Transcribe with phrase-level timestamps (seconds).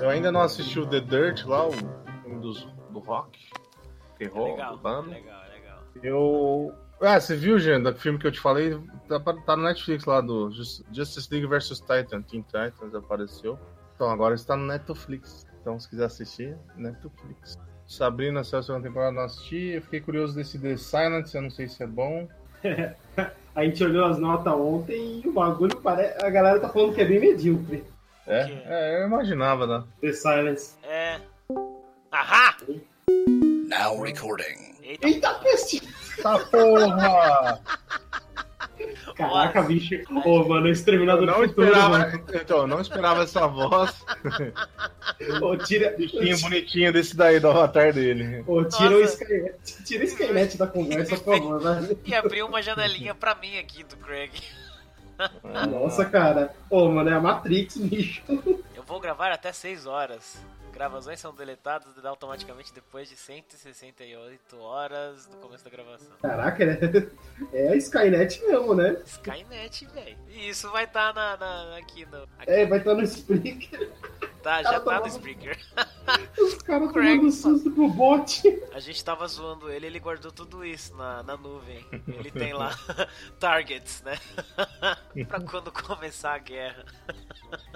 [0.00, 3.38] Eu ainda não assisti o The Dirt lá, o filme dos, do rock.
[4.18, 5.10] Terror, legal, banda.
[5.10, 5.78] legal, legal.
[6.02, 6.72] Eu.
[7.00, 8.78] Ah, você viu, Jean, do filme que eu te falei?
[9.08, 12.22] Tá, tá no Netflix lá do Jus- Justice League vs Titan.
[12.22, 13.58] Teen Titans apareceu.
[13.94, 15.46] Então agora está no Netflix.
[15.60, 17.58] Então se quiser assistir, Netflix.
[17.86, 19.72] Sabrina, saiu a segunda temporada, não assisti.
[19.74, 22.26] Eu fiquei curioso desse The Silence, eu não sei se é bom.
[23.54, 26.22] A gente olhou as notas ontem e o bagulho parece.
[26.24, 27.84] A galera tá falando que é bem medíocre.
[28.26, 28.40] É?
[28.66, 29.84] É, eu imaginava, né?
[30.00, 30.74] The Silence.
[30.82, 31.20] É.
[32.10, 32.56] Ahá!
[33.68, 34.74] Now recording.
[34.82, 35.82] Eita, Eita, peste!
[36.22, 37.60] Tá porra!
[39.16, 39.94] Caraca, bicho.
[40.24, 42.24] Ô, mano, o Exterminador Eu do não Futuro, esperava, mano.
[42.34, 43.94] então, eu não esperava essa voz.
[45.42, 48.44] Ô, tira, Bichinho bonitinho desse daí do avatar dele.
[48.46, 49.22] ô, tira o Nossa.
[49.24, 49.84] Skynet.
[49.84, 51.98] Tira o Skynet da conversa, por favor, velho.
[52.04, 54.30] e abriu uma janelinha pra mim aqui do Craig.
[55.70, 56.54] Nossa, cara.
[56.70, 58.22] Ô, mano, é a Matrix, bicho.
[58.74, 60.36] Eu vou gravar até 6 horas.
[60.72, 66.08] Gravações são deletadas automaticamente depois de 168 horas do começo da gravação.
[66.20, 67.08] Caraca, é,
[67.54, 69.00] é a Skynet mesmo, né?
[69.06, 70.18] Skynet, velho.
[70.28, 72.24] E isso vai estar na, na- aqui no.
[72.38, 73.90] Aqui, É, vai estar no Spreaker.
[74.46, 75.58] Tá, já tá no tá- Spreaker.
[76.38, 78.42] Os caras tomando susto pro bot.
[78.72, 81.84] A gente tava zoando ele, ele guardou tudo isso na, na nuvem.
[82.06, 82.70] Ele tem lá
[83.40, 84.16] targets, né?
[85.26, 86.84] pra quando começar a guerra.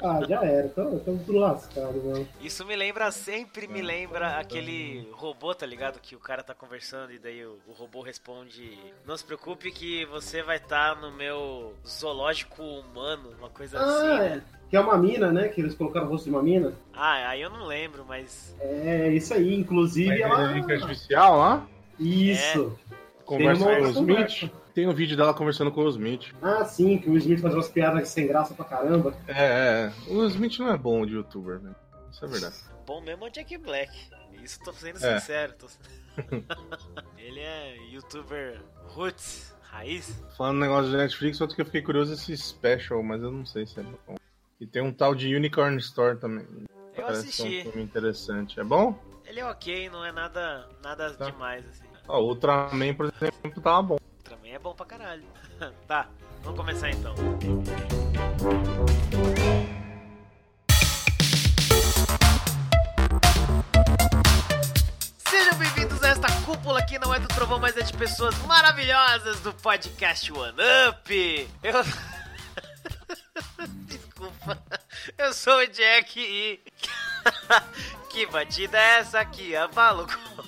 [0.00, 0.66] Ah, já era.
[0.68, 2.28] Estamos tudo lascado, mano.
[2.40, 5.98] Isso me lembra, sempre me lembra aquele robô, tá ligado?
[5.98, 10.04] Que o cara tá conversando e daí o, o robô responde: Não se preocupe que
[10.06, 14.42] você vai estar no meu zoológico humano, uma coisa assim, Ah, né?
[14.70, 14.72] É.
[14.72, 15.48] Que é uma mina, né?
[15.48, 16.72] Que eles colocaram o rosto de uma mina.
[16.94, 18.54] Ah, aí eu não lembro, mas.
[18.60, 19.54] É, isso aí.
[19.54, 20.56] Inclusive, ela...
[20.56, 21.66] Inteligência artificial lá.
[21.98, 22.78] Isso.
[23.24, 24.06] Conversa uma com o Smith.
[24.06, 24.50] conversa.
[24.74, 26.32] Tem um vídeo dela conversando com o Smith.
[26.40, 29.14] Ah, sim, que o Smith faz umas piadas sem graça pra caramba.
[29.26, 30.12] É, é.
[30.12, 31.74] O Smith não é bom de youtuber, né?
[32.10, 32.54] Isso é verdade.
[32.86, 33.92] Bom mesmo é o Jack Black.
[34.42, 35.18] Isso tô sendo É.
[35.18, 35.52] sincero.
[35.58, 35.66] Tô...
[37.18, 40.22] ele é youtuber roots, raiz.
[40.36, 43.30] Falando no negócio de Netflix, outro que eu fiquei curioso é esse special, mas eu
[43.30, 44.16] não sei se é bom.
[44.60, 46.46] E tem um tal de Unicorn Store também.
[46.94, 47.62] Eu Parece ser um assisti.
[47.62, 48.60] filme interessante.
[48.60, 48.98] É bom?
[49.24, 51.30] Ele é ok, não é nada, nada Tá.
[51.30, 51.84] demais, assim.
[52.08, 53.98] Ó, o Ultraman, por exemplo, tava bom.
[54.24, 55.24] Também é bom pra caralho.
[55.86, 56.08] tá,
[56.42, 57.14] vamos começar então.
[65.28, 69.40] Sejam bem-vindos a esta cúpula que não é do trovão, mas é de pessoas maravilhosas
[69.40, 70.56] do podcast One
[70.88, 71.48] Up.
[71.62, 71.72] Eu.
[75.18, 76.60] Eu sou o Jack e.
[78.10, 80.06] que batida é essa que abala o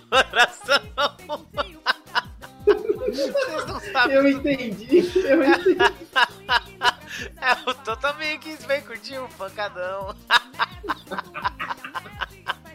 [0.09, 0.83] coração?
[2.65, 4.17] Vocês não sabem.
[4.17, 5.77] Eu entendi, eu entendi.
[7.37, 10.17] É o Totamix, vem curtir um pancadão.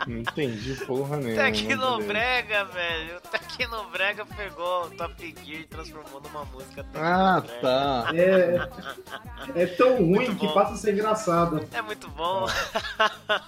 [0.07, 1.43] Não entendi porra nenhuma.
[1.51, 3.21] Tecnobrega, velho.
[3.29, 8.09] Tecnobrega pegou o Top Gear e transformou numa música Ah, tá.
[8.15, 10.53] É, é tão ruim Muito que bom.
[10.53, 11.67] passa a ser engraçado.
[11.73, 12.47] É muito bom.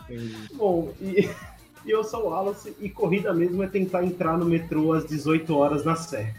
[0.09, 0.49] Entendi.
[0.53, 1.29] Bom, e,
[1.85, 5.55] e eu sou o Wallace e corrida mesmo é tentar entrar no metrô às 18
[5.57, 6.33] horas na Sé.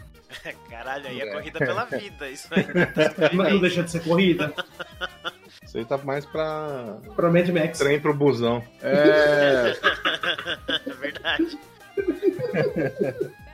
[0.69, 1.33] Caralho, aí é É.
[1.33, 2.29] corrida pela vida.
[2.29, 2.63] Isso aí.
[2.63, 4.53] tá Mas não deixa de ser corrida?
[5.71, 7.79] Isso aí tá mais pra Pra Mad Max.
[7.79, 8.61] trem pro busão.
[8.81, 9.71] É.
[9.71, 11.57] É verdade.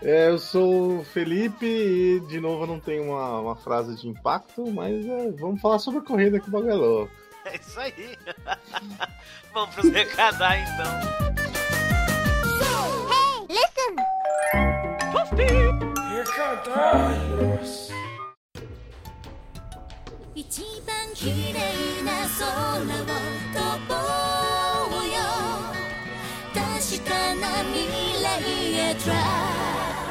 [0.01, 4.07] É, eu sou o Felipe e de novo eu não tenho uma, uma frase de
[4.07, 7.13] impacto, mas é, vamos falar sobre a corrida que o bagulho é louco.
[7.45, 8.17] É isso aí.
[9.53, 11.17] Vamos pros recadar então.
[16.57, 17.86] Recadários.
[20.39, 22.45] 一番綺麗な空
[22.77, 22.93] を飛
[23.87, 23.95] ぼ
[25.01, 25.17] うよ。
[26.53, 28.27] 確かな未来
[28.75, 29.66] へ Try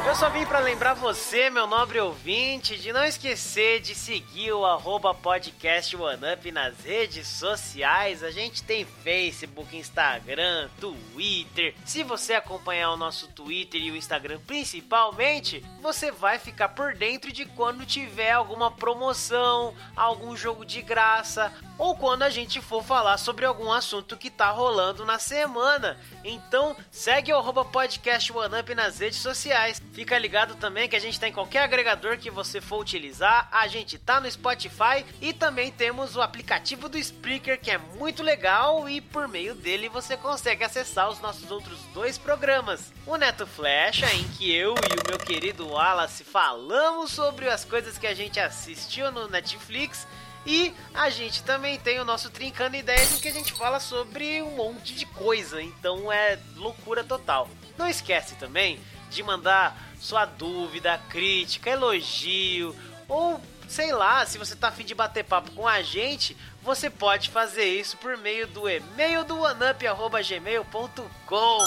[0.06, 4.64] Eu só vim pra lembrar você, meu nobre ouvinte, de não esquecer de seguir o
[4.64, 8.22] arroba podcast OneUp nas redes sociais.
[8.22, 11.74] A gente tem Facebook, Instagram, Twitter.
[11.84, 17.32] Se você acompanhar o nosso Twitter e o Instagram principalmente, você vai ficar por dentro
[17.32, 23.18] de quando tiver alguma promoção, algum jogo de graça ou quando a gente for falar
[23.18, 25.98] sobre algum assunto que tá rolando na semana.
[26.24, 29.82] Então, segue o arroba podcast OneUp nas redes sociais.
[29.96, 33.48] Fica ligado também que a gente tá em qualquer agregador que você for utilizar.
[33.50, 38.22] A gente tá no Spotify e também temos o aplicativo do Spreaker que é muito
[38.22, 42.92] legal e por meio dele você consegue acessar os nossos outros dois programas.
[43.06, 47.96] O Neto Flecha, em que eu e o meu querido Wallace falamos sobre as coisas
[47.96, 50.06] que a gente assistiu no Netflix
[50.44, 54.42] E a gente também tem o nosso Trincando Ideias, em que a gente fala sobre
[54.42, 55.62] um monte de coisa.
[55.62, 57.48] Então é loucura total.
[57.78, 58.78] Não esquece também
[59.10, 62.74] de mandar sua dúvida, crítica, elogio
[63.08, 67.30] ou sei lá, se você tá afim de bater papo com a gente, você pode
[67.30, 71.64] fazer isso por meio do e-mail do oneup.gmail.com.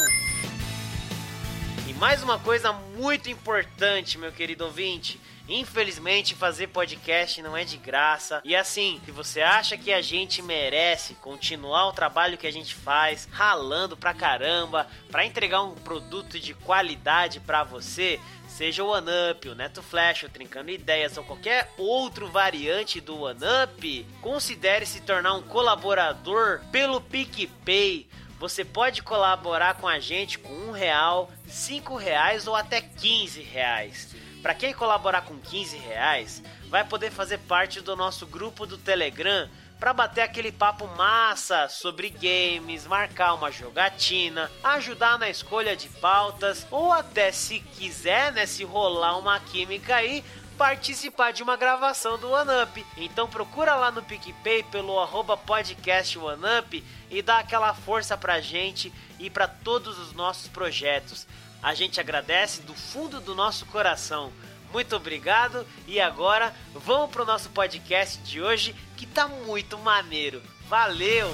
[1.88, 5.20] E mais uma coisa muito importante, meu querido ouvinte.
[5.50, 8.40] Infelizmente, fazer podcast não é de graça.
[8.46, 12.76] E assim, se você acha que a gente merece continuar o trabalho que a gente
[12.76, 19.50] faz, ralando pra caramba, pra entregar um produto de qualidade pra você, seja o OneUp,
[19.50, 25.34] o Neto Flash, o Trincando Ideias ou qualquer outro variante do OneUp, considere se tornar
[25.34, 28.08] um colaborador pelo PicPay.
[28.38, 34.16] Você pode colaborar com a gente com um real, cinco reais ou até 15 reais.
[34.42, 39.50] Para quem colaborar com 15 reais, vai poder fazer parte do nosso grupo do Telegram
[39.80, 46.68] para bater aquele papo massa sobre games, marcar uma jogatina, ajudar na escolha de pautas
[46.70, 50.24] ou até se quiser, né, se rolar uma química aí,
[50.58, 52.86] participar de uma gravação do OneUp.
[52.98, 58.92] Então procura lá no PicPay pelo arroba podcast OneUp e dá aquela força pra gente
[59.18, 61.26] e para todos os nossos projetos.
[61.62, 64.32] A gente agradece do fundo do nosso coração.
[64.72, 70.42] Muito obrigado e agora vamos pro nosso podcast de hoje que tá muito maneiro.
[70.68, 71.30] Valeu!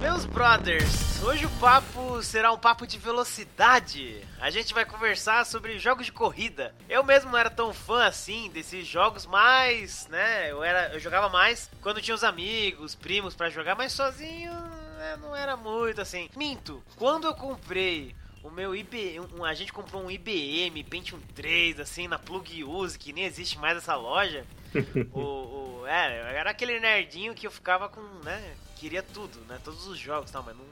[0.00, 4.24] Meus brothers, hoje o papo será um papo de velocidade.
[4.40, 6.72] A gente vai conversar sobre jogos de corrida.
[6.88, 11.28] Eu mesmo não era tão fã assim desses jogos, mas, né, eu era, eu jogava
[11.28, 16.30] mais quando tinha os amigos, primos pra jogar, mas sozinho né, não era muito assim.
[16.36, 18.14] Minto, quando eu comprei
[18.44, 22.96] o meu IBM, um, a gente comprou um IBM Pentium 3 assim na Plug Use,
[22.96, 24.46] que nem existe mais essa loja.
[25.12, 29.86] o, o, é, era aquele nerdinho que eu ficava com, né, queria tudo, né, todos
[29.86, 30.64] os jogos, tal, mas não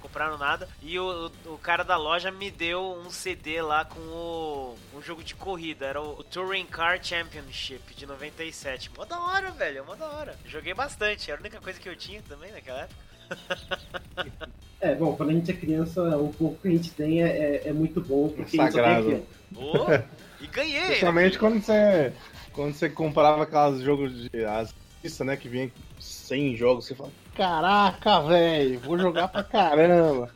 [0.00, 0.68] compraram nada.
[0.82, 5.02] E o, o, o cara da loja me deu um CD lá com o, um
[5.02, 5.86] jogo de corrida.
[5.86, 8.90] Era o, o Touring Car Championship de 97.
[8.96, 9.84] Mó da hora, velho.
[9.84, 10.36] Mó da hora.
[10.46, 11.30] Joguei bastante.
[11.30, 13.00] Era a única coisa que eu tinha também naquela época.
[14.82, 17.68] É, bom, quando a gente é criança, o pouco que a gente tem é, é,
[17.68, 19.26] é muito bom, porque Sagrado.
[19.54, 19.74] Ô,
[20.40, 20.80] e ganhei.
[20.80, 20.86] né?
[20.86, 22.14] Principalmente quando você,
[22.54, 24.74] quando você comprava aquelas jogos de as
[25.20, 27.10] né, que vinha com 100 jogos, você fala,
[27.40, 30.30] caraca, velho, vou jogar pra caramba.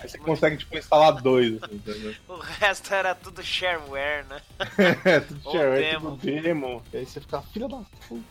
[0.00, 2.12] Aí você consegue, tipo, instalar dois, assim, entendeu?
[2.26, 4.42] O resto era tudo shareware, né?
[5.04, 6.10] É, tudo Ou share, é demo.
[6.10, 6.82] tudo demo.
[6.92, 8.24] E aí você fica, filha da puta.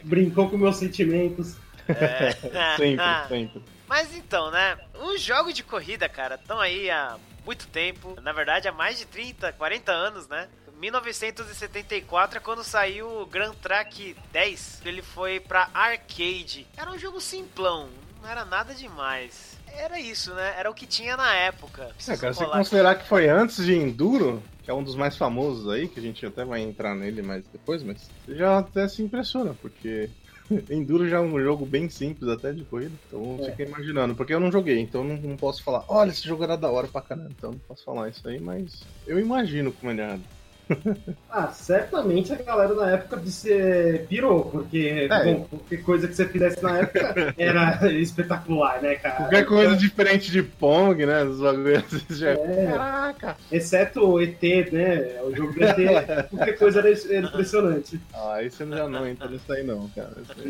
[0.02, 1.56] Brincou com meus sentimentos.
[1.86, 2.32] É.
[2.76, 3.62] sempre, sempre.
[3.86, 4.78] Mas então, né?
[4.94, 8.18] Os jogos de corrida, cara, estão aí há muito tempo.
[8.22, 10.48] Na verdade, há mais de 30, 40 anos, né?
[10.78, 14.82] 1974 é quando saiu o Grand Track 10.
[14.84, 16.66] Ele foi pra arcade.
[16.76, 17.88] Era um jogo simplão,
[18.22, 19.58] não era nada demais.
[19.66, 20.54] Era isso, né?
[20.56, 21.90] Era o que tinha na época.
[22.06, 25.68] É, cara, se considerar que foi antes de Enduro, que é um dos mais famosos
[25.68, 29.02] aí, que a gente até vai entrar nele mais depois, mas você já até se
[29.02, 30.08] impressiona, porque
[30.70, 33.50] Enduro já é um jogo bem simples até de corrida, então É.
[33.50, 36.56] fica imaginando, porque eu não joguei, então não, não posso falar, olha, esse jogo era
[36.56, 40.00] da hora pra caramba, então não posso falar isso aí, mas eu imagino como ele
[40.00, 40.18] era.
[41.30, 45.24] Ah, certamente a galera na época ser pirou, porque É.
[45.24, 49.16] bom, qualquer coisa que você fizesse na época era espetacular, né, cara?
[49.16, 52.30] Qualquer coisa diferente de Pong, né, os bagulhos assim, já...
[52.30, 53.36] É, Caraca!
[53.52, 55.20] exceto o ET, né?
[55.22, 55.76] O jogo do ET,
[56.30, 58.00] qualquer coisa era era impressionante.
[58.14, 60.12] Ah, você já não entra nisso aí não, cara.
[60.22, 60.48] Isso aí-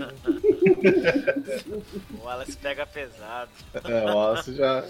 [2.20, 3.50] O Wallace pega pesado.
[3.84, 4.84] É, o Wallace já...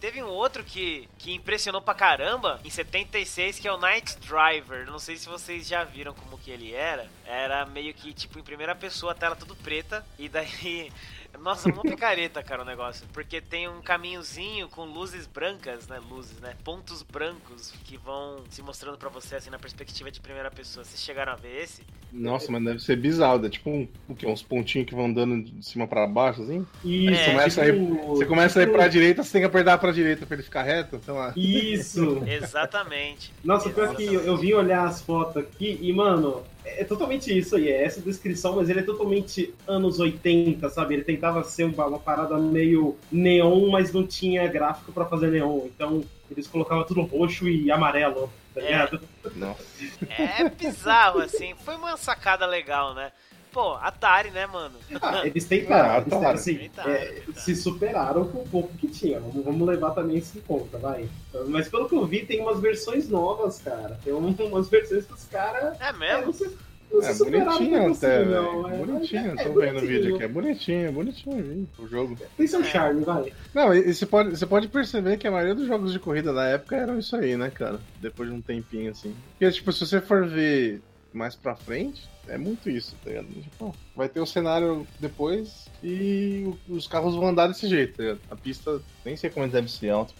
[0.00, 4.86] Teve um outro que, que impressionou pra caramba em 76, que é o Night Driver.
[4.86, 7.10] Não sei se vocês já viram como que ele era.
[7.26, 10.06] Era meio que tipo em primeira pessoa, a tela tudo preta.
[10.18, 10.92] E daí.
[11.42, 13.06] Nossa, uma picareta, cara, o negócio.
[13.12, 15.98] Porque tem um caminhozinho com luzes brancas, né?
[16.10, 16.54] Luzes, né?
[16.64, 20.84] Pontos brancos que vão se mostrando pra você assim na perspectiva de primeira pessoa.
[20.84, 21.82] Vocês chegaram a ver esse?
[22.12, 24.26] Nossa, mas deve ser bizarro, é tipo um, o quê?
[24.26, 26.66] uns pontinhos que vão dando de cima pra baixo, assim?
[26.82, 29.40] Isso, É, começa a ir- tipo- Você começa a ir tipo- pra direita, você tem
[29.42, 31.32] que apertar pra direita pra ele ficar reto, sei lá.
[31.36, 32.22] Isso!
[32.26, 33.32] Exatamente.
[33.44, 36.42] Nossa, pior que eu, eu vim olhar as fotos aqui e, mano,
[36.76, 40.94] é, é totalmente isso aí, é essa descrição, mas ele é totalmente anos 80, sabe?
[40.94, 45.66] Ele tentava ser uma, uma parada meio neon, mas não tinha gráfico pra fazer neon.
[45.66, 48.64] Então, eles colocavam tudo roxo e amarelo, tá É.
[48.66, 49.00] ligado?
[49.36, 49.64] Nossa.
[50.08, 51.54] É bizarro, assim.
[51.64, 53.12] Foi uma sacada legal, né?
[53.52, 54.74] Pô, Atari, né, mano?
[55.00, 56.30] Ah, eles tentaram, Ah, eles tentaram, tá.
[56.32, 57.34] assim, Tentaram, é, tentaram.
[57.34, 59.20] se superaram com o pouco que tinha.
[59.20, 61.08] Vamos, vamos levar também isso em conta, vai.
[61.48, 63.98] Mas pelo que eu vi, tem umas versões novas, cara.
[64.04, 65.80] Tem um- umas versões que os caras.
[65.80, 66.26] É É, mesmo?
[66.26, 66.44] não se,
[66.90, 68.30] não É bonitinho até, assim, velho.
[68.30, 68.68] não.
[68.70, 70.24] É, Bonitinho, é, tô é vendo o vídeo aqui.
[70.24, 72.16] É bonitinho, bonitinho viu, o jogo.
[72.36, 73.30] Tem seu charme, vai.
[73.52, 76.32] Não, e e você pode, você pode perceber que a maioria dos jogos de corrida
[76.32, 77.78] da época eram isso aí, né, cara?
[78.00, 79.14] Depois de um tempinho assim.
[79.32, 80.80] Porque, tipo, se você for ver
[81.12, 83.28] mais pra frente, é muito isso, tá ligado?
[83.28, 88.20] Tipo, vai ter o cenário depois e os carros vão andar desse jeito, tá ligado?
[88.30, 90.14] A pista, nem sei como deve ser alto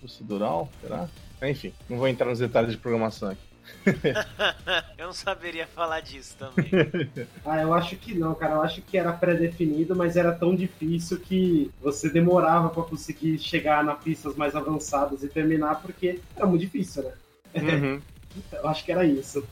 [0.00, 1.08] procedural, será?
[1.42, 3.46] Enfim, não vou entrar nos detalhes de programação aqui.
[4.96, 6.70] Eu não saberia falar disso também.
[7.44, 8.54] Ah, eu acho que não, cara.
[8.54, 13.84] Eu acho que era pré-definido, mas era tão difícil que você demorava pra conseguir chegar
[13.84, 17.12] na pistas mais avançadas e terminar, porque era muito difícil, né?
[17.54, 18.02] Uhum.
[18.52, 19.46] Eu acho que era isso.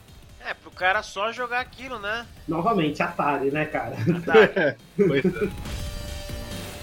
[0.45, 2.25] É, pro cara só jogar aquilo, né?
[2.47, 3.95] Novamente, Atari, né, cara?
[4.17, 4.77] Atari.
[4.95, 5.49] Pois é.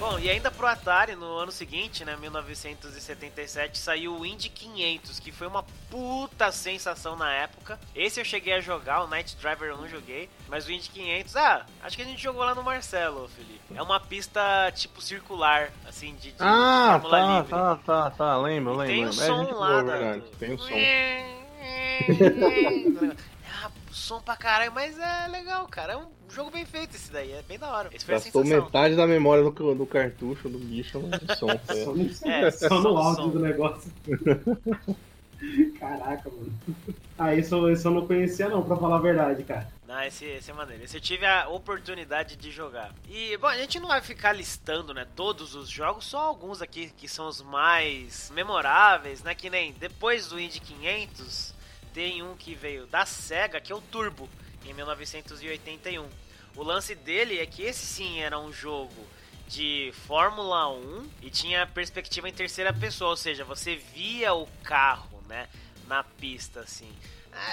[0.01, 5.31] Bom, e ainda pro Atari, no ano seguinte, né, 1977, saiu o Indy 500, que
[5.31, 7.79] foi uma puta sensação na época.
[7.95, 11.37] Esse eu cheguei a jogar, o Night Driver eu não joguei, mas o Indy 500,
[11.37, 13.61] ah, acho que a gente jogou lá no Marcelo, Felipe.
[13.77, 14.41] É uma pista
[14.75, 17.51] tipo circular, assim, de, de Ah, Fórmula tá, livre.
[17.51, 18.93] tá, tá, tá, lembro, E lembro.
[18.93, 20.75] tem o É, som lá, da- do- Tem o som.
[23.93, 25.93] Ah, som pra caralho, mas é legal, cara.
[25.93, 27.91] É um jogo bem feito esse daí, é bem da hora.
[27.93, 31.47] Esse Gastou metade da memória do, do cartucho do bicho no som.
[31.49, 31.97] Só, ligado?
[31.97, 33.31] no- É, só no áudio som.
[33.31, 33.93] do negócio.
[35.79, 36.53] Caraca, mano.
[37.19, 39.69] Ah, isso, eu- isso eu não conhecia não, pra falar a verdade, cara.
[39.87, 40.85] Não, esse, esse é maneiro.
[40.85, 42.93] Esse eu tive a oportunidade de jogar.
[43.11, 46.91] E, bom, a gente não vai ficar listando, né, todos os jogos, só alguns aqui
[46.97, 51.53] que são os mais memoráveis, né, que nem depois do Indy 500,
[51.93, 54.29] tem um que veio da SEGA, que é o Turbo,
[54.65, 56.09] em 1981.
[56.55, 59.07] O lance dele é que esse sim era um jogo
[59.49, 65.23] de Fórmula 1 e tinha perspectiva em terceira pessoa, ou seja, você via o carro,
[65.29, 65.49] né,
[65.87, 66.91] na pista assim.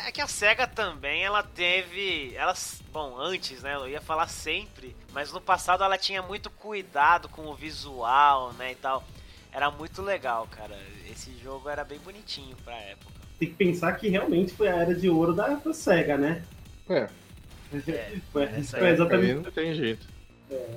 [0.05, 2.36] É que a SEGA também, ela teve.
[2.36, 2.53] Ela,
[2.91, 3.75] bom, antes, né?
[3.75, 8.74] Eu ia falar sempre, mas no passado ela tinha muito cuidado com o visual, né?
[8.74, 9.05] E tal.
[9.51, 10.77] Era muito legal, cara.
[11.10, 13.18] Esse jogo era bem bonitinho pra época.
[13.39, 16.43] Tem que pensar que realmente foi a era de ouro da, da SEGA, né?
[16.89, 17.08] É,
[18.36, 20.08] É, aí exatamente, não tem jeito.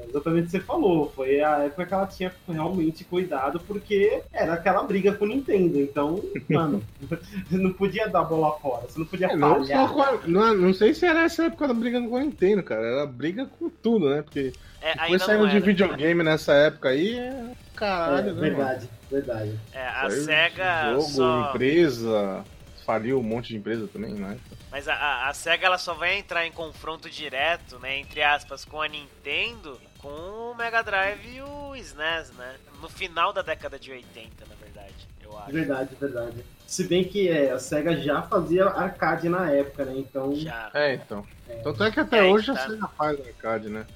[0.09, 1.11] Exatamente o que você falou.
[1.15, 5.81] Foi a época que ela tinha realmente cuidado, porque era aquela briga com o Nintendo.
[5.81, 6.83] Então, mano,
[7.51, 8.87] não podia dar bola fora.
[8.89, 9.89] Você não podia É, não, falhar.
[9.89, 12.63] só com a- não, não sei se era essa época da briga com a Nintendo,
[12.63, 12.87] cara.
[12.87, 14.23] Era briga com tudo, né?
[14.23, 18.33] Porque É, depois de videogame nessa época aí, é É, caralho, né?
[18.33, 18.41] mano?
[18.57, 19.61] verdade, verdade.
[19.73, 21.51] É, a Saiu SEGA Jogo, só.
[21.51, 22.45] empresa.
[22.85, 24.37] Faliu um monte de empresa também, né?
[24.73, 27.99] Mas a, a, SEGA ela só vai entrar em confronto direto, né?
[27.99, 32.57] Entre aspas, com a Nintendo, com o Mega Drive e o SNES, né?
[32.81, 35.53] No final da década de 80, na verdade, eu acho.
[35.53, 36.45] Verdade, verdade.
[36.67, 39.93] Se bem que é, a SEGA já fazia arcade na época, né?
[39.99, 40.35] Então.
[40.35, 40.71] Já.
[40.73, 41.23] É, então.
[41.63, 42.69] Tanto é que até É, hoje que a tá.
[42.71, 43.87] SEGA faz arcade, né?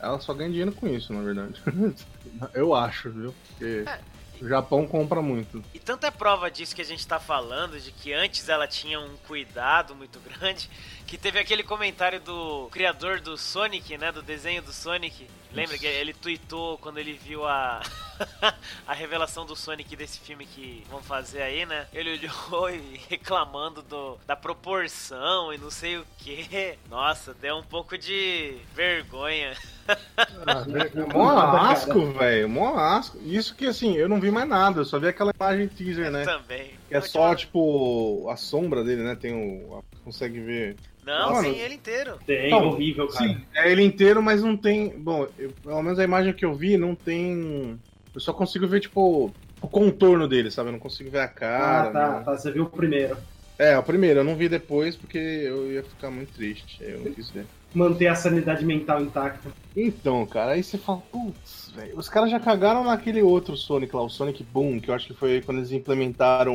[0.00, 1.62] Ela só ganha dinheiro com isso, na verdade.
[2.52, 3.32] Eu acho, viu?
[3.48, 4.15] Porque É.
[4.40, 5.62] o Japão compra muito.
[5.72, 9.00] E tanta é prova disso que a gente tá falando, de que antes ela tinha
[9.00, 10.68] um cuidado muito grande,
[11.06, 15.26] que teve aquele comentário do criador do Sonic, né, do desenho do Sonic.
[15.56, 17.80] Lembra que ele tweetou quando ele viu a
[18.86, 21.86] a revelação do Sonic desse filme que vão fazer aí, né?
[21.92, 26.78] Ele olhou e reclamando do, da proporção e não sei o que.
[26.88, 29.54] Nossa, deu um pouco de vergonha.
[31.12, 32.48] Mó asco, velho.
[32.48, 33.18] Mó asco.
[33.22, 36.24] Isso que assim, eu não vi mais nada, eu só vi aquela imagem teaser, né?
[36.24, 36.72] Também.
[36.88, 39.16] Que é só, tipo, a sombra dele, né?
[39.16, 39.82] Tem o.
[40.04, 40.76] Consegue ver.
[41.06, 42.18] Não, Mano, sim, ele inteiro.
[42.26, 43.28] Tem, Então, horrível, cara.
[43.28, 44.88] Sim, é ele inteiro, mas não tem.
[44.98, 47.78] Bom, eu- pelo menos a imagem que eu vi, não tem.
[48.12, 50.68] Eu só consigo ver, tipo, o contorno dele, sabe?
[50.68, 51.88] Eu não consigo ver a cara.
[51.88, 52.36] ah, tá, não- tá.
[52.36, 53.16] Você viu o primeiro.
[53.58, 56.82] É, o primeiro, eu não vi depois porque eu ia ficar muito triste.
[56.82, 57.46] aí Eu não quis ver.
[57.72, 59.50] Manter a sanidade mental intacta.
[59.76, 64.02] Então, cara, aí você fala, putz, velho, os caras já cagaram naquele outro Sonic lá,
[64.02, 66.54] o Sonic Boom, que eu acho que foi quando eles implementaram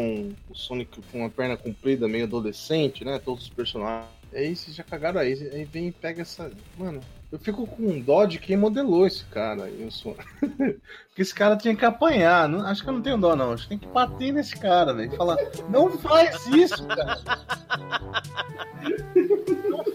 [0.49, 3.19] o Sonic com uma perna comprida, meio adolescente, né?
[3.23, 4.20] Todos os personagens.
[4.33, 6.49] Aí vocês já cagaram aí, aí vem e pega essa.
[6.77, 10.23] Mano, eu fico com dó de quem modelou esse cara aí, Sonic.
[10.41, 12.47] Porque esse cara tinha que apanhar.
[12.47, 13.51] Não, acho que eu não tenho dó, não.
[13.51, 15.13] Acho que tem que bater nesse cara, velho.
[15.13, 15.35] e Falar,
[15.69, 17.19] não faz isso, cara.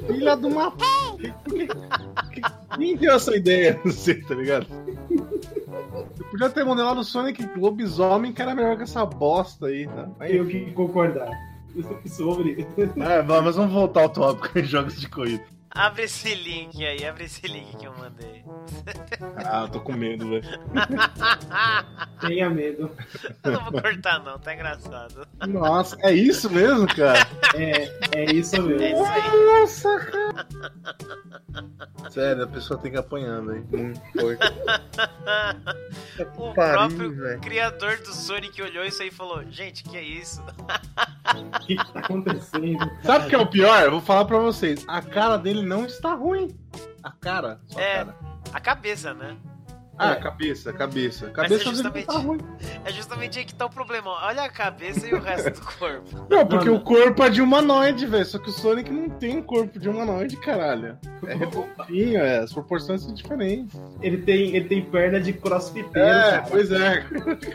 [0.06, 0.72] Filha de uma.
[2.76, 3.80] Quem deu essa ideia?
[3.84, 4.66] Não sei, tá ligado?
[6.18, 10.08] Eu podia ter modelado o Sonic Lobisomem, que era melhor que essa bosta aí, tá?
[10.20, 10.66] Tenho enfim.
[10.66, 11.30] que concordar.
[12.06, 12.66] Sobre.
[12.78, 15.55] É, mas vamos voltar ao tópico em jogos de corrida.
[15.76, 18.42] Abre esse link aí, abre esse link que eu mandei.
[19.44, 20.42] Ah, eu tô com medo, velho.
[22.20, 22.90] Tenha medo.
[23.44, 25.26] Eu não vou cortar não, tá engraçado.
[25.46, 27.26] Nossa, é isso mesmo, cara?
[27.54, 28.84] É, é isso É mesmo.
[29.02, 29.46] isso aí.
[29.46, 30.46] Nossa, cara.
[32.10, 33.66] Sério, a pessoa tem que apanhar, velho.
[33.70, 34.42] Muito forte.
[36.38, 37.40] O Pariu, próprio velho.
[37.40, 40.42] criador do Sonic olhou isso aí e falou: Gente, que é isso?
[41.34, 42.90] O que, que tá acontecendo?
[43.02, 43.82] Sabe o que é o pior?
[43.82, 44.82] Eu vou falar pra vocês.
[44.88, 46.56] A cara dele não está ruim.
[47.02, 47.96] A cara, só a É.
[48.04, 48.16] cara.
[48.52, 49.36] A cabeça, né?
[49.98, 50.16] Ah, É.
[50.16, 51.26] cabeça, cabeça.
[51.26, 52.38] Mas Cabeça é justamente- tá ruim.
[52.84, 54.10] É justamente aí que tá o problema.
[54.10, 56.04] Olha a cabeça e o resto do corpo.
[56.28, 56.76] Não, porque Mano.
[56.80, 58.24] o corpo é de humanoide, velho.
[58.26, 60.98] Só que o Sonic não tem corpo de humanoide, caralho.
[61.26, 62.38] É redondinho, é.
[62.40, 63.74] As proporções são diferentes.
[64.02, 66.46] Ele tem, ele tem perna de crossfiteiro, É, cara.
[66.50, 67.06] pois é.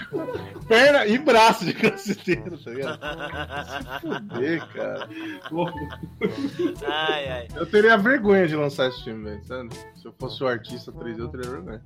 [0.68, 3.00] Perna e braço de crossfiteiro, tá ligado?
[4.02, 5.08] Fuder, cara.
[6.88, 7.48] Ai, ai.
[7.56, 9.44] Eu teria vergonha de lançar esse filme, velho.
[9.44, 9.70] Sério.
[9.96, 11.82] Se eu fosse o artista 3D, eu teria vergonha.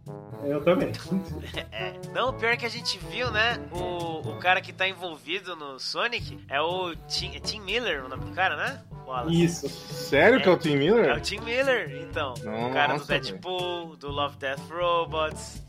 [0.46, 0.92] Eu também.
[1.72, 1.94] É.
[2.14, 3.58] Não, o pior é que a gente viu, né?
[3.72, 8.10] O, o cara que tá envolvido no Sonic é o Tim, é Tim Miller, o
[8.10, 8.82] nome do cara, né?
[9.06, 9.44] Wallace.
[9.44, 9.70] Isso.
[9.70, 11.16] Sério que é o Tim É Miller?
[11.16, 12.34] o Tim Miller, então.
[12.34, 15.64] o cara do Nossa, Deadpool, do Love Death Robots.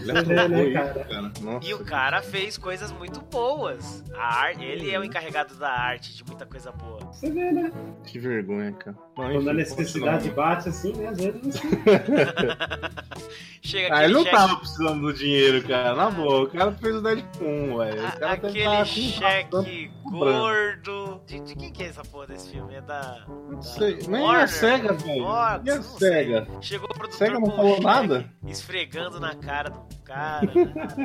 [0.00, 1.04] Ele isso, cara?
[1.04, 1.32] cara.
[1.40, 1.68] Nossa.
[1.68, 4.02] E o cara fez coisas muito boas.
[4.14, 6.98] A arte, ele é o encarregado da arte de muita coisa boa.
[7.12, 7.70] Você vê, né?
[8.06, 8.96] Que vergonha, cara.
[9.18, 11.08] Não, Quando a necessidade bate assim, né?
[11.08, 11.68] Às vezes assim.
[13.60, 15.94] Chega Ah, ele não cheque- tava precisando do dinheiro, cara.
[15.94, 18.06] Na boa, o cara fez o Deadpool, velho.
[18.22, 21.20] Aquele com cheque gordo.
[21.26, 22.74] De, de quem que é essa porra desse filme?
[22.74, 23.18] É da.
[23.28, 23.98] Não da sei.
[24.08, 24.44] Nem é Warner?
[24.44, 25.24] a SEGA, velho.
[25.64, 26.08] Nem a não sei.
[26.08, 26.46] SEGA.
[26.60, 28.32] Chegou o produtor SEGA não com falou nada?
[28.46, 30.48] Esfregando na cara do cara.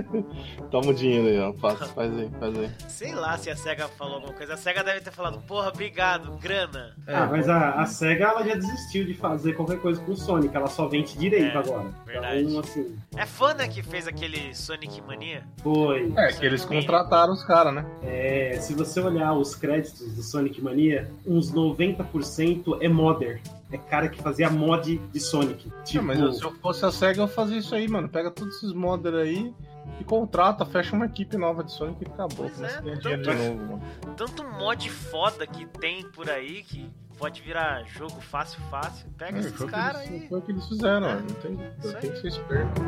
[0.71, 1.53] Toma o dinheiro aí, ó.
[1.53, 2.71] Faz, faz aí, faz aí.
[2.87, 4.53] Sei lá se a SEGA falou alguma coisa.
[4.53, 6.95] A SEGA deve ter falado, porra, obrigado, grana.
[7.07, 10.55] ah, mas a, a SEGA ela já desistiu de fazer qualquer coisa com o Sonic.
[10.55, 11.89] Ela só vende direito É, agora.
[12.05, 12.41] verdade.
[12.43, 15.43] Então, assim, É fã, né, que fez aquele Sonic Mania?
[15.61, 16.11] foi.
[16.17, 17.85] É, que eles contrataram os caras, né?
[18.03, 23.41] É, se você olhar os créditos do Sonic Mania, uns 90% é modder.
[23.73, 25.71] É cara que fazia mod de Sonic.
[25.83, 28.07] Tipo, Não, mas eu- se eu fosse a SEGA, eu fazia isso aí, mano.
[28.07, 29.51] Pega todos esses modders aí
[29.99, 32.49] e contrata, fecha uma equipe nova de Sonic e acabou.
[32.49, 33.81] Pois é, dinheiro de tanto- novo, mano.
[34.15, 39.07] Tanto mod foda que tem por aí que pode virar jogo fácil, fácil.
[39.17, 40.27] Pega É, esses caras aí.
[40.29, 41.15] foi o que eles fizeram, É.
[41.15, 41.57] Não tem,
[41.99, 42.81] tem que ser esperto.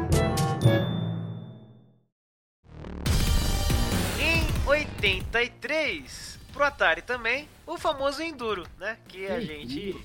[4.19, 8.98] Em 83, pro Atari também, o famoso Enduro, né?
[9.08, 9.95] Que a gente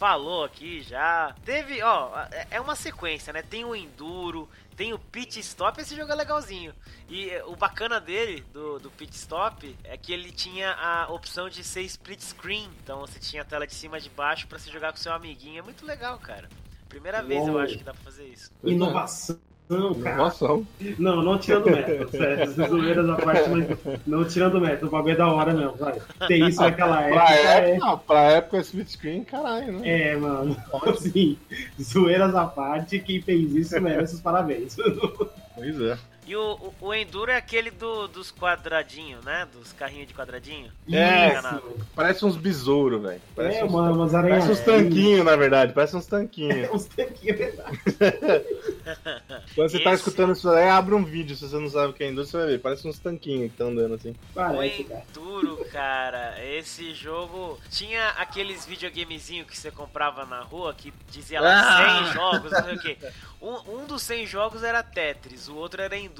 [0.00, 1.34] falou aqui já.
[1.44, 3.42] Teve, ó, é- é uma sequência, né?
[3.42, 6.74] Tem o Enduro, tem o Pit Stop, esse jogo é legalzinho.
[7.06, 11.50] E eh, o bacana dele, do, do Pit Stop, é que ele tinha a opção
[11.50, 12.70] de ser split screen.
[12.82, 15.12] Então você tinha a tela de cima e de baixo pra você jogar com seu
[15.12, 15.58] amiguinho.
[15.58, 16.48] É muito legal, cara.
[16.88, 17.62] Primeira vez eu Uou.
[17.62, 18.50] acho que dá pra fazer isso.
[18.64, 19.38] inovação,
[19.70, 20.14] cara.
[20.14, 20.66] Inovação.
[20.98, 22.10] Não, não tirando mérito.
[22.10, 24.86] Sério, zoeiras à parte, mas não tirando mérito.
[24.86, 25.98] O bagulho é da hora mesmo, vai.
[26.26, 27.70] Ter isso naquela época Pra é...
[27.70, 30.10] época, não, pra época split screen, caralho, né?
[30.10, 30.56] É, mano.
[30.86, 31.38] Assim,
[31.80, 34.76] zoeiras à parte, quem fez isso merece os parabéns.
[35.54, 35.98] Pois é.
[36.30, 39.48] E o, o, o Enduro é aquele do, dos quadradinhos, né?
[39.52, 40.70] Dos carrinhos de quadradinho.
[40.88, 41.32] É.
[41.92, 43.20] Parece uns besouros, velho.
[43.34, 45.72] Parece, É, uns, uma, umas parece uns tanquinhos, na verdade.
[45.72, 46.70] Parece uns tanquinhos.
[46.70, 47.78] Uns tanquinhos, é verdade.
[49.56, 51.34] Quando você tá Esse- escutando isso aí, abre um vídeo.
[51.34, 52.60] Se você não sabe o que é Enduro, você vai ver.
[52.60, 54.14] Parece uns tanquinhos que estão andando assim.
[54.32, 54.92] Parece, o.
[55.18, 61.50] Enduro, cara, esse jogo tinha aqueles videogamezinhos que você comprava na rua que dizia lá
[61.60, 62.04] Ah!
[62.04, 62.98] 100 jogos, não sei o quê.
[63.42, 66.19] Um, um dos 100 jogos era Tetris, o outro era Enduro.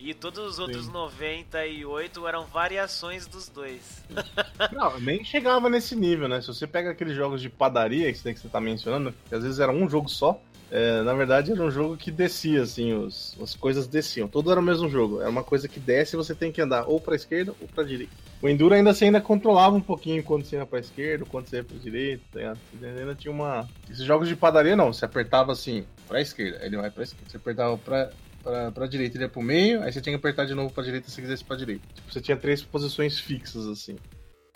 [0.00, 0.92] E todos os outros Sim.
[0.92, 4.04] 98 eram variações dos dois.
[4.72, 6.40] Não, nem chegava nesse nível, né?
[6.40, 9.42] Se você pega aqueles jogos de padaria que você que você tá mencionando, que às
[9.42, 13.36] vezes era um jogo só, é, na verdade era um jogo que descia, assim, os,
[13.42, 14.28] as coisas desciam.
[14.28, 15.20] Todo era o mesmo jogo.
[15.20, 17.82] Era uma coisa que desce e você tem que andar ou pra esquerda ou pra
[17.82, 18.12] direita.
[18.40, 21.56] O Enduro ainda você ainda controlava um pouquinho quando você ia pra esquerda, quando você
[21.56, 22.56] ia pra direita, tá?
[22.78, 23.68] Você ainda tinha uma.
[23.90, 27.30] Esses jogos de padaria não, você apertava assim, pra esquerda, ele vai pra esquerda.
[27.30, 28.10] Você apertava pra,
[28.42, 30.84] pra, pra direita, ele ia pro meio, aí você tinha que apertar de novo pra
[30.84, 31.82] direita se você quisesse pra direita.
[31.94, 33.96] Tipo, você tinha três posições fixas, assim.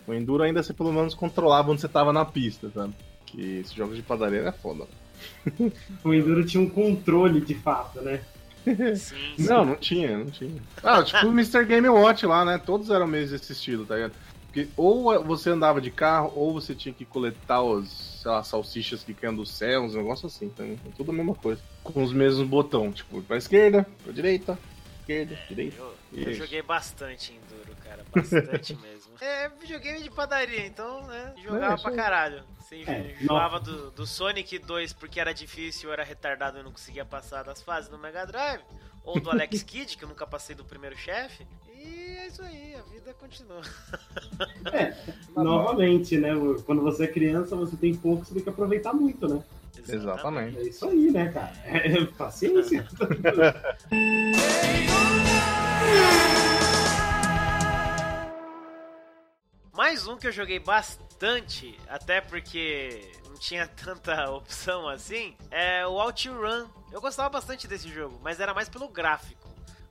[0.07, 2.93] O Enduro ainda você pelo menos controlava onde você tava na pista, sabe?
[3.25, 4.85] Que esses jogos de padaria era foda.
[6.03, 8.21] O Enduro tinha um controle de fato, né?
[8.65, 9.15] Sim, sim.
[9.37, 10.61] Não, não tinha, não tinha.
[10.81, 11.65] Ah, tipo o Mr.
[11.65, 12.57] Game Watch lá, né?
[12.57, 14.13] Todos eram meio desse estilo, tá ligado?
[14.45, 19.03] Porque ou você andava de carro, ou você tinha que coletar os, sei lá, salsichas
[19.03, 20.63] que caíam do céu, uns negócios assim, tá?
[20.63, 21.61] É tudo a mesma coisa.
[21.83, 24.57] Com os mesmos botões, tipo, pra esquerda, pra direita,
[25.01, 25.75] esquerda, direita.
[25.77, 28.05] Eu, eu joguei bastante Enduro, cara.
[28.15, 29.11] Bastante mesmo.
[29.19, 31.33] É videogame de padaria, então, né?
[31.43, 32.43] Jogava É, pra caralho.
[32.69, 36.71] Sim, É, jogava do, do Sonic 2 porque era difícil, eu era retardado e não
[36.71, 38.61] conseguia passar das fases no Mega Drive.
[39.03, 41.45] Ou do Alex Kidd, que eu nunca passei do primeiro chefe.
[41.83, 43.61] E é isso aí, a vida continua.
[44.71, 44.95] É,
[45.35, 46.29] novamente, né?
[46.65, 49.43] Quando você é criança, você tem pouco, você tem que aproveitar muito, né?
[49.87, 50.57] Exatamente.
[50.57, 51.51] É isso aí, né, cara?
[51.65, 52.87] É, paciência.
[59.75, 65.93] Mais um que eu joguei bastante, até porque não tinha tanta opção assim, é o
[65.93, 66.67] OutRun.
[66.91, 69.42] Eu gostava bastante desse jogo, mas era mais pelo gráfico.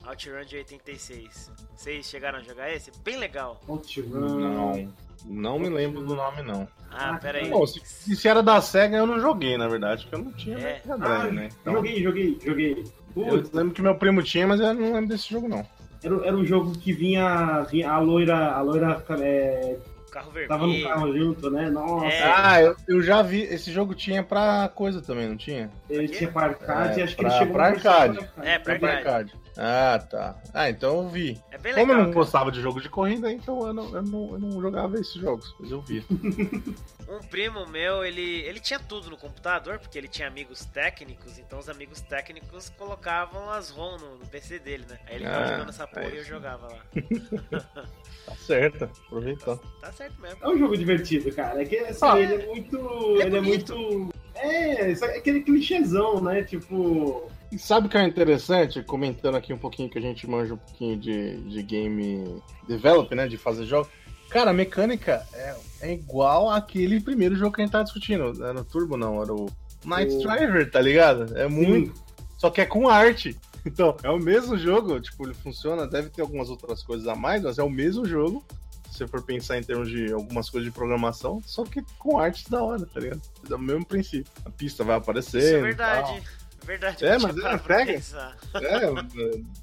[0.05, 1.51] OutRun de 86.
[1.75, 2.91] Vocês chegaram a jogar esse?
[3.03, 3.59] Bem legal.
[3.67, 4.03] Outrun.
[4.09, 4.89] Não,
[5.25, 6.67] não me lembro do nome, não.
[6.91, 7.49] Ah, Ah, pera aí.
[7.49, 7.79] Bom, se,
[8.15, 10.81] se era da SEGA, eu não joguei, na verdade, porque eu não tinha É.
[10.85, 11.49] Mega Ah, Drive, né?
[11.61, 12.83] Então, joguei, joguei, joguei.
[13.15, 15.65] eu Putz, lembro que meu primo tinha, mas eu não lembro desse jogo, não.
[16.03, 19.77] era, era um jogo que vinha, vinha a loira, a loira é,
[20.11, 20.87] Carro tava no vermelho.
[20.89, 21.69] carro junto, né?
[21.71, 22.23] Nossa, É.
[22.23, 23.41] Ah, eu, eu já vi.
[23.41, 25.71] Esse jogo tinha pra coisa também, não tinha?
[25.89, 28.19] ele tinha pra arcade, É, acho que pra- ele chegou pra arcade.
[28.35, 29.07] pra É, pra Pra arcade.
[29.31, 29.42] arcade.
[29.57, 30.35] Ah, tá.
[30.53, 31.39] Ah, então eu vi.
[31.51, 31.95] É bem Como legal.
[31.95, 32.13] eu não cara.
[32.15, 35.55] gostava de jogo de corrida, então eu não, eu não, eu não jogava esses jogos,
[35.59, 36.03] mas eu vi.
[37.05, 41.59] Um primo meu, ele, ele tinha tudo no computador, porque ele tinha amigos técnicos, então
[41.59, 44.97] os amigos técnicos colocavam as ROM no, no PC dele, né?
[45.05, 46.79] Aí ele ficava Ah, jogando essa porra é e eu jogava lá.
[48.25, 49.59] Tá certo, aproveitando.
[49.81, 50.39] Tá certo mesmo.
[50.41, 51.61] É um jogo divertido, cara.
[51.61, 52.77] É que assim, Ah, ele é muito.
[52.77, 54.09] ele é Ele é muito.
[54.35, 56.41] É, isso é aquele clichêzão, né?
[56.43, 57.29] Tipo.
[57.53, 58.81] E sabe o que é interessante?
[58.81, 63.27] Comentando aqui um pouquinho que a gente manja um pouquinho de, de game develop, né?
[63.27, 63.89] De fazer jogos.
[64.29, 68.43] Cara, a mecânica é, é igual àquele primeiro jogo que a gente tava discutindo.
[68.43, 69.47] Era o Turbo, não, era o
[69.85, 71.37] Night O- Driver, tá ligado?
[71.37, 71.95] É muito.
[71.95, 72.01] sim,
[72.39, 73.37] Só que é com arte.
[73.65, 77.41] Então, é o mesmo jogo, tipo, ele funciona, deve ter algumas outras coisas a mais,
[77.43, 78.43] mas é o mesmo jogo.
[78.91, 82.43] Se você for pensar em termos de algumas coisas de programação, só que com artes
[82.49, 83.21] da hora, tá ligado?
[83.49, 84.29] É o mesmo princípio.
[84.43, 85.37] A pista vai aparecer.
[85.41, 86.11] Isso é verdade.
[86.11, 87.05] É verdade.
[87.05, 88.37] É, mas tinha é, pensar.
[88.55, 88.91] É, é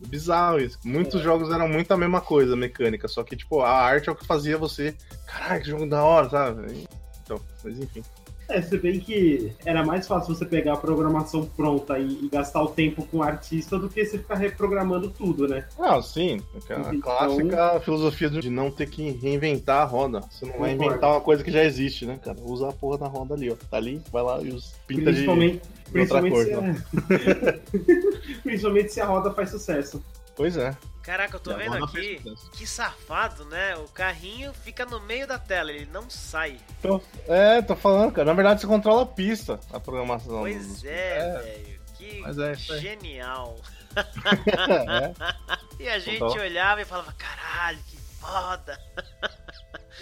[0.06, 0.78] bizarro isso.
[0.84, 4.12] Muitos jogos eram muito a mesma coisa, a mecânica, só que, tipo, a arte é
[4.12, 4.94] o que fazia você.
[5.26, 6.88] Caralho, que jogo da hora, sabe?
[7.24, 8.02] Então, mas enfim.
[8.50, 12.62] É, se bem que era mais fácil você pegar a programação pronta e, e gastar
[12.62, 15.64] o tempo com o artista do que você ficar reprogramando tudo, né?
[15.78, 16.40] Não, sim.
[16.56, 20.20] Aquela Então- clássica filosofia de não ter que reinventar a roda.
[20.30, 22.38] Você não vai inventar uma coisa que já existe, né, cara?
[22.42, 23.54] Usa a porra da roda ali, ó.
[23.70, 24.72] Tá ali, vai lá e usa.
[24.86, 25.60] Pinta de, Principalmente,
[25.92, 26.44] de outra principalmente, cor.
[26.44, 26.60] se não.
[26.60, 28.40] a...
[28.42, 30.02] principalmente se a roda faz sucesso.
[30.36, 30.76] Pois é.
[31.02, 32.22] Caraca, eu tô E vendo aqui.
[32.52, 33.74] Que safado, né?
[33.76, 36.58] O carrinho fica no meio da tela, ele não sai.
[36.82, 38.26] Tô- é, tô falando, cara.
[38.26, 40.40] Na verdade, você controla a pista, a programação.
[40.40, 41.80] Pois dos- é, velho.
[41.96, 43.56] Que Mas é genial.
[43.96, 45.14] é.
[45.80, 48.78] E a gente olhava e falava, caralho, que foda.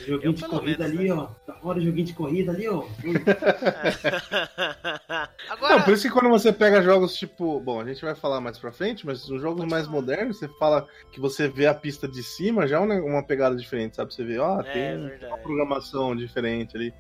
[0.07, 1.15] Joguinho Eu, de corrida menos, ali, né?
[1.15, 1.29] ó.
[1.47, 2.85] Da hora, joguinho de corrida ali, ó.
[5.51, 7.61] Agora, Não, por isso que quando você pega jogos tipo.
[7.61, 9.97] Bom, a gente vai falar mais pra frente, mas os jogos Pode mais falar.
[9.97, 13.57] modernos, você fala que você vê a pista de cima, já é uma- uma pegada
[13.57, 14.13] diferente, sabe?
[14.15, 15.43] Você vê, ó, É, tem uma verdade.
[15.43, 16.93] programação diferente ali.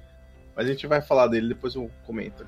[0.56, 2.46] Mas a gente vai falar dele, depois eu comento.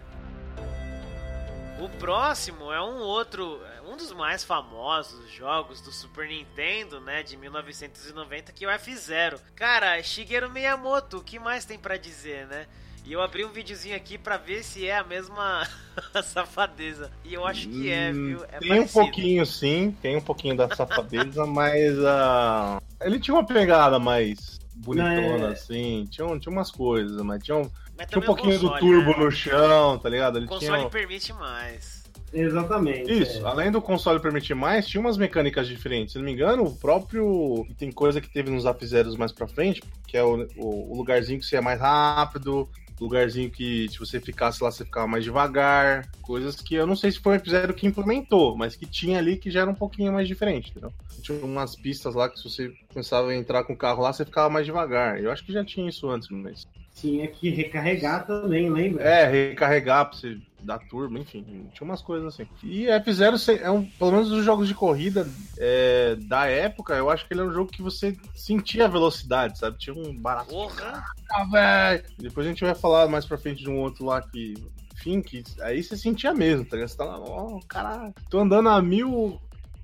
[1.81, 7.23] O próximo é um outro, é um dos mais famosos jogos do Super Nintendo, né,
[7.23, 9.41] de 1990, que é o F-Zero.
[9.57, 12.67] Cara, Shigeru Miyamoto, o que mais tem pra dizer, né?
[13.05, 15.67] E eu abri um videozinho aqui pra ver se é a mesma
[16.23, 17.11] safadeza.
[17.25, 18.45] E eu acho que é, Hum, viu?
[18.45, 18.83] É tem parecido.
[18.83, 24.61] um pouquinho, sim, tem um pouquinho da safadeza, mas ah, ele tinha uma pegada mais
[24.75, 25.53] bonitona, É.
[25.53, 26.07] assim.
[26.11, 29.11] Tinha, tinha umas coisas, mas tinha um, Mas tinha um o pouquinho do console, turbo
[29.19, 29.25] né?
[29.25, 30.37] no chão, tá ligado?
[30.39, 30.71] Ele O tinha.
[30.71, 32.00] console permite mais.
[32.33, 33.11] Exatamente.
[33.13, 33.49] Isso, é.
[33.49, 36.13] além do console permitir mais, tinha umas mecânicas diferentes.
[36.13, 37.67] Se não me engano, o próprio.
[37.79, 40.97] Tem coisa que teve nos Zap Zeros mais pra frente, que é o, o- o
[40.97, 42.69] lugarzinho que você é mais rápido,
[43.01, 46.07] lugarzinho que se você ficasse lá, você ficava mais devagar.
[46.23, 49.37] Coisas que eu não sei se foi o episódio que implementou, mas que tinha ali
[49.37, 50.93] que já era um pouquinho mais diferente, entendeu?
[51.23, 54.25] Tinha umas pistas lá que se você começava a entrar com o carro lá, você
[54.25, 55.21] ficava mais devagar.
[55.21, 56.67] Eu acho que já tinha isso antes, mas.
[56.95, 59.03] Tinha que recarregar também, lembra?
[59.05, 62.47] É, recarregar pra você dar turbo, enfim, tinha umas coisas assim.
[62.63, 67.27] E F-Zero é um, pelo menos dos jogos de corrida é, da época, eu acho
[67.27, 69.79] que ele era um jogo que você sentia a velocidade, sabe?
[69.79, 70.51] Tinha um barato.
[70.51, 71.05] Porra!
[71.31, 72.05] Ah, velho!
[72.19, 74.55] Depois a gente vai falar mais pra frente de um outro lá que.
[74.95, 76.91] Enfim, que aí você sentia mesmo, tá ligado?
[76.91, 79.41] Você tá lá, ó, caralho, tô andando a mil.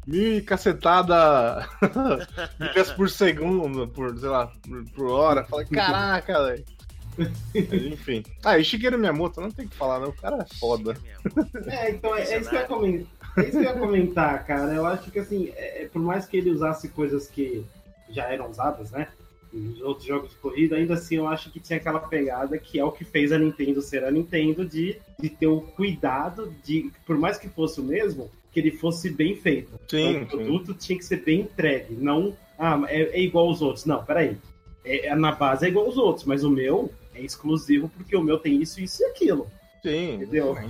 [0.07, 1.69] Mil e cacetada
[2.61, 5.45] milhas por segundo, por, sei lá, por, por hora.
[5.47, 6.65] Falei, caraca, velho.
[7.93, 8.23] Enfim.
[8.45, 10.07] Ah, e Shigeru Miyamoto, não tem o que falar, né?
[10.07, 10.97] O cara é foda.
[11.67, 13.07] É, então é, é isso que eu ia comentar.
[13.37, 14.73] É isso que eu ia comentar, cara.
[14.73, 17.65] Eu acho que assim, é, é, por mais que ele usasse coisas que
[18.11, 19.09] já eram usadas, né?
[19.53, 22.85] Nos outros jogos de corrida, ainda assim eu acho que tinha aquela pegada que é
[22.85, 27.17] o que fez a Nintendo ser a Nintendo de, de ter o cuidado de, por
[27.17, 29.79] mais que fosse o mesmo, que ele fosse bem feito.
[29.89, 33.63] Sim, Então, o produto tinha que ser bem entregue, não ah, é, é igual aos
[33.63, 33.85] outros.
[33.85, 34.37] Não, peraí.
[34.85, 38.23] É, é, na base é igual aos outros, mas o meu é exclusivo porque o
[38.23, 39.51] meu tem isso, isso e aquilo.
[39.83, 40.15] Sim.
[40.15, 40.57] Entendeu?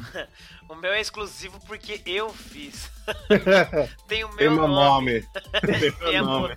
[0.68, 2.90] O meu é exclusivo porque eu fiz.
[4.08, 5.20] Tem o Tem meu meu nome.
[5.20, 5.24] nome.
[5.64, 6.54] Tem E é meu nome.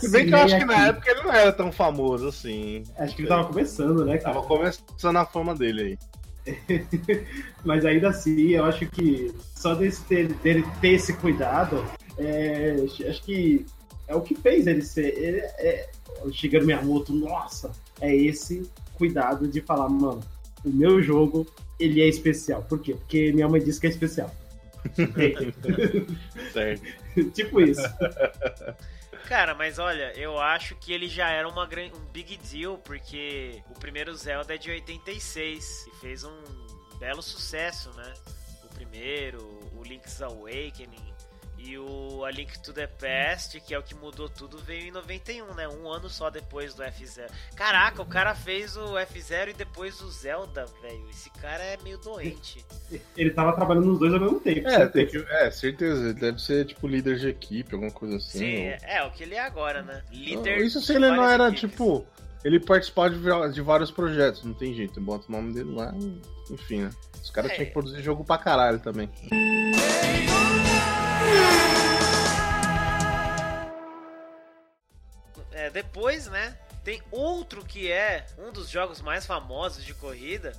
[0.00, 2.84] Se bem que eu acho que na época ele não era tão famoso assim.
[2.96, 4.34] Acho que ele tava começando, né, cara?
[4.34, 5.98] Tava começando a fama dele
[6.46, 7.26] aí.
[7.62, 11.84] Mas ainda assim, eu acho que só desse ter, dele ter esse cuidado,
[12.16, 12.74] é,
[13.06, 13.66] acho que
[14.06, 15.14] é o que fez ele ser.
[15.14, 15.90] Ele, é,
[16.22, 20.20] o Shigeru Miyamoto, nossa, é esse cuidado de falar, mano,
[20.64, 21.46] o meu jogo,
[21.78, 22.62] ele é especial.
[22.62, 22.94] Por quê?
[22.94, 24.34] Porque minha mãe disse que é especial.
[26.52, 26.86] Certo.
[27.32, 27.82] tipo isso.
[29.26, 33.78] Cara, mas olha, eu acho que ele já era uma um big deal, porque o
[33.78, 36.42] primeiro Zelda é de 86 e fez um
[36.98, 38.14] belo sucesso, né?
[38.64, 39.38] O primeiro,
[39.76, 41.17] o Link's Awakening
[41.58, 44.90] e o A Link to the Past, que é o que mudou tudo, veio em
[44.90, 45.68] 91, né?
[45.68, 47.28] Um ano só depois do F0.
[47.56, 51.08] Caraca, o cara fez o F0 e depois o Zelda, velho.
[51.10, 52.64] Esse cara é meio doente.
[53.16, 54.68] Ele tava trabalhando nos dois ao mesmo tempo.
[54.68, 56.04] É, tem que, é, certeza.
[56.10, 58.38] Ele deve ser tipo líder de equipe, alguma coisa assim.
[58.38, 60.02] Sim, ou- é, é o que ele é agora, né?
[60.12, 61.70] Líder Isso se ele não era, equipes.
[61.72, 62.06] tipo.
[62.44, 65.00] Ele participava de, de vários projetos, não tem jeito.
[65.00, 66.22] Bota o nome dele lá, e-
[66.54, 66.90] enfim, né?
[67.20, 67.54] Os caras É.
[67.56, 69.10] tinham que produzir jogo pra caralho também.
[75.68, 76.56] É, depois, né?
[76.82, 80.52] Tem outro que é um dos jogos mais famosos de corrida.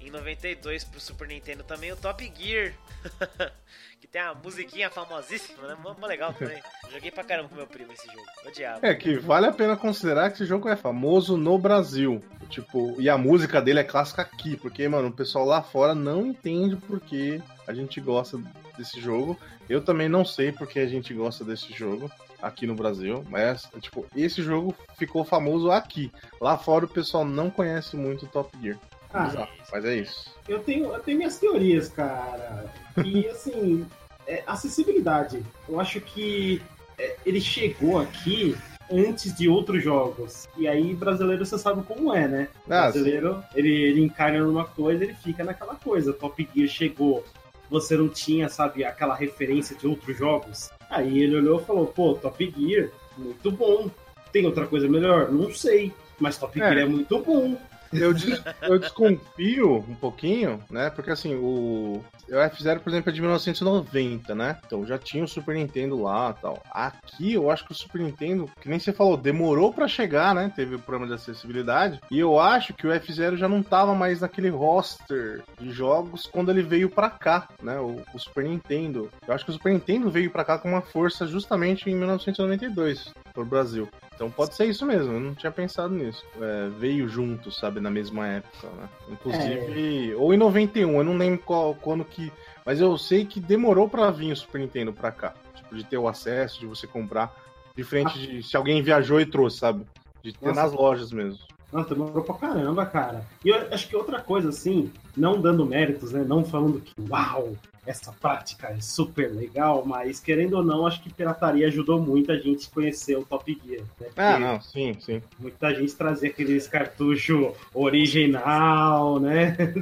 [0.00, 2.72] Em 92 pro Super Nintendo também, o Top Gear.
[4.00, 5.76] que tem a musiquinha famosíssima, né?
[5.82, 6.62] Mó legal também.
[6.90, 8.24] Joguei pra caramba com meu primo esse jogo.
[8.46, 8.86] Odiava.
[8.86, 12.22] É que vale a pena considerar que esse jogo é famoso no Brasil.
[12.48, 16.26] Tipo, e a música dele é clássica aqui, porque, mano, o pessoal lá fora não
[16.26, 18.38] entende porque a gente gosta
[18.78, 19.38] desse jogo.
[19.68, 22.10] Eu também não sei porque a gente gosta desse jogo
[22.44, 26.12] aqui no Brasil, mas, tipo, esse jogo ficou famoso aqui.
[26.40, 28.78] Lá fora o pessoal não conhece muito o Top Gear.
[29.12, 30.34] Ah, Exato, mas é isso.
[30.48, 32.66] Eu tenho, eu tenho minhas teorias, cara.
[33.04, 33.86] E assim,
[34.26, 35.42] é, acessibilidade.
[35.68, 36.60] Eu acho que
[36.98, 38.56] é, ele chegou aqui
[38.90, 40.48] antes de outros jogos.
[40.56, 42.48] E aí, brasileiro, você sabe como é, né?
[42.66, 46.12] O Ah, brasileiro, ele, ele encarna numa coisa, ele fica naquela coisa.
[46.12, 47.24] Top Gear chegou,
[47.70, 50.70] você não tinha, sabe, aquela referência de outros jogos.
[50.94, 53.90] Aí ele olhou e falou: pô, Top Gear, muito bom.
[54.32, 55.30] Tem outra coisa melhor?
[55.30, 55.92] Não sei.
[56.18, 56.64] Mas Top É.
[56.64, 57.56] Gear é muito bom.
[57.94, 60.90] Eu, des- eu desconfio um pouquinho, né?
[60.90, 64.58] Porque assim, o, o F0, por exemplo, é de 1990, né?
[64.66, 66.62] Então já tinha o Super Nintendo lá tal.
[66.70, 70.52] Aqui eu acho que o Super Nintendo, que nem você falou, demorou pra chegar, né?
[70.54, 72.00] Teve o problema de acessibilidade.
[72.10, 76.50] E eu acho que o F0 já não tava mais naquele roster de jogos quando
[76.50, 77.78] ele veio pra cá, né?
[77.78, 79.10] O, o Super Nintendo.
[79.26, 83.12] Eu acho que o Super Nintendo veio pra cá com uma força justamente em 1992
[83.32, 83.88] pro Brasil.
[84.14, 86.24] Então pode ser isso mesmo, eu não tinha pensado nisso.
[86.40, 88.88] É, veio junto, sabe, na mesma época, né?
[89.10, 92.32] Inclusive, ou em 91, eu não lembro qual, quando que.
[92.64, 95.34] Mas eu sei que demorou pra vir o Super Nintendo pra cá.
[95.54, 97.34] Tipo, de ter o acesso, de você comprar.
[97.76, 99.84] Diferente de se alguém viajou e trouxe, sabe?
[100.22, 100.62] De ter Nossa.
[100.62, 101.38] nas lojas mesmo.
[101.72, 103.24] Nossa, demorou pra caramba, cara.
[103.44, 106.24] E eu acho que outra coisa, assim, não dando méritos, né?
[106.26, 107.54] Não falando que, uau,
[107.86, 112.36] essa prática é super legal, mas querendo ou não, acho que pirataria ajudou muito a
[112.36, 113.82] gente conhecer o Top Gear.
[114.00, 114.06] Né?
[114.16, 115.22] Ah, não, sim, sim.
[115.38, 119.56] Muita gente trazia aqueles cartuchos original, né?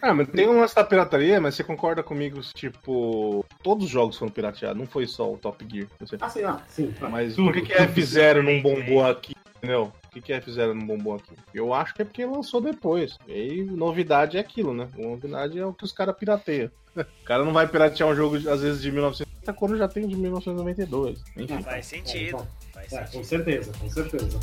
[0.00, 4.16] Ah, mas tem um lance da pirataria, mas você concorda comigo, tipo, todos os jogos
[4.16, 5.88] foram pirateados, não foi só o Top Gear.
[6.20, 6.92] Ah, sei lá, sim.
[6.98, 7.08] tá.
[7.08, 8.00] Mas Tudo, por que, que tudo.
[8.00, 9.34] F0 não bombou aqui?
[9.56, 9.92] Entendeu?
[10.20, 11.32] Que, que F0 não bombou aqui?
[11.52, 13.18] Eu acho que é porque lançou depois.
[13.26, 14.88] E aí, novidade é aquilo, né?
[14.96, 16.70] Novidade é o que os caras pirateiam.
[16.98, 20.16] O cara não vai piratear um jogo, às vezes, de 1990 quando já tem de
[20.16, 21.22] 1992.
[21.36, 21.62] Enfim.
[21.62, 22.28] Faz sentido.
[22.28, 22.46] É, bom.
[22.72, 24.40] Faz É, com certeza, com certeza.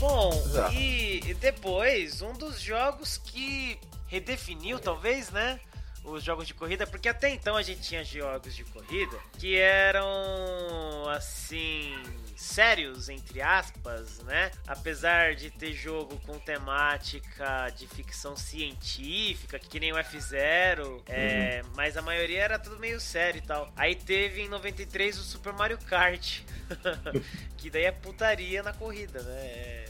[0.00, 0.74] Bom, Exato.
[0.74, 5.60] e depois, um dos jogos que redefiniu, talvez, né?
[6.02, 11.08] Os jogos de corrida, porque até então a gente tinha jogos de corrida que eram
[11.10, 11.94] assim.
[12.36, 14.50] Sérios, entre aspas, né?
[14.66, 21.98] Apesar de ter jogo com temática de ficção científica, que nem o F0, é, mas
[21.98, 23.70] a maioria era tudo meio sério e tal.
[23.76, 26.40] Aí teve em 93 o Super Mario Kart,
[27.58, 29.36] que daí é putaria na corrida, né?
[29.36, 29.84] É,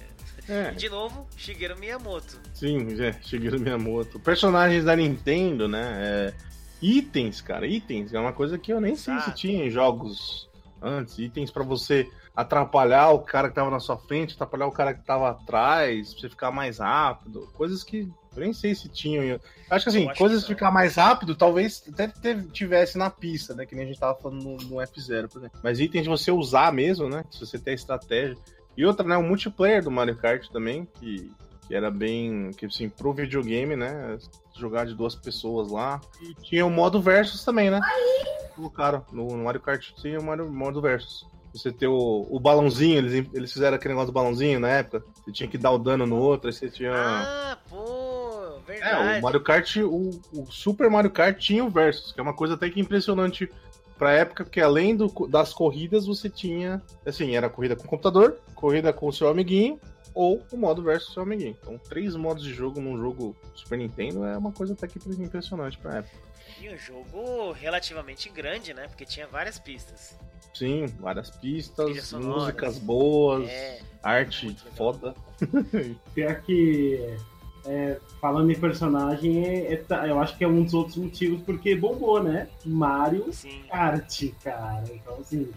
[0.49, 2.41] É, e de novo, Shigeru Miyamoto.
[2.53, 4.19] sim, é, Shigeru Miyamoto.
[4.19, 5.95] Personagens da Nintendo, né?
[5.99, 6.35] é,
[6.83, 8.15] Itens, cara, itens.
[8.15, 9.37] É uma coisa que eu nem sei se Exato.
[9.37, 10.49] tinha em jogos
[10.81, 11.19] antes.
[11.19, 15.05] Itens pra você atrapalhar o cara que tava na sua frente, atrapalhar o cara que
[15.05, 17.51] tava atrás, pra você ficar mais rápido.
[17.53, 19.39] Coisas que eu nem sei se tinham.
[19.69, 23.67] Acho que assim, acho coisas que ficar mais rápido, talvez até tivesse na pista, né?
[23.67, 25.61] Que nem a gente tava falando no, no F0, por exemplo.
[25.63, 27.25] Mas itens de você usar mesmo, né?
[27.31, 28.39] Se você tem estratégia.
[28.81, 29.17] E outra, né?
[29.17, 31.31] O multiplayer do Mario Kart também, que,
[31.69, 32.51] que era bem.
[32.57, 34.17] Que assim, pro videogame, né?
[34.59, 36.01] Jogar de duas pessoas lá.
[36.23, 37.79] E tinha o modo versus também, né?
[38.57, 39.05] Colocaram.
[39.13, 41.27] No, no Mario Kart tinha o Mario, modo versus.
[41.53, 45.05] Você ter o, o balãozinho, eles, eles fizeram aquele negócio do balãozinho na época.
[45.25, 46.93] Você tinha que dar o dano no outro, aí você tinha.
[46.95, 49.19] Ah, pô, É, verdade.
[49.19, 52.55] o Mario Kart, o, o Super Mario Kart tinha o Versus, que é uma coisa
[52.55, 53.51] até que impressionante
[54.01, 58.93] pra época, porque além do- das corridas você tinha, assim, era corrida com computador, corrida
[58.95, 59.79] com o seu amiguinho,
[60.15, 61.55] ou o modo versus seu amiguinho.
[61.63, 65.77] Então, três modos de jogo num jogo Super Nintendo é uma coisa até que impressionante
[65.79, 66.17] pra época.
[66.61, 68.89] E um jogo relativamente grande, né?
[68.89, 70.19] Porque tinha várias pistas.
[70.55, 75.15] Sim, várias pistas, músicas boas, É, arte foda.
[76.15, 77.17] Pior que,
[77.67, 81.75] é, falando em personagem, é- é eu acho que é um dos outros motivos porque
[81.77, 82.49] bombou, né?
[82.65, 83.63] Mario sim.
[83.71, 84.85] Kart, cara.
[84.93, 85.51] Então, assim,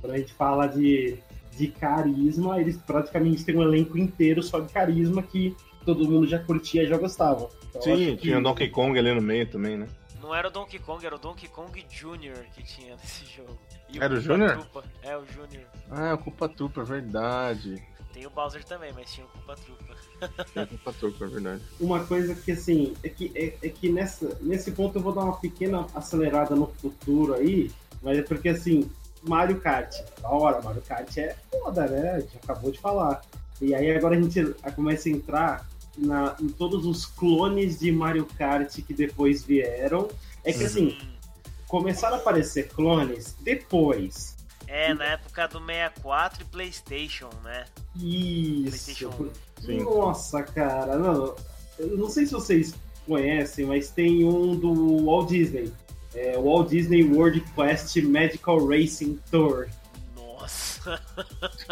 [0.00, 1.18] quando a gente fala de,
[1.56, 6.38] de carisma, eles praticamente têm um elenco inteiro só de carisma que todo mundo já
[6.38, 7.48] curtia e já gostava.
[7.70, 9.86] Então, Sim, acho que- tinha Donkey Kong ali no meio também, né?
[10.20, 12.46] Não era o Donkey Kong, era o Donkey Kong Jr.
[12.54, 13.56] que tinha nesse jogo.
[13.88, 14.52] E Era o Jr.?
[14.54, 14.84] Troopa.
[15.02, 15.60] É, o Jr.
[15.88, 17.80] Ah, é o Culpa Trooper, verdade.
[18.16, 20.46] Tem o Bowser também, mas tinha o Koopa Troopa.
[20.56, 21.62] É o Culpa Trooper, verdade.
[21.78, 25.24] uma coisa que assim é que, é, é que nessa, nesse ponto eu vou dar
[25.24, 28.90] uma pequena acelerada no futuro aí, mas é porque assim,
[29.22, 32.12] Mario Kart, da hora, Mario Kart é foda, né?
[32.12, 33.20] A gente acabou de falar.
[33.60, 34.42] E aí agora a gente
[34.74, 40.08] começa a entrar na, em todos os clones de Mario Kart que depois vieram.
[40.42, 40.96] É que assim,
[41.68, 44.35] começaram a aparecer clones depois.
[44.66, 47.64] É, na época do 64 e PlayStation, né?
[47.94, 49.30] PlayStation Isso.
[49.62, 49.64] 1.
[49.64, 49.78] Sim.
[49.84, 51.34] Nossa, cara, não,
[51.78, 52.74] eu não sei se vocês
[53.06, 55.72] conhecem, mas tem um do Walt Disney.
[56.14, 59.68] É, o Walt Disney World Quest Medical Racing Tour.
[60.46, 61.02] Nossa.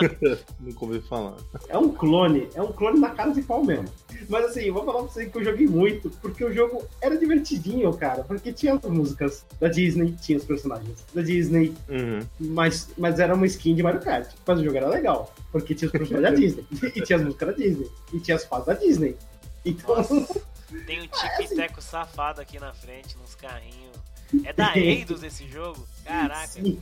[0.58, 1.36] Nunca ouvi falar.
[1.68, 3.88] É um clone, é um clone na cara de pau mesmo.
[4.28, 7.16] Mas assim, eu vou falar pra você que eu joguei muito, porque o jogo era
[7.16, 8.24] divertidinho, cara.
[8.24, 12.20] Porque tinha as músicas da Disney, tinha os personagens da Disney, Uhum.
[12.40, 14.28] mas, mas era uma skin de Mario Kart.
[14.46, 17.48] Mas o jogo era legal, porque tinha os personagens da Disney, e tinha as músicas
[17.48, 19.16] da Disney, e tinha as fases da Disney.
[19.64, 20.14] Então, Nossa.
[20.86, 23.94] Tem um tic-teco safado aqui na frente, nos carrinhos.
[24.44, 25.86] É da Eidos esse jogo?
[26.04, 26.80] Caraca, sim.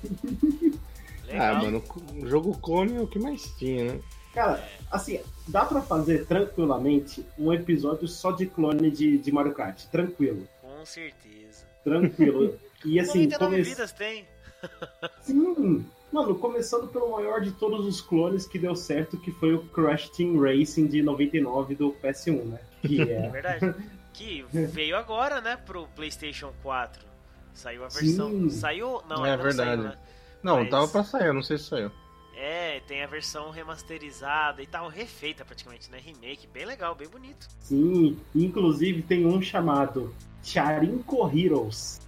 [1.33, 1.57] Legal.
[1.57, 1.83] Ah, mano,
[2.23, 4.01] o jogo clone é o que mais tinha, né?
[4.35, 9.85] Cara, assim, dá pra fazer tranquilamente um episódio só de clone de, de Mario Kart.
[9.87, 10.49] Tranquilo.
[10.61, 11.67] Com certeza.
[11.85, 12.59] Tranquilo.
[12.85, 13.63] E assim, 99 come...
[13.63, 14.27] vidas tem.
[15.23, 15.87] Sim.
[16.13, 20.09] Mano, começando pelo maior de todos os clones que deu certo, que foi o Crash
[20.09, 22.59] Team Racing de 99 do PS1, né?
[22.83, 23.29] Que É é.
[23.29, 23.75] verdade.
[24.13, 27.07] Que veio agora, né, pro PlayStation 4.
[27.55, 28.31] Saiu a versão.
[28.31, 28.51] Sim.
[28.51, 29.01] Saiu.
[29.09, 29.83] Não, É não verdade.
[29.83, 29.99] Saiu, né?
[30.43, 31.91] Não, Mas- tava pra sair, eu não sei se saiu.
[32.37, 35.99] É, tem a versão remasterizada e tal, refeita praticamente, né?
[36.05, 37.47] Remake, bem legal, bem bonito.
[37.61, 38.17] Sim.
[38.35, 42.01] Inclusive tem um chamado Charinko Heroes,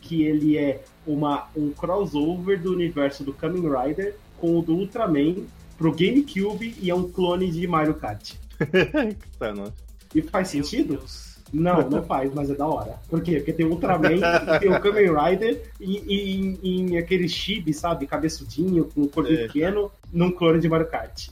[0.00, 5.44] que ele é uma, um crossover do universo do Kamen Rider com o do Ultraman
[5.76, 8.34] pro GameCube e é um clone de Mario Kart.
[9.38, 9.74] tá, nossa.
[10.14, 10.96] E faz Meu sentido?
[10.98, 11.31] Deus.
[11.52, 12.98] Não, não faz, mas é da hora.
[13.08, 13.36] Por quê?
[13.36, 14.08] Porque tem o Ultraman,
[14.58, 18.06] tem o Kamen Rider e, e em, aquele chibi, sabe?
[18.06, 19.46] Cabeçudinho, com um corpo É.
[19.46, 21.28] pequeno, num clone de Mario Kart.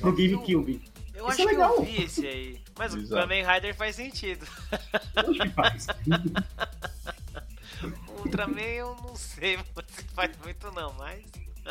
[0.00, 0.80] Pro GameCube.
[1.14, 1.74] Eu Isso acho é que legal.
[1.76, 2.60] eu vi esse aí.
[2.78, 3.22] Mas o Exato.
[3.22, 4.46] Kamen Rider faz sentido.
[5.16, 5.86] Acho que faz.
[8.08, 9.58] O Ultraman eu não sei
[9.88, 11.20] se faz muito não, mas.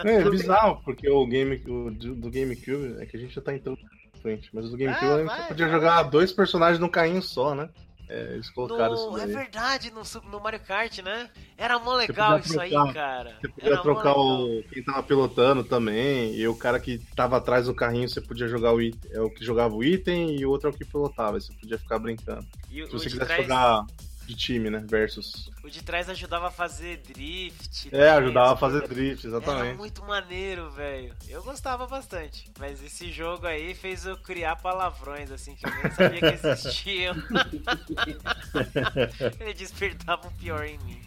[0.03, 3.53] É, é bizarro, porque o game o do GameCube é que a gente já tá
[3.53, 5.75] entrando na frente, mas o do GameCube Ah, a gente vai, só podia vai.
[5.75, 7.69] jogar dois personagens num carrinho só, né?
[8.13, 9.35] É, eles colocaram isso No, é daí.
[9.35, 11.29] verdade, no, no Mario Kart, né?
[11.57, 12.93] Era mó legal isso aí, trocar.
[12.93, 13.37] cara.
[13.41, 17.65] Você podia Era trocar o quem tava pilotando também, e o cara que tava atrás
[17.65, 20.51] do carrinho você podia jogar o item, é o que jogava o item e o
[20.51, 22.45] outro é o que pilotava, aí você podia ficar brincando.
[22.69, 23.85] E Se você quisesse trás, jogar
[24.25, 24.83] de time, né?
[24.85, 25.49] Versus.
[25.63, 27.87] o de trás ajudava a fazer drift.
[27.87, 28.97] É, também, ajudava a fazer coisas.
[28.97, 29.77] drift, Era exatamente.
[29.77, 31.13] muito maneiro, velho.
[31.27, 32.49] Eu gostava bastante.
[32.59, 37.15] Mas esse jogo aí fez eu criar palavrões, assim, que eu nem sabia que existiam.
[39.39, 41.01] Ele despertava o pior em mim.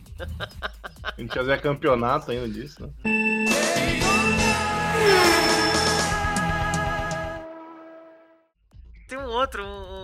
[1.03, 2.91] A gente fazia campeonato ainda disso, né?
[9.09, 9.96] Tem um outro um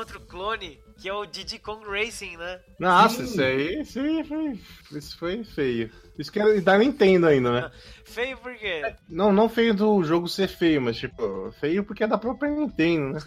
[0.00, 2.60] outro clone, que é o Diddy Kong Racing, né?
[2.78, 3.24] Nossa, Sim.
[3.24, 4.60] isso aí, isso aí foi,
[4.98, 5.90] isso foi feio.
[6.18, 7.70] Isso que era da Nintendo ainda, né?
[8.04, 8.92] Feio por quê?
[9.08, 13.14] Não, não feio do jogo ser feio, mas tipo, feio porque é da própria Nintendo,
[13.14, 13.20] né?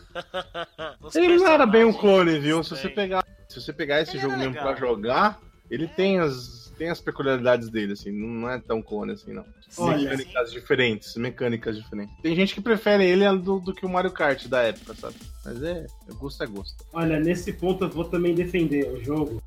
[1.15, 2.61] Ele não era bem um clone, viu?
[2.63, 5.39] Se você pegar, se você pegar esse Ele jogo mesmo pra jogar,
[5.71, 9.45] ele tem as tem as peculiaridades dele, assim, não é tão clone assim, não.
[9.78, 12.15] Olha, mecânicas diferentes, mecânicas diferentes.
[12.21, 15.15] Tem gente que prefere ele do, do que o Mario Kart da época, sabe?
[15.43, 15.86] Mas é,
[16.19, 16.86] gosto é gosto.
[16.93, 19.41] Olha, nesse ponto eu vou também defender o jogo,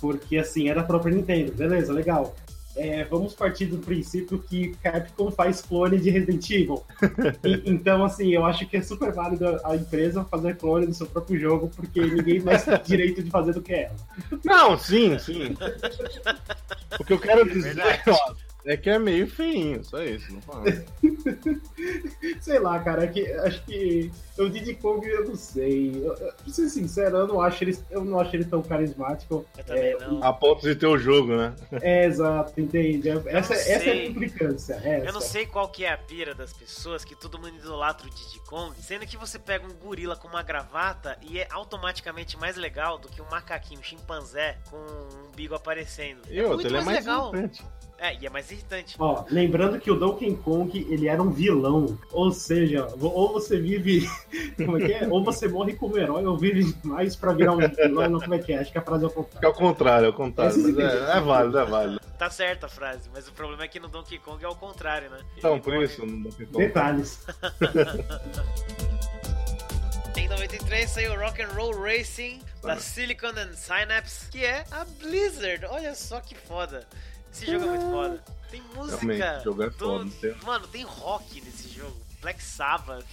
[0.00, 2.34] porque assim, era a própria Nintendo, beleza, legal.
[2.78, 6.84] É, vamos partir do princípio que Capcom faz clone de Resident Evil.
[7.44, 11.06] E- então, assim, eu acho que é super válido a empresa fazer clone do seu
[11.06, 13.96] próprio jogo, porque ninguém mais tem direito de fazer do que ela.
[14.44, 15.56] Não, sim, sim.
[17.00, 18.02] o que eu quero dizer, verdade.
[18.06, 18.34] ó,
[18.64, 20.64] é que é meio feinho, só isso, não falo.
[22.40, 25.96] Sei lá, cara, é que acho que o Diddy Kong eu não sei.
[25.96, 29.46] Eu, eu, pra ser sincero, eu não acho ele, eu não acho ele tão carismático.
[29.56, 30.22] Eu também É, não.
[30.22, 31.54] A ponto de ter o jogo, né?
[31.80, 33.08] É, exato, entende?
[33.08, 34.74] Essa, essa é a implicância.
[34.74, 35.06] Essa.
[35.06, 38.10] Eu não sei qual que é a pira das pessoas que todo mundo idolatra o
[38.10, 42.56] Diddy Kong, sendo que você pega um gorila com uma gravata e é automaticamente mais
[42.56, 46.20] legal do que um macaquinho, um chimpanzé com um bigo aparecendo.
[46.28, 47.28] E outro, muito ele é mais legal.
[47.28, 47.64] importante.
[48.00, 48.94] É, e é mais irritante.
[48.98, 51.98] Ó, lembrando que o Donkey Kong, ele era um vilão.
[52.12, 54.08] Ou seja, ou você vive.
[54.56, 55.08] Como é que é?
[55.08, 58.08] Ou você morre como herói, ou vive mais pra virar um vilão.
[58.08, 58.58] Não, como é que é?
[58.60, 59.48] Acho que a frase é o É contrário.
[59.50, 60.80] o contrário, é o contrário.
[60.80, 62.00] É, é válido, é válido.
[62.18, 65.10] Tá certa a frase, mas o problema é que no Donkey Kong é o contrário,
[65.10, 65.18] né?
[65.36, 66.58] Então, Ele por morre- isso, não tem como.
[66.58, 67.26] Detalhes.
[70.16, 72.76] Em 93 saiu Rock and Roll Racing da.
[72.76, 75.64] Silicon and Synapse, que é a Blizzard.
[75.66, 76.86] Olha só que foda.
[77.32, 78.24] Esse jogo é muito foda.
[78.50, 78.96] Tem música.
[79.06, 81.96] Realmente, o jogo é do- foda, não tem- Mano, tem rock nesse jogo.
[82.20, 83.04] Black Sabbath.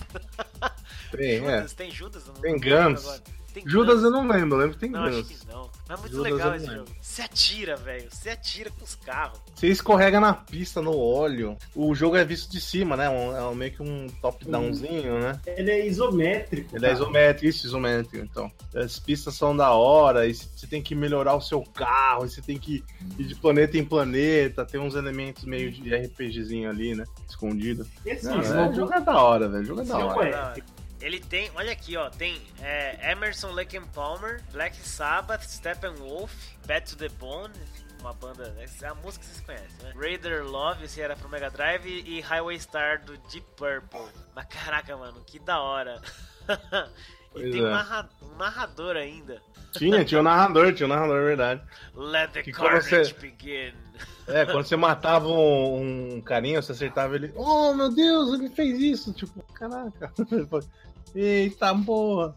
[1.12, 1.56] Tem, é.
[1.58, 2.26] Judas, tem Judas?
[2.28, 3.02] Não Tem Guns.
[3.06, 3.24] agora.
[3.56, 4.04] Tem Judas Guns.
[4.04, 5.28] eu não lembro, eu lembro que tem Não, acho Guns.
[5.28, 5.70] que não.
[5.88, 6.90] Mas é muito Judas legal esse não jogo.
[7.02, 8.08] Você atira, velho.
[8.12, 9.40] Você atira com os carros.
[9.56, 11.58] Você escorrega na pista, no óleo.
[11.74, 13.10] O jogo é visto de cima, né?
[13.10, 15.40] Um- é meio que um top-downzinho, né?
[15.46, 16.76] Ele é isométrico.
[16.76, 17.02] Ele é cara.
[17.02, 18.18] isométrico, isso, isométrico.
[18.26, 22.30] Então, as pistas são da hora, e você tem que melhorar o seu carro, e
[22.30, 22.84] você tem que
[23.18, 27.06] ir de planeta em planeta, tem uns elementos meio de RPGzinho ali, né?
[27.30, 27.86] Escondido.
[28.06, 29.64] E assim, Não, esse é, o jogo- é da hora, velho.
[29.64, 30.18] O jogo é da hora.
[30.20, 30.64] ué.
[31.02, 36.32] Ele tem, olha aqui, ó, tem é, Emerson Lake and Palmer, Black Sabbath, Steppenwolf,
[36.66, 37.54] Bad to the Bone,
[38.00, 39.94] uma banda, né, é a música que vocês conhecem, né?
[39.96, 44.08] Raider Love, esse era pro Mega Drive, e Highway Star do Deep Purple.
[44.36, 46.00] Mas caraca, mano, que da hora.
[46.48, 47.66] e Pois tem é.
[47.66, 49.42] um narrador ainda.
[49.78, 51.62] Tinha, tinha o narrador, tinha o narrador, é verdade.
[51.96, 53.74] Let the Que carnage você- begin.
[54.28, 57.32] É, quando você matava um, um carinha, você acertava ele.
[57.36, 59.14] Oh, meu Deus, ele fez isso.
[59.14, 60.12] Tipo, caraca.
[61.14, 62.36] Eita, porra.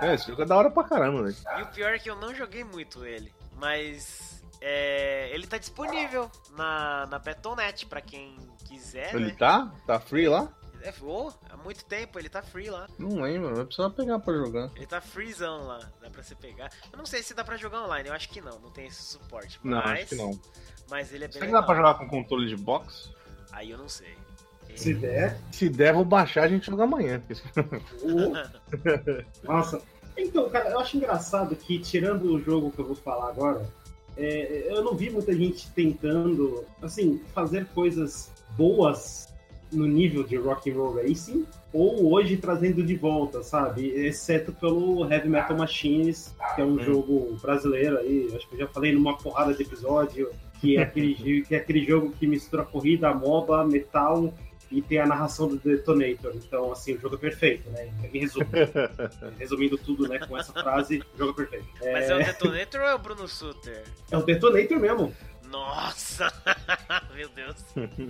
[0.00, 1.36] É, esse jogo é da hora pra caramba, velho.
[1.58, 6.30] E o pior é que eu não joguei muito ele, mas é, ele tá disponível
[6.56, 8.36] na, na Betonet pra quem
[8.68, 9.36] quiser, Ele né?
[9.38, 9.72] tá?
[9.86, 10.48] Tá free lá?
[10.82, 12.88] É, oh, há muito tempo, ele tá free lá.
[12.98, 14.70] Não lembro, vai precisar pegar pra jogar.
[14.74, 16.70] Ele tá freezão lá, dá pra você pegar.
[16.90, 19.02] Eu não sei se dá pra jogar online, eu acho que não, não tem esse
[19.02, 19.60] suporte.
[19.62, 20.40] Não, mas, acho que não.
[20.88, 23.10] Mas ele é bem Será que dá pra jogar com controle de box?
[23.52, 24.16] Aí eu não sei.
[24.76, 25.38] Se der.
[25.52, 27.22] Se der, vou baixar a gente joga amanhã.
[29.42, 29.82] Nossa.
[30.16, 33.68] Então, cara, eu acho engraçado que, tirando o jogo que eu vou falar agora,
[34.16, 39.29] é, eu não vi muita gente tentando, assim, fazer coisas boas
[39.72, 43.88] no nível de Rock and Roll Racing, ou hoje trazendo de volta, sabe?
[43.90, 46.80] Exceto pelo Heavy Metal Machines, que é um Hum.
[46.80, 51.14] jogo brasileiro aí, acho que eu já falei numa porrada de episódio, que é aquele,
[51.46, 54.32] que é aquele jogo que mistura corrida, MOBA, metal
[54.72, 56.32] e tem a narração do Detonator.
[56.36, 57.88] Então, assim, o jogo é perfeito, né?
[58.12, 58.46] Em resumo.
[59.36, 61.66] Resumindo tudo, né, com essa frase, o jogo é perfeito.
[61.82, 63.82] É, Mas é o Detonator ou é o Bruno Suter?
[64.12, 65.12] é o Detonator mesmo.
[65.50, 66.32] Nossa!
[67.14, 67.56] Meu Deus.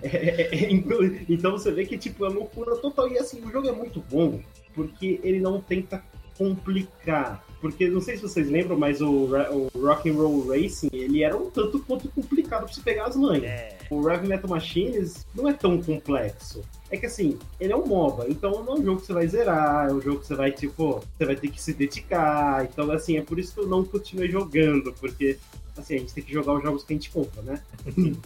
[0.03, 3.09] É, é, é, então, então você vê que, tipo, é loucura total.
[3.09, 4.41] E, assim, o jogo é muito bom,
[4.74, 6.03] porque ele não tenta
[6.36, 7.45] complicar.
[7.61, 11.36] Porque, não sei se vocês lembram, mas o, o Rock and Roll Racing, ele era
[11.36, 13.45] um tanto quanto complicado pra você pegar as manhas.
[13.45, 13.76] É.
[13.91, 16.62] O Heavy Metal Machines não é tão complexo.
[16.91, 19.28] É que assim, ele é um MOBA, então não é um jogo que você vai
[19.28, 22.64] zerar, é um jogo que você vai, tipo, você vai ter que se dedicar.
[22.64, 25.38] Então, assim, é por isso que eu não continuei jogando, porque,
[25.80, 27.62] assim, a gente tem que jogar os jogos que a gente compra, né?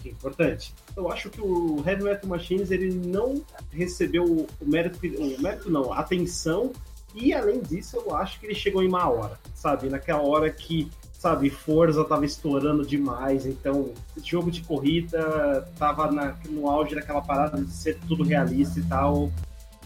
[0.03, 0.75] que é importante.
[0.97, 5.93] Eu acho que o Heavy Metal Machines, ele não recebeu o mérito, o mérito não,
[5.93, 6.73] a atenção,
[7.15, 9.89] e além disso, eu acho que ele chegou em má hora, sabe?
[9.89, 13.93] Naquela hora que sabe, Forza tava estourando demais, então
[14.23, 19.33] jogo de corrida tava na- no auge daquela parada de ser tudo realista e tal.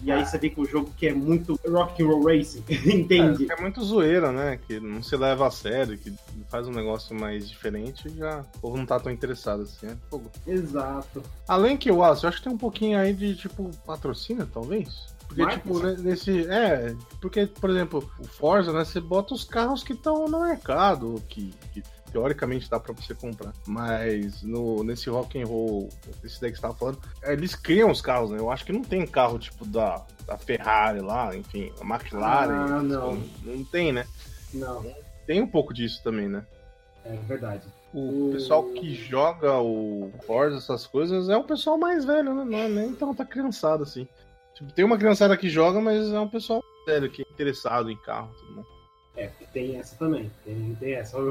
[0.03, 3.47] E aí você vê que o jogo que é muito rock and roll racing, entende?
[3.51, 4.59] É, é muito zoeira, né?
[4.67, 6.13] Que não se leva a sério, que
[6.49, 9.87] faz um negócio mais diferente e já o povo não tá tão interessado assim.
[9.87, 9.97] né?
[10.47, 11.23] Exato.
[11.47, 15.17] Além que, Wallace, eu acho que tem um pouquinho aí de, tipo, patrocínio, talvez.
[15.27, 15.75] Porque, Marketing?
[15.75, 16.47] tipo, ne- nesse.
[16.49, 18.83] É, porque, por exemplo, o Forza, né?
[18.85, 23.53] Você bota os carros que estão no mercado, que, que teoricamente dá pra você comprar.
[23.67, 25.89] Mas no, nesse rock and roll,
[26.25, 28.39] esse daí que você tava falando, eles criam os carros, né?
[28.39, 32.53] Eu acho que não tem carro, tipo, da, da Ferrari lá, enfim, a McLaren.
[32.77, 33.23] Ah, não.
[33.45, 34.07] Não tem, né?
[34.55, 34.85] Não,
[35.27, 36.45] Tem um pouco disso também, né?
[37.05, 37.67] é verdade.
[37.95, 42.45] O O- pessoal que joga o Forza, essas coisas, é o pessoal mais velho, né?
[42.45, 44.07] Não é nem tanta criançada assim.
[44.55, 47.97] Tipo, tem uma criançada que joga, mas é um pessoal velho que é interessado em
[47.97, 48.67] carro tudo mais.
[49.19, 50.31] É, tem essa também.
[50.45, 51.19] Tem, tem essa.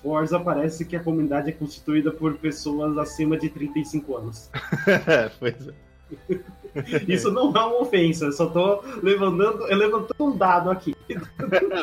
[0.00, 4.48] Forza parece que a comunidade é constituída por pessoas acima de 35 anos.
[5.06, 5.88] É, pois é.
[7.12, 10.94] Isso não é uma ofensa, eu só tô levantando, eu levantando um dado aqui.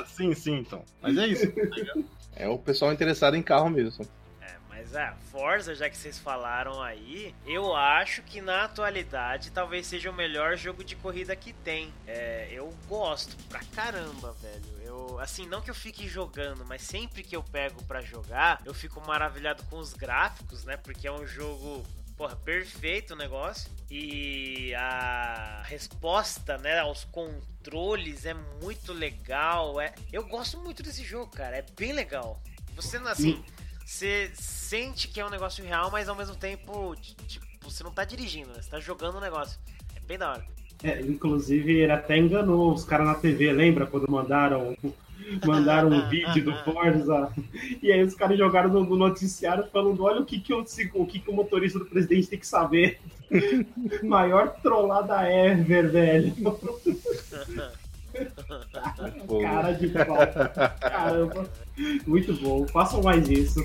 [0.07, 0.83] sim, sim, então.
[1.01, 1.51] Mas é isso.
[1.51, 2.01] tá?
[2.35, 4.05] É o pessoal interessado em carro mesmo.
[4.41, 9.87] É, mas é, Forza, já que vocês falaram aí, eu acho que na atualidade talvez
[9.87, 11.93] seja o melhor jogo de corrida que tem.
[12.07, 14.75] É, eu gosto pra caramba, velho.
[14.95, 18.73] Eu, assim, não que eu fique jogando, mas sempre que eu pego pra jogar, eu
[18.73, 20.77] fico maravilhado com os gráficos, né?
[20.77, 21.85] Porque é um jogo
[22.15, 23.69] porra, perfeito o negócio.
[23.89, 29.79] E a resposta, né, aos controles é muito legal.
[29.81, 29.93] É...
[30.11, 31.57] Eu gosto muito desse jogo, cara.
[31.57, 32.41] É bem legal.
[32.75, 33.43] Você, assim,
[33.85, 38.05] você sente que é um negócio real, mas ao mesmo tempo, tipo, você não tá
[38.05, 38.61] dirigindo, né?
[38.61, 39.59] Você tá jogando o negócio.
[39.95, 40.47] É bem da hora.
[40.83, 43.85] É, inclusive, ele até enganou os caras na TV, lembra?
[43.85, 44.75] Quando mandaram,
[45.45, 47.31] mandaram um vídeo do Forza.
[47.81, 50.63] E aí os caras jogaram no, no noticiário falando: olha o que, que, o,
[50.93, 52.99] o que, que o motorista do presidente tem que saber.
[54.03, 56.33] Maior trollada ever, velho.
[59.41, 60.17] Cara de pau.
[60.79, 61.49] Caramba.
[62.05, 62.67] Muito bom.
[62.67, 63.59] Façam mais isso.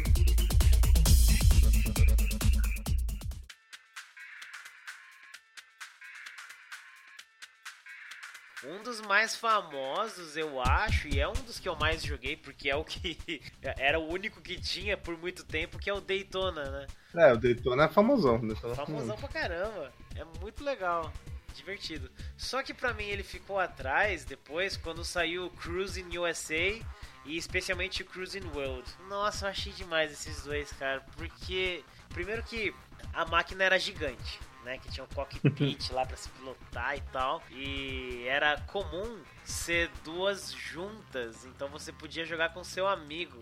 [9.11, 12.85] Mais famosos, eu acho, e é um dos que eu mais joguei, porque é o
[12.85, 16.87] que era o único que tinha por muito tempo, que é o Daytona, né?
[17.17, 18.41] É, o Daytona é famosão.
[18.41, 19.93] Daytona é Famosão pra caramba.
[20.15, 21.13] É muito legal.
[21.53, 22.09] Divertido.
[22.39, 26.79] Só que pra mim ele ficou atrás depois quando saiu o Cruising USA
[27.25, 28.89] e especialmente o Cruising World.
[29.09, 31.01] Nossa, eu achei demais esses dois, cara.
[31.17, 32.73] Porque, primeiro que
[33.13, 34.39] a máquina era gigante.
[34.65, 37.43] Né, que tinha um cockpit lá pra se pilotar e tal.
[37.51, 41.47] E era comum ser duas juntas.
[41.47, 43.39] Então você podia jogar com seu amigo.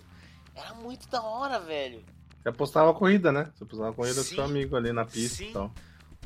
[0.55, 2.05] Era muito da hora, velho.
[2.41, 3.51] Você apostava a corrida, né?
[3.55, 4.37] Você apostava a corrida do Sim.
[4.37, 5.51] seu amigo ali na pista Sim.
[5.51, 5.73] e tal.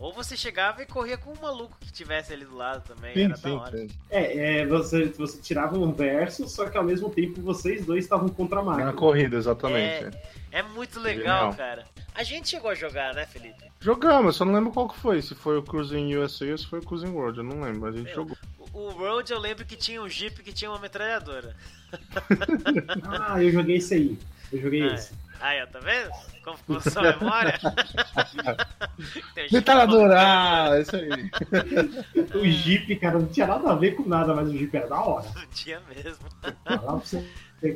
[0.00, 3.14] Ou você chegava e corria com um maluco que tivesse ali do lado também.
[3.14, 3.78] Sim, era da sim, hora.
[3.78, 3.88] sim.
[4.10, 8.28] É, é, você, você tirava um verso, só que ao mesmo tempo vocês dois estavam
[8.28, 8.86] contra a máquina.
[8.86, 10.16] Na corrida, exatamente.
[10.50, 11.54] É, é muito legal, Genial.
[11.54, 11.84] cara.
[12.14, 13.64] A gente chegou a jogar, né, Felipe?
[13.80, 15.22] Jogamos, eu só não lembro qual que foi.
[15.22, 17.80] Se foi o Cruising USA ou se foi o Cruising World, eu não lembro.
[17.80, 18.14] mas A gente Meu.
[18.14, 18.36] jogou.
[18.72, 21.54] O, Road eu lembro que tinha um Jeep que tinha uma metralhadora.
[23.20, 24.18] Ah, eu joguei esse aí.
[24.50, 25.12] Eu joguei Ah, esse.
[25.40, 26.10] Aí, ó, tá vendo?
[26.44, 27.58] Como ficou sua memória?
[29.52, 30.14] Metralhadora!
[30.18, 31.08] Ah, isso aí.
[32.34, 35.00] O Jeep, cara, não tinha nada a ver com nada, mas o Jeep era da
[35.00, 35.28] hora.
[35.34, 36.24] Não tinha mesmo.
[36.64, 37.24] Falar pra você,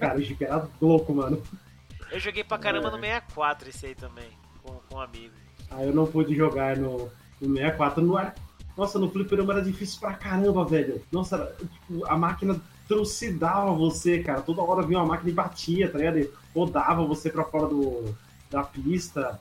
[0.01, 1.43] cara, o Jeep era louco, mano.
[2.17, 4.31] Eu joguei pra caramba no 64 esse aí também,
[4.63, 5.35] com, com um amigo.
[5.71, 8.03] Aí eu não pude jogar no, no 64.
[8.03, 8.35] No ar...
[8.75, 11.03] Nossa, no fliperama era difícil pra caramba, velho.
[11.13, 12.59] Nossa, era, tipo, a máquina
[12.89, 14.41] trucidava você, cara.
[14.41, 16.19] Toda hora vinha uma máquina e batia, tá ligado?
[16.19, 18.17] E rodava você pra fora do,
[18.51, 19.39] da pista.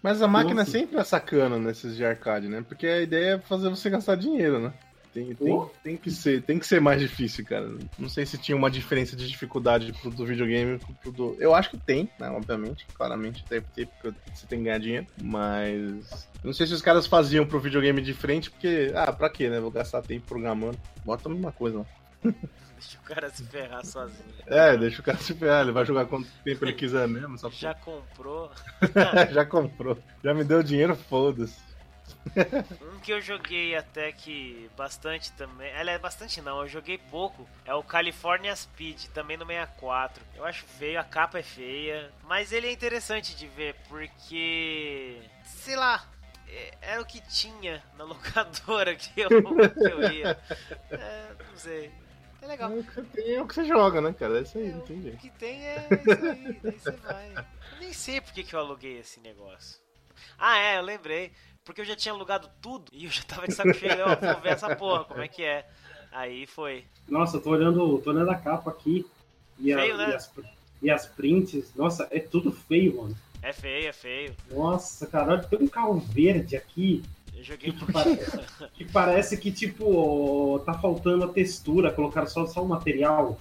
[0.00, 0.70] Mas a máquina Nossa.
[0.70, 2.64] sempre é sacana nesses de arcade, né?
[2.68, 4.72] Porque a ideia é fazer você gastar dinheiro, né?
[5.12, 7.70] Tem, tem, tem, que ser, tem que ser mais difícil, cara.
[7.98, 11.36] Não sei se tinha uma diferença de dificuldade pro do videogame pro, pro do.
[11.38, 12.30] Eu acho que tem, né?
[12.30, 12.86] Obviamente.
[12.94, 15.06] Claramente deve ter, porque você tem que ganhar dinheiro.
[15.22, 16.28] Mas.
[16.42, 18.90] Não sei se os caras faziam pro videogame de frente, porque.
[18.94, 19.60] Ah, pra quê, né?
[19.60, 20.78] Vou gastar tempo programando.
[21.04, 21.84] Bota a mesma coisa, ó.
[22.82, 24.34] Deixa o cara se ferrar sozinho.
[24.44, 27.38] É, deixa o cara se ferrar, ele vai jogar quanto tempo ele quiser mesmo.
[27.38, 28.50] Só Já comprou.
[29.30, 29.96] Já comprou.
[30.22, 31.60] Já me deu dinheiro, foda-se.
[32.80, 35.72] Um que eu joguei até que bastante também.
[35.74, 37.48] Aliás, bastante não, eu joguei pouco.
[37.64, 40.24] É o California Speed, também no 64.
[40.34, 42.12] Eu acho feio, a capa é feia.
[42.24, 45.20] Mas ele é interessante de ver, porque.
[45.44, 46.06] Sei lá.
[46.48, 50.38] é- Era o que tinha na locadora que eu, que eu ia.
[50.90, 51.90] É, não sei.
[52.40, 52.72] É legal.
[52.72, 54.38] É o que tem, é o que você joga, né, cara?
[54.38, 57.32] É isso aí, É, não tem O que tem é isso aí, daí você vai.
[57.72, 59.81] Eu nem sei por que, que eu aluguei esse negócio.
[60.38, 61.32] Ah, é, eu lembrei.
[61.64, 63.92] Porque eu já tinha alugado tudo e eu já tava de saco cheio.
[64.04, 65.64] Ó, vou ver essa porra, como é que é.
[66.10, 66.84] Aí foi.
[67.08, 69.06] Nossa, eu tô olhando, tô olhando a capa aqui.
[69.58, 70.10] E, a- Feio, né?
[70.10, 70.32] e as,
[70.82, 71.72] e as prints.
[71.76, 73.16] Nossa, é tudo feio, mano.
[73.40, 74.34] É feio, é feio.
[74.50, 77.02] Nossa, cara, olha, tem um carro verde aqui
[77.34, 78.16] Eu joguei um que, pouquinho.
[78.18, 83.40] pare- que parece que, tipo, tá faltando a textura, colocaram só, só o material.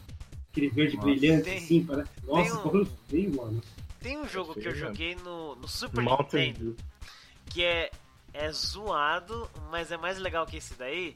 [0.51, 1.07] Aquele verde Nossa.
[1.07, 2.09] brilhante, Tem- assim, parece.
[2.25, 3.61] Nossa, um- que bagulho feio, mano.
[4.01, 6.77] Tem um jogo que eu joguei no, no Super Mountain Nintendo
[7.51, 7.91] que é,
[8.33, 11.13] é zoado, mas é mais legal que esse daí,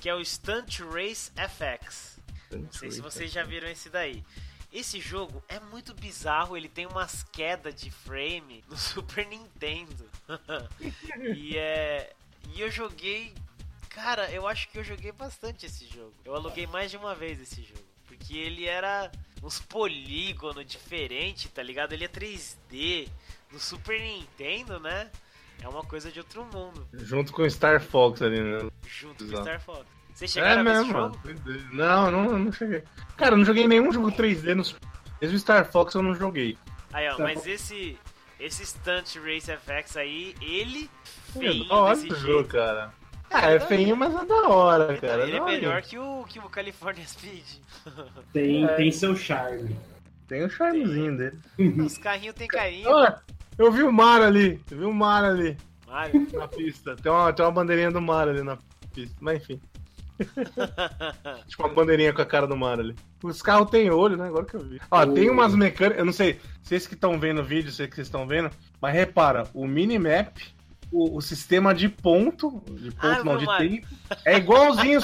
[0.00, 2.18] que é o Stunt Race FX.
[2.50, 4.24] Não sei se vocês já viram esse daí.
[4.72, 10.10] Esse jogo é muito bizarro, ele tem umas quedas de frame no Super Nintendo.
[11.36, 12.12] e é.
[12.52, 13.32] E eu joguei.
[13.88, 16.12] Cara, eu acho que eu joguei bastante esse jogo.
[16.24, 17.86] Eu aluguei mais de uma vez esse jogo.
[18.06, 19.10] Porque ele era
[19.42, 21.92] uns polígonos diferentes, tá ligado?
[21.92, 23.08] Ele é 3D.
[23.52, 25.10] No Super Nintendo, né?
[25.62, 26.86] É uma coisa de outro mundo.
[26.92, 28.68] Junto com Star Fox ali, né?
[28.86, 29.42] Junto com Exato.
[29.44, 29.86] Star Fox.
[30.12, 31.18] Vocês É chegaram a ver esse mesmo, jogo?
[31.24, 31.40] mano.
[31.40, 31.72] 3D.
[31.72, 32.82] Não, não, não cheguei.
[33.16, 34.64] Cara, eu não joguei nenhum jogo 3D no
[35.22, 36.58] Mesmo Star Fox eu não joguei.
[36.92, 37.98] Aí, ó, Tá mas esse
[38.38, 40.90] esse Stunt Race FX aí, ele
[41.70, 42.26] Olha desse esse jeito.
[42.26, 42.92] jogo, cara.
[43.30, 45.22] Ah, é feinho, mas é da hora, Então, cara.
[45.24, 47.44] ele é melhor que o, que o California Speed.
[48.32, 48.68] Tem, É.
[48.68, 49.76] tem seu charme.
[50.28, 51.38] Tem o charmezinho dele.
[51.84, 52.88] Os carrinhos tem carinho.
[52.88, 53.20] Olha,
[53.58, 54.60] eu vi o mar ali.
[54.70, 55.56] Eu vi o mar ali
[55.86, 56.26] Mario.
[56.34, 56.96] na pista.
[56.96, 58.58] Tem uma, tem uma bandeirinha do mar ali na
[58.92, 59.14] pista.
[59.20, 59.60] Mas enfim.
[61.46, 62.94] tipo uma bandeirinha com a cara do mar ali.
[63.22, 64.26] Os carros têm olho, né?
[64.26, 64.80] Agora que eu vi.
[64.90, 65.98] Ó, O- tem umas mecânicas.
[65.98, 68.50] Eu não sei, vocês que estão vendo o vídeo, sei que vocês estão vendo.
[68.80, 70.36] Mas repara, o minimap,
[70.92, 72.62] o, o sistema de ponto.
[72.70, 73.70] De ponto Ah, não, de Mario.
[73.70, 73.86] tempo.
[74.24, 75.00] É igualzinho.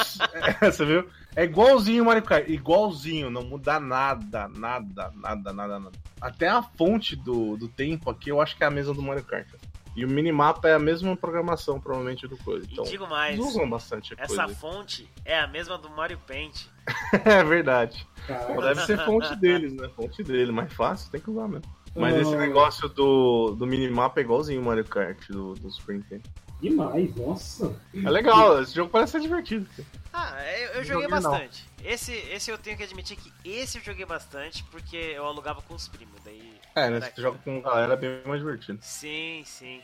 [0.61, 1.09] é, você viu?
[1.35, 2.49] É igualzinho o Mario Kart.
[2.49, 5.99] Igualzinho, não muda nada, nada, nada, nada, nada.
[6.21, 9.25] Até a fonte do, do tempo aqui, eu acho que é a mesma do Mario
[9.25, 9.49] Kart.
[9.95, 12.67] E o minimapa é a mesma programação, provavelmente, do coisa.
[12.67, 14.55] E Então, digo mais, eles usam bastante a essa coisa.
[14.55, 16.67] fonte é a mesma do Mario Paint.
[17.25, 18.07] é verdade.
[18.27, 19.89] Deve ser fonte deles, né?
[19.95, 21.71] Fonte dele, mais fácil, tem que usar mesmo.
[21.95, 22.21] Mas Ah.
[22.21, 26.23] esse negócio do, do minimapa é igualzinho o Mario Kart do, do Super Nintendo.
[26.61, 27.75] demais, nossa.
[27.95, 29.67] É legal, esse jogo parece ser divertido.
[30.13, 31.31] Ah, eu, eu joguei Joguei não.
[31.31, 31.67] bastante.
[31.85, 35.75] Esse, esse eu tenho que admitir que esse eu joguei bastante porque eu alugava com
[35.75, 36.15] os primos.
[36.25, 36.53] Daí.
[36.75, 36.97] É, né?
[36.97, 38.79] era Se tu joga com galera é bem mais divertido.
[38.81, 39.81] Sim, sim.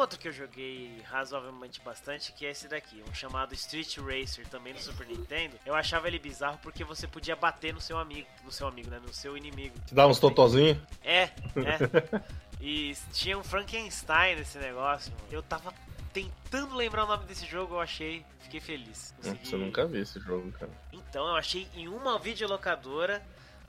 [0.00, 4.72] Outro que eu joguei razoavelmente bastante, que é esse daqui, um chamado Street Racer, também
[4.72, 5.56] no Super Nintendo.
[5.64, 8.98] Eu achava ele bizarro porque você podia bater no seu amigo, no seu amigo, né,
[9.00, 9.74] no seu inimigo.
[9.86, 10.78] Você dá uns totozinhos?
[11.04, 11.30] É, é.
[12.62, 15.10] E tinha um Frankenstein nesse negócio.
[15.12, 15.24] mano.
[15.30, 15.72] Eu tava
[16.12, 19.14] tentando lembrar o nome desse jogo, eu achei, fiquei feliz.
[19.16, 20.70] Consegui- Nossa, eu nunca vi esse jogo, cara.
[20.92, 23.22] então, eu achei em uma videolocadora,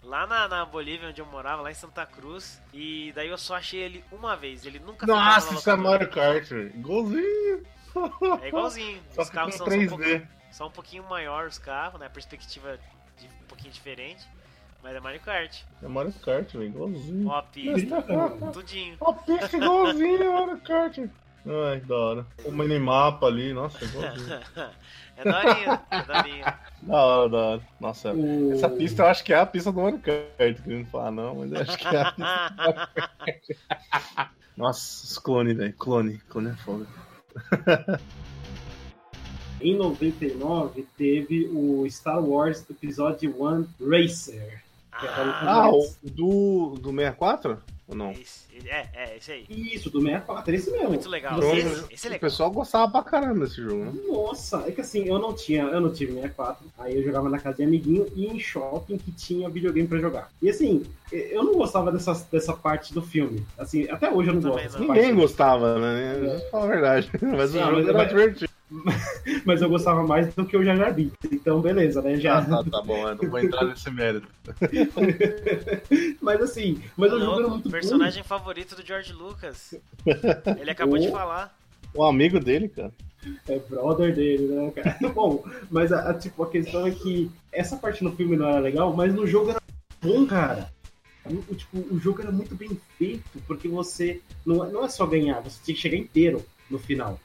[0.03, 2.61] lá na, na Bolívia, onde eu morava, lá em Santa Cruz.
[2.73, 4.65] E daí eu só achei ele uma vez.
[4.65, 5.75] Ele nunca Nossa, isso é.
[5.75, 6.51] Mario Kart.
[6.51, 7.65] Igualzinho.
[8.41, 9.01] É igualzinho.
[9.11, 9.89] Só os carros são, são, um 3D.
[9.89, 12.05] pouquinho, são um pouquinho maior os carros, né?
[12.05, 12.79] A perspectiva
[13.17, 14.25] de, um pouquinho diferente.
[14.81, 15.61] Mas é Mario Kart.
[15.83, 16.65] É Mario Kart, velho.
[16.65, 17.27] Igualzinho.
[17.27, 18.97] Ó, a pista, Cara, tudinho.
[19.01, 20.97] A pista igualzinho Mario Kart.
[21.45, 22.25] Ai, que da hora.
[22.45, 23.79] O minimapa ali, nossa,
[25.17, 26.59] é daorinha, é daorinha.
[26.83, 27.61] da hora, da hora.
[27.79, 30.61] Nossa, o- essa pista eu acho que é a pista do Mario Kart.
[30.63, 32.89] Querendo falar não, mas eu acho que é a pista.
[34.57, 35.73] Nossa, os clones, velho.
[35.73, 36.17] Clone.
[36.29, 36.85] Clone é foda.
[39.61, 44.61] Em 99 teve o Star Wars Episódio 1 Racer.
[44.91, 47.61] Ah, o do, do 64?
[47.91, 48.11] Ou não?
[48.11, 49.45] Esse, é, é, esse aí.
[49.49, 50.89] Isso, do 64, esse mesmo.
[50.89, 51.35] Muito legal.
[51.35, 52.29] Você- Esse, esse é O legal.
[52.29, 53.91] pessoal gostava pra caramba desse jogo, né?
[54.07, 57.37] Nossa, é que assim, eu não tinha, eu não tive 64, aí eu jogava na
[57.39, 60.29] casa de amiguinho e em shopping que tinha videogame pra jogar.
[60.41, 63.45] E assim, eu não gostava dessa, dessa parte do filme.
[63.57, 64.79] Assim, até hoje eu não Também gosto.
[64.79, 65.15] Ninguém parte.
[65.15, 66.39] gostava, né?
[66.49, 67.09] Fala a verdade.
[67.21, 68.50] Mas o Não, jogo mas- era mas- divertido.
[69.45, 71.17] Mas eu gostava mais do que o Jar Jar Binks.
[71.31, 72.15] Então, beleza, né?
[72.15, 72.39] Já.
[72.39, 74.27] Ah, tá, tá bom, eu não vou entrar nesse mérito.
[76.21, 79.75] mas assim, mas o jogo era muito personagem favorito do George Lucas.
[80.59, 81.11] Ele acabou de Oh.
[81.11, 81.57] falar.
[81.93, 82.93] O amigo dele, cara.
[83.27, 83.53] bom.
[83.53, 84.97] É brother dele, né, cara?
[85.13, 88.59] bom, mas a, a- tipo, a questão é que essa parte no filme não era
[88.59, 89.61] legal, mas no jogo era
[90.01, 90.71] bom, cara.
[91.25, 94.89] O, o- tipo, o jogo era muito bem feito, porque você não, é- não é
[94.89, 97.19] só ganhar, você tinha que chegar inteiro no final.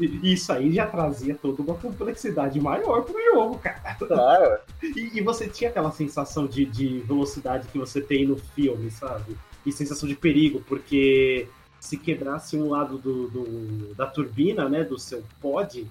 [0.00, 3.94] E isso aí já trazia toda uma complexidade maior pro jogo, cara.
[3.94, 4.58] Claro.
[4.82, 9.36] E, e você tinha aquela sensação de, de velocidade que você tem no filme, sabe?
[9.64, 11.48] E sensação de perigo, porque
[11.80, 15.86] se quebrasse um lado do, do- da turbina, né, do seu pod,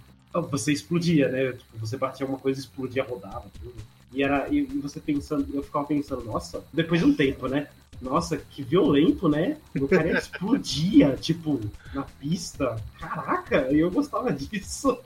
[0.49, 1.51] você explodia, né?
[1.53, 3.73] Tipo, você batia uma coisa, explodia, rodava, tudo.
[4.13, 4.47] E era.
[4.49, 7.67] E, e você pensando, eu ficava pensando, nossa, depois de um tempo, né?
[8.01, 9.57] Nossa, que violento, né?
[9.79, 11.59] O cara explodia, tipo,
[11.93, 12.75] na pista.
[12.99, 14.97] Caraca, eu gostava disso.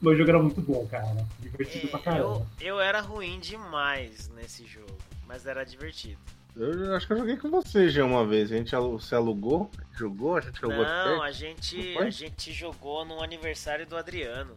[0.00, 1.26] Mas o jogo era muito bom, cara.
[1.40, 2.46] Divertido pra É, caramba.
[2.60, 4.96] eu, eu era ruim demais nesse jogo,
[5.26, 6.18] mas era divertido.
[6.56, 8.52] Eu acho que eu joguei com você já uma vez.
[8.52, 11.22] A gente se alugou, jogou, a gente jogou Não, perto.
[11.22, 14.54] a gente, a gente jogou no aniversário do Adriano.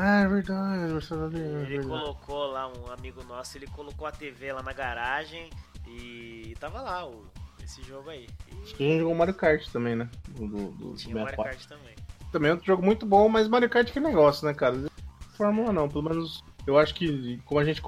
[0.00, 1.88] Ah, é verdade, aniversário dele, é Ele verdade.
[1.88, 5.50] colocou lá, um amigo nosso, ele colocou a TV lá na garagem
[5.88, 7.24] e tava lá o,
[7.64, 8.28] esse jogo aí.
[8.62, 10.08] Acho que a gente jogou Mario Kart também, né?
[10.28, 11.44] Do, do, do E tinha o Mario 64.
[11.44, 11.94] Kart também.
[12.30, 14.88] Também é outro jogo muito bom, mas Mario Kart que negócio, né, cara?
[15.36, 17.82] Fórmula não, pelo menos eu acho que, como a gente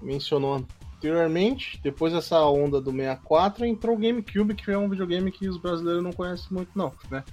[0.00, 0.64] mencionou
[0.94, 5.58] anteriormente, depois dessa onda do 64, entrou o GameCube, que é um videogame que os
[5.58, 7.24] brasileiros não conhecem muito, não, né?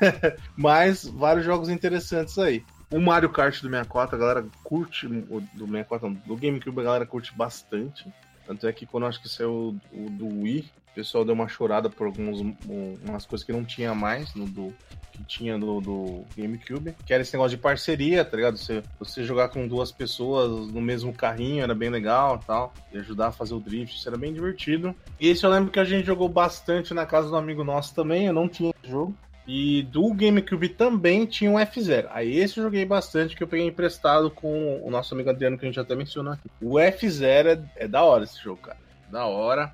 [0.56, 2.64] mas vários jogos interessantes aí.
[2.90, 7.06] O Mario Kart do 64, a galera curte, do 64 não, do GameCube a galera
[7.06, 8.06] curte bastante.
[8.46, 11.34] Tanto é que quando eu acho que saiu o, o do Wii, o pessoal deu
[11.34, 14.74] uma chorada por algumas umas coisas que não tinha mais no do,
[15.12, 18.56] que tinha do, do GameCube, que era esse negócio de parceria, tá ligado?
[18.56, 23.28] Você, você jogar com duas pessoas no mesmo carrinho era bem legal tal, e ajudar
[23.28, 24.94] a fazer o drift, isso era bem divertido.
[25.20, 28.26] E esse eu lembro que a gente jogou bastante na casa do amigo nosso também,
[28.26, 29.14] eu não tinha jogo.
[29.48, 32.08] E do GameCube também tinha um F0.
[32.10, 35.64] Aí esse eu joguei bastante, que eu peguei emprestado com o nosso amigo Adriano, que
[35.64, 36.50] a gente até mencionou aqui.
[36.60, 38.76] O F0 é, é da hora esse jogo, cara.
[39.10, 39.72] Da hora.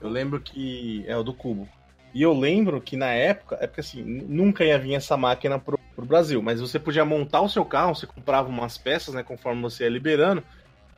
[0.00, 1.04] Eu lembro que.
[1.06, 1.68] É o do Cubo.
[2.12, 5.78] E eu lembro que na época, é porque assim, nunca ia vir essa máquina pro,
[5.94, 9.62] pro Brasil, mas você podia montar o seu carro, você comprava umas peças, né, conforme
[9.62, 10.42] você ia liberando,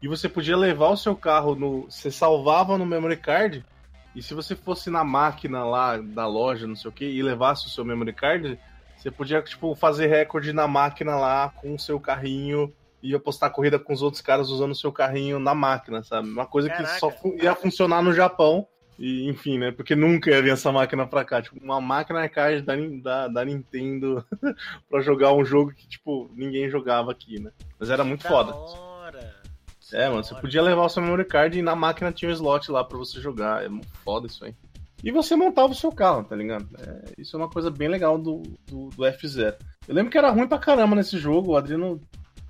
[0.02, 1.82] e você podia levar o seu carro no.
[1.90, 3.64] Você salvava no memory card,
[4.14, 7.66] e se você fosse na máquina lá da loja, não sei o que, e levasse
[7.66, 8.58] o seu memory card,
[8.96, 13.78] você podia, tipo, fazer recorde na máquina lá com o seu carrinho e apostar corrida
[13.78, 16.28] com os outros caras usando o seu carrinho na máquina, sabe?
[16.28, 16.98] Uma coisa que Caraca.
[16.98, 18.66] só fu- ia funcionar no Japão.
[18.96, 19.72] E, enfim, né?
[19.72, 21.42] Porque nunca ia vir essa máquina pra cá.
[21.42, 24.24] Tipo, uma máquina arcade da, da, da Nintendo
[24.88, 27.50] pra jogar um jogo que, tipo, ninguém jogava aqui, né?
[27.78, 28.54] Mas era muito Da foda.
[28.54, 28.93] hora.
[29.92, 32.70] É, mano, você podia levar o seu memory card e na máquina tinha um slot
[32.70, 33.64] lá pra você jogar.
[33.64, 33.68] É
[34.04, 34.54] foda isso aí.
[35.02, 36.66] E você montava o seu carro, tá ligado?
[36.78, 39.54] É, isso é uma coisa bem legal do, do, do F0.
[39.86, 41.52] Eu lembro que era ruim pra caramba nesse jogo.
[41.52, 42.00] O Adriano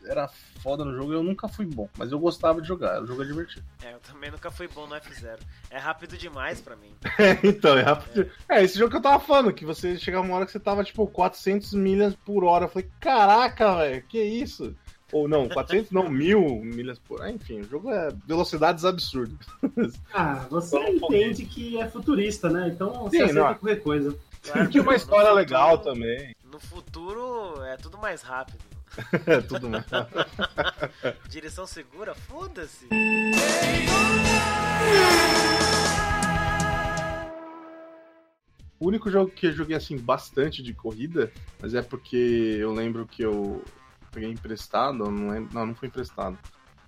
[0.06, 0.28] era
[0.62, 1.88] foda no jogo e eu nunca fui bom.
[1.98, 3.02] Mas eu gostava de jogar.
[3.02, 3.64] O jogo é divertido.
[3.82, 5.38] É, eu também nunca fui bom no F0.
[5.68, 6.94] É rápido demais pra mim.
[7.42, 8.30] então, é rápido.
[8.48, 10.84] É, esse jogo que eu tava falando, que você chegava uma hora que você tava,
[10.84, 12.66] tipo, 400 milhas por hora.
[12.66, 14.76] Eu falei, caraca, velho, que isso?
[15.12, 17.30] Ou não, 400 não, mil milhas por hora.
[17.30, 19.38] Enfim, o jogo é velocidades absurdas.
[20.12, 22.68] Ah, você Só um entende que é futurista, né?
[22.68, 23.54] Então você Sim, aceita não.
[23.54, 24.18] qualquer coisa.
[24.42, 26.34] Claro, Tinha uma no história futuro- legal também.
[26.50, 28.58] No futuro é tudo mais rápido.
[29.26, 29.84] É tudo mais.
[31.28, 32.14] Direção segura?
[32.14, 32.86] Foda-se.
[38.78, 42.16] O único jogo que eu joguei assim bastante de corrida, mas é porque
[42.58, 43.62] eu lembro que eu
[44.14, 46.38] peguei emprestado, não, não, não foi emprestado.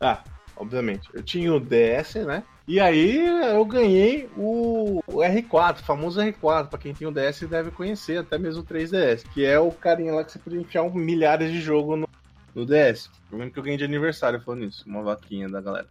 [0.01, 0.23] Ah,
[0.57, 1.09] obviamente.
[1.13, 2.45] Eu tinha o DS, né?
[2.69, 3.25] E aí
[3.55, 8.19] eu ganhei o, o R4, o famoso R4, pra quem tem o DS deve conhecer,
[8.19, 11.61] até mesmo o 3DS, que é o carinha lá que você podia enfiar milhares de
[11.61, 12.09] jogos no,
[12.55, 13.09] no DS.
[13.31, 15.87] Eu lembro que eu ganhei de aniversário falando isso, uma vaquinha da galera.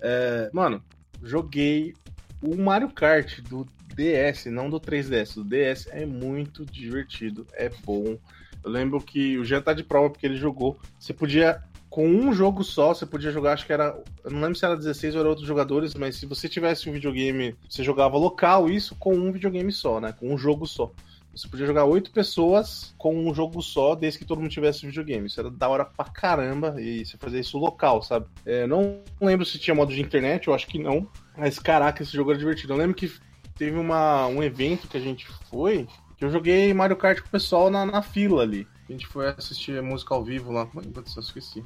[0.00, 0.82] É, mano,
[1.22, 1.94] joguei
[2.40, 5.36] o Mario Kart do DS, não do 3DS.
[5.36, 8.18] O DS é muito divertido, é bom.
[8.64, 10.78] Eu lembro que o Jean tá de prova porque ele jogou.
[10.98, 13.96] Você podia, com um jogo só, você podia jogar, acho que era.
[14.24, 16.92] Eu não lembro se era 16 ou era outros jogadores, mas se você tivesse um
[16.92, 20.12] videogame, você jogava local, isso com um videogame só, né?
[20.18, 20.90] Com um jogo só.
[21.36, 25.26] Você podia jogar oito pessoas com um jogo só, desde que todo mundo tivesse videogame.
[25.26, 26.80] Isso era da hora pra caramba.
[26.80, 28.26] E você fazia isso local, sabe?
[28.46, 31.08] É, não lembro se tinha modo de internet, eu acho que não.
[31.36, 32.72] Mas caraca, esse jogo era divertido.
[32.72, 33.12] Eu lembro que
[33.56, 37.30] teve uma, um evento que a gente foi, que eu joguei Mario Kart com o
[37.30, 38.66] pessoal na, na fila ali.
[38.88, 40.66] A gente foi assistir música ao vivo lá.
[40.66, 41.64] Que eu esqueci?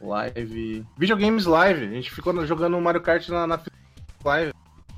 [0.00, 0.86] Live.
[0.98, 1.84] Videogames Live.
[1.86, 3.74] A gente ficou jogando Mario Kart na, na fila
[4.24, 4.52] live.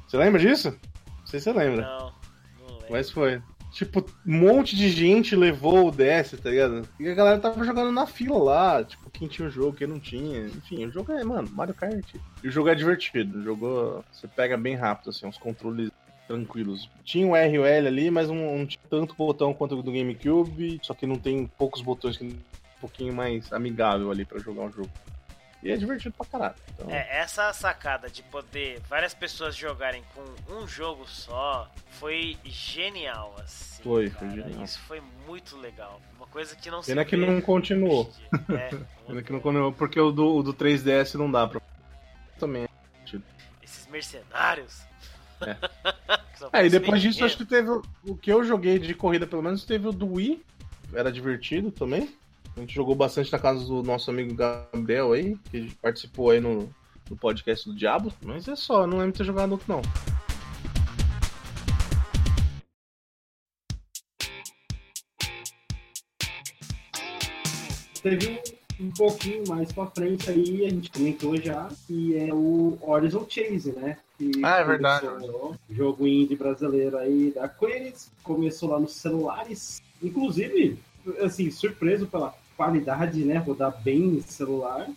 [0.06, 0.70] Você lembra disso?
[0.70, 1.82] Não sei se você lembra.
[1.82, 2.12] Não,
[2.60, 2.86] não lembro.
[2.90, 3.42] Mas foi.
[3.72, 6.88] Tipo, um monte de gente levou o DS, tá ligado?
[6.98, 10.00] E a galera tava jogando na fila lá, tipo, quem tinha o jogo, quem não
[10.00, 10.46] tinha.
[10.46, 12.14] Enfim, o jogo é, mano, Mario Kart.
[12.42, 13.38] E o jogo é divertido.
[13.38, 15.90] O jogo você pega bem rápido, assim, uns controles
[16.26, 16.88] tranquilos.
[17.04, 19.82] Tinha o R e o L ali, mas não, não tinha tanto botão quanto o
[19.82, 22.36] do GameCube, só que não tem poucos botões, que é um
[22.80, 24.90] pouquinho mais amigável ali pra jogar o jogo.
[25.62, 26.54] E é divertido pra caralho.
[26.74, 33.34] Então, É, essa sacada de poder várias pessoas jogarem com um jogo só foi genial,
[33.42, 33.82] assim.
[33.82, 34.30] Foi, cara.
[34.30, 34.64] foi genial.
[34.64, 36.00] Isso foi muito legal.
[36.16, 38.12] Uma coisa que não Pena se que não continuou.
[38.50, 38.70] É,
[39.08, 41.60] Pena que não continuou, porque o do, o do 3DS não dá pra.
[42.38, 42.68] Também.
[43.62, 44.82] esses mercenários.
[45.40, 45.56] É.
[46.52, 47.70] É, e depois disso, acho que teve.
[47.70, 50.42] o- O que eu joguei de corrida, pelo menos, teve o do Wii.
[50.92, 52.14] Era divertido também.
[52.54, 56.68] A gente jogou bastante na casa do nosso amigo Gabriel aí, que participou aí no,
[57.10, 58.12] no podcast do Diabo.
[58.22, 59.80] Mas é só, não lembro de ter jogado outro, não.
[68.02, 72.78] Teve um, um pouquinho mais pra frente aí, a gente comentou já, que é o
[72.80, 73.96] Horizon Chase, né?
[74.18, 75.06] Que Ah, é verdade.
[75.70, 79.82] Jogo indie brasileiro aí da Quiris, começou lá nos celulares.
[80.02, 80.78] Inclusive,
[81.20, 83.38] assim, surpreso pela qualidade, né?
[83.38, 84.88] Rodar bem em celular.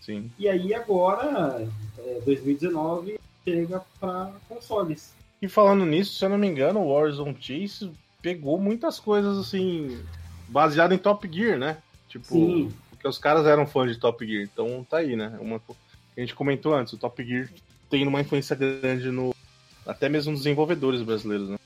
[0.00, 0.30] Sim.
[0.38, 1.68] E aí agora,
[1.98, 5.12] é, 2019, chega pra consoles.
[5.42, 7.90] E falando nisso, se eu não me engano, o Warzone Chase
[8.22, 10.00] pegou muitas coisas assim,
[10.48, 11.78] baseado em Top Gear, né?
[12.08, 12.72] Tipo, Sim,
[13.06, 15.38] porque os caras eram fãs de Top Gear, então tá aí, né?
[15.40, 15.60] Uma
[16.16, 17.48] a gente comentou antes, o Top Gear
[17.88, 19.30] tem uma influência grande no
[19.86, 21.56] até mesmo nos desenvolvedores brasileiros, né?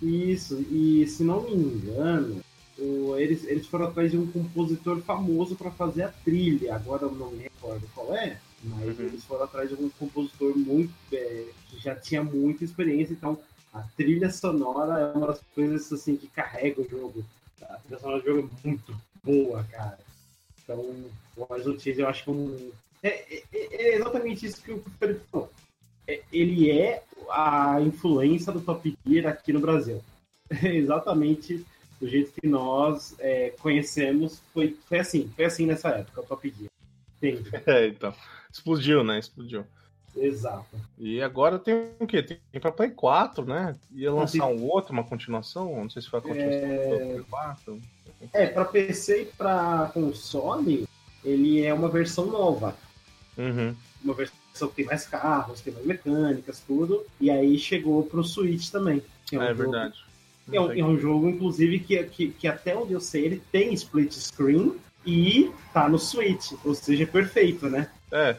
[0.00, 2.40] Isso, e se não me engano,
[2.78, 6.76] o- eles, eles foram atrás de um compositor famoso para fazer a trilha.
[6.76, 9.06] Agora eu não me recordo qual é, mas Uhum.
[9.06, 13.36] eles foram atrás de um compositor muito é, que já tinha muita experiência, então
[13.72, 17.24] a trilha sonora é uma das coisas assim que carrega o jogo.
[17.62, 19.98] A trilha sonora do jogo é muito boa, cara.
[20.64, 20.78] Então,
[21.36, 22.70] o Horizon Chase eu acho que é um.
[23.02, 25.50] É, é- é exatamente isso que o Felipe falou.
[26.08, 30.02] É- ele é a influência do Top Gear aqui no Brasil.
[30.62, 31.64] exatamente
[32.00, 36.48] do jeito que nós é, conhecemos, foi, foi assim, foi assim nessa época, o Top
[36.56, 36.70] Gear.
[37.16, 37.50] Entende?
[37.66, 38.14] É, então.
[38.52, 39.18] Explodiu, né?
[39.18, 39.64] Explodiu.
[40.16, 40.76] Exato.
[40.98, 42.22] E agora tem o quê?
[42.22, 43.74] Tem pra Play 4, né?
[43.90, 45.74] Ia lançar um outro, uma continuação?
[45.74, 47.80] Não sei se foi a continuação do Play 4.
[48.32, 50.88] É, para PC e para console,
[51.24, 52.76] ele é uma versão nova.
[53.36, 53.74] Uhum.
[54.02, 57.04] Uma versão que tem mais carros, tem mais mecânicas, tudo.
[57.20, 59.02] E aí chegou pro Switch também.
[59.26, 60.04] que um É, jogo- verdade.
[60.52, 63.72] É um, é um jogo, inclusive, que, que, que até onde eu sei, ele tem
[63.72, 66.52] split screen e tá no Switch.
[66.62, 67.90] Ou seja, é perfeito, né?
[68.12, 68.36] É,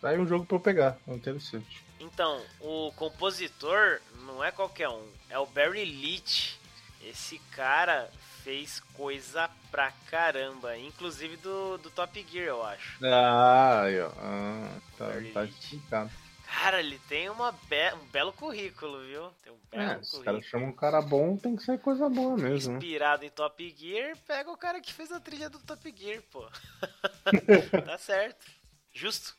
[0.00, 0.96] tá aí um jogo pra eu pegar.
[1.08, 1.82] É interessante.
[1.98, 6.56] Então, o compositor não é qualquer um, é o Barry Leach.
[7.04, 8.08] Esse cara
[8.44, 12.98] fez coisa pra caramba, inclusive do, do Top Gear, eu acho.
[13.04, 14.10] Ah, aí, ó.
[14.18, 14.68] Ah,
[14.98, 16.10] tá, tá explicado.
[16.46, 19.30] Cara, ele tem uma be- um belo currículo, viu?
[19.42, 20.24] Tem um belo É, os currículo.
[20.24, 22.78] caras chamam um cara bom, tem que ser coisa boa mesmo, né?
[22.78, 26.44] Inspirado em Top Gear, pega o cara que fez a trilha do Top Gear, pô.
[27.86, 28.44] tá certo.
[28.92, 29.34] Justo.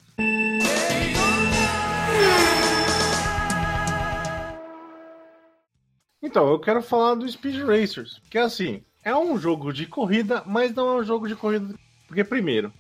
[6.22, 8.20] Então, eu quero falar do Speed Racers.
[8.20, 11.74] Porque assim, é um jogo de corrida, mas não é um jogo de corrida.
[12.08, 12.72] Porque, primeiro,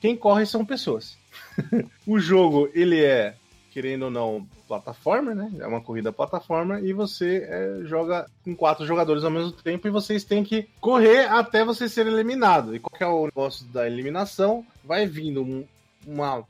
[0.00, 1.16] quem corre são pessoas.
[2.06, 3.34] o jogo, ele é,
[3.72, 5.50] querendo ou não, plataforma, né?
[5.60, 9.90] É uma corrida plataforma e você é, joga com quatro jogadores ao mesmo tempo e
[9.90, 12.74] vocês têm que correr até você ser eliminado.
[12.74, 14.64] E qual é o negócio da eliminação?
[14.84, 15.64] Vai vindo um-
[16.06, 16.44] uma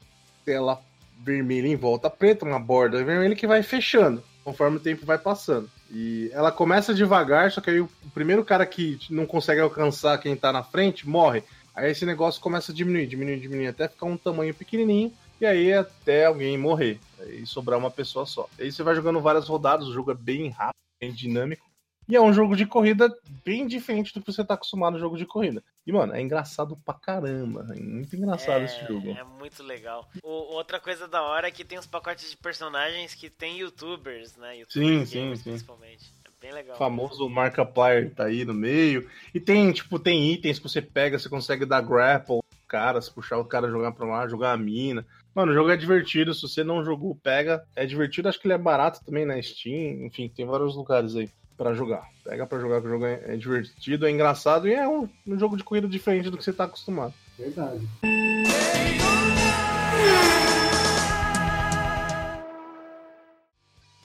[0.44, 0.80] tela
[1.20, 5.68] vermelha em volta preta, uma borda vermelha que vai fechando conforme o tempo vai passando.
[5.90, 10.36] E ela começa devagar, só que aí o primeiro cara que não consegue alcançar quem
[10.36, 11.42] tá na frente morre.
[11.74, 15.72] Aí esse negócio começa a diminuir, diminuir, diminuir, até ficar um tamanho pequenininho, e aí
[15.72, 16.98] até alguém morrer.
[17.20, 18.48] Aí sobrar uma pessoa só.
[18.58, 21.67] Aí você vai jogando várias rodadas, o jogo é bem rápido, bem dinâmico.
[22.08, 25.18] E é um jogo de corrida bem diferente do que você tá acostumado no jogo
[25.18, 25.62] de corrida.
[25.86, 27.66] E, mano, é engraçado pra caramba.
[27.76, 29.10] É muito engraçado é, esse jogo.
[29.10, 30.08] É muito legal.
[30.22, 34.36] O- outra coisa da hora é que tem os pacotes de personagens que tem youtubers,
[34.36, 34.52] né?
[34.54, 35.50] Sim, YouTubers sim, gamers, sim.
[35.50, 36.12] Principalmente.
[36.24, 36.76] É bem legal.
[36.76, 39.06] O famoso Markiplier tá aí no meio.
[39.34, 43.38] E tem, tipo, tem itens que você pega, você consegue dar grapple cara, se puxar
[43.38, 45.06] o cara jogar pra lá, jogar a mina.
[45.34, 46.32] Mano, o jogo é divertido.
[46.34, 47.62] Se você não jogou, pega.
[47.76, 50.06] É divertido, acho que ele é barato também na Steam.
[50.06, 52.08] Enfim, tem vários lugares aí pra jogar.
[52.24, 55.38] Pega pra jogar, que o jogo é, é divertido, é engraçado e é um, um
[55.38, 57.12] jogo de corrida diferente do que você tá acostumado.
[57.36, 57.86] Verdade.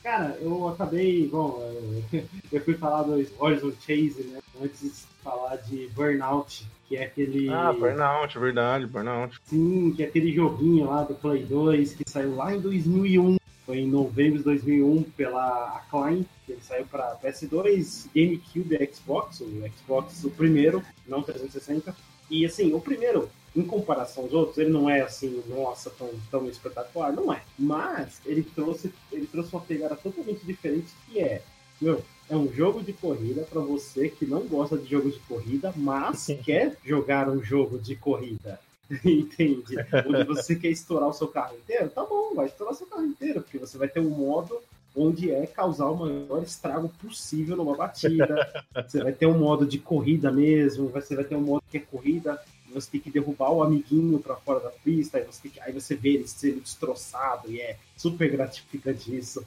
[0.02, 1.64] Cara, eu acabei, bom,
[2.12, 4.40] eh, eu fui falar do Horizon Chase, né?
[4.62, 4.92] Antes de
[5.24, 7.50] falar de Burnout, que é aquele.
[7.50, 9.40] Ah, Burnout, verdade, Burnout.
[9.46, 13.38] Sim, que é aquele joguinho lá do Play 2 que saiu lá em 2001.
[13.66, 16.26] Foi em novembro de 2001 pela Acclaim.
[16.48, 19.40] Ele saiu para PS2, GameCube e Xbox.
[19.42, 19.48] O
[19.78, 21.96] Xbox, o primeiro, não 360.
[22.30, 26.48] E assim, o primeiro em comparação aos outros, ele não é assim, nossa, tão, tão
[26.48, 27.44] espetacular, não é.
[27.58, 31.44] Mas ele trouxe, ele trouxe uma pegada totalmente diferente que é,
[31.80, 35.74] meu, é um jogo de corrida para você que não gosta de jogos de corrida,
[35.76, 38.60] mas quer jogar um jogo de corrida.
[39.04, 39.76] Entende?
[40.08, 43.06] Onde você quer estourar o seu carro inteiro, tá bom, vai estourar o seu carro
[43.06, 44.60] inteiro, porque você vai ter um modo
[44.96, 48.64] onde é causar o maior estrago possível numa batida.
[48.88, 51.80] Você vai ter um modo de corrida mesmo, você vai ter um modo que é
[51.82, 52.40] corrida,
[52.72, 55.96] você tem que derrubar o amiguinho para fora da pista, aí você, que- aí você
[55.96, 59.44] vê ele sendo destroçado e é super gratificante isso.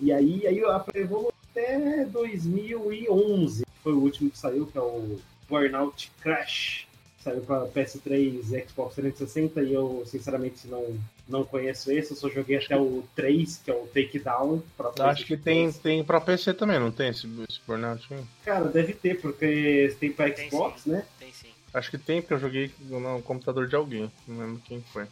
[0.00, 5.18] e aí, aí a evoluiu até 2011, foi o último que saiu, que é o
[5.48, 6.86] Burnout Crash.
[7.24, 10.94] Saiu para PS3 e Xbox 360 e eu, sinceramente, não,
[11.26, 12.12] não conheço esse.
[12.12, 14.62] Eu só joguei até o 3, que é o Takedown.
[14.76, 18.06] pra Acho que tem, tem pra PC também, não tem esse, esse Burnout?
[18.44, 20.90] Cara, deve ter, porque tem pra Tem Xbox, sim.
[20.90, 21.06] né?
[21.18, 21.48] Tem sim.
[21.72, 24.12] Acho que tem, porque eu joguei no computador de alguém.
[24.28, 25.06] Não lembro quem foi.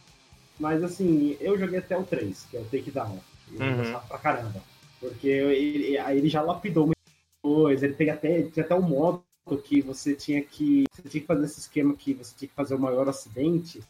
[0.59, 3.19] Mas assim, eu joguei até o 3, que é o Takedown.
[3.51, 3.77] E eu Uhum.
[3.77, 4.61] gostava pra caramba.
[4.99, 7.01] Porque ele, aí ele já lapidou muita
[7.41, 9.23] coisa, ele tem até, tinha até um modo
[9.57, 10.85] que você tinha que.
[10.91, 13.81] Você tinha que fazer esse esquema que você tinha que fazer o maior acidente.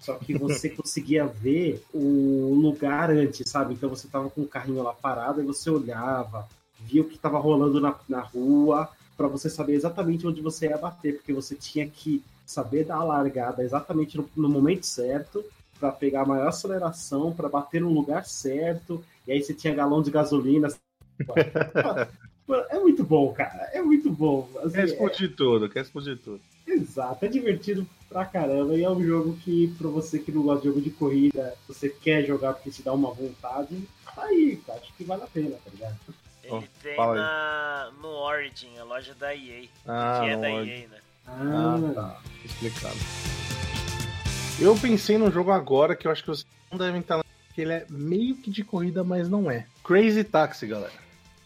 [0.00, 3.74] Só que você conseguia ver o lugar antes, sabe?
[3.74, 6.48] Então você tava com o carrinho lá parado e você olhava,
[6.80, 10.78] via o que tava rolando na, na rua, para você saber exatamente onde você ia
[10.78, 15.44] bater, porque você tinha que saber dar a largada exatamente no, no momento certo,
[15.78, 20.02] para pegar a maior aceleração, para bater no lugar certo, e aí você tinha galão
[20.02, 20.68] de gasolina.
[22.52, 23.70] Mano, é muito bom, cara.
[23.72, 24.46] É muito bom.
[24.62, 26.40] Assim, Quer é- explodir tudo, quer explodir tudo.
[26.66, 28.74] Exato, é divertido pra caramba.
[28.74, 31.88] E é um jogo que, pra você que não gosta de jogo de corrida, você
[31.88, 34.78] quer jogar porque te dá uma vontade, tá aí, cara.
[34.80, 35.96] Acho que vale a pena, tá ligado?
[36.44, 37.14] Ele Ó, tem aí.
[37.14, 39.64] na, no Origin, a loja da EA.
[39.86, 40.98] Ah, que é da EA, né?
[41.26, 42.20] Ah, Ah, tá.
[42.44, 42.96] Explicado.
[44.60, 47.22] Eu pensei num jogo agora que eu acho que vocês não devem estar
[47.54, 49.66] que ele é meio que de corrida, mas não é.
[49.84, 50.92] Crazy Taxi, galera.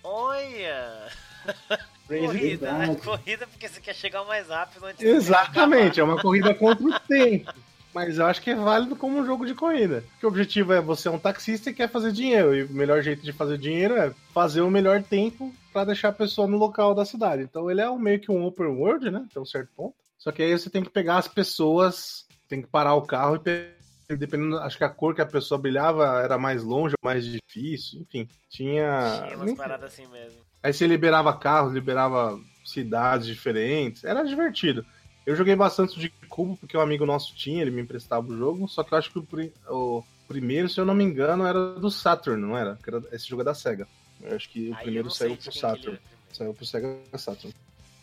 [0.08, 1.08] Olha!
[2.06, 2.94] Corrida, né?
[2.94, 7.52] Corrida porque você quer chegar mais rápido onde Exatamente, é uma corrida contra o tempo.
[7.92, 10.04] Mas eu acho que é válido como um jogo de corrida.
[10.12, 12.54] Porque o objetivo é você é um taxista e quer fazer dinheiro.
[12.54, 16.12] E o melhor jeito de fazer dinheiro é fazer o melhor tempo pra deixar a
[16.12, 17.42] pessoa no local da cidade.
[17.42, 19.24] Então ele é um, meio que um open world, né?
[19.28, 19.94] Até um certo ponto.
[20.18, 23.38] Só que aí você tem que pegar as pessoas, tem que parar o carro e
[23.40, 23.70] pe-
[24.08, 28.00] dependendo, acho que a cor que a pessoa brilhava era mais longe ou mais difícil,
[28.02, 28.28] enfim.
[28.48, 29.22] Tinha.
[29.26, 30.40] Tinha umas paradas assim mesmo.
[30.62, 34.04] Aí você liberava carros, liberava cidades diferentes.
[34.04, 34.84] Era divertido.
[35.24, 38.68] Eu joguei bastante de cubo porque um amigo nosso tinha, ele me emprestava o jogo.
[38.68, 39.26] Só que eu acho que o,
[39.68, 42.78] o primeiro, se eu não me engano, era do Saturn, não era?
[42.86, 43.86] Era- Esse jogo é da SEGA.
[44.22, 45.80] Eu acho que o Aí primeiro saiu pro Saturn.
[45.80, 46.02] primeiro.
[46.32, 47.54] Saiu pro Sega Saturn.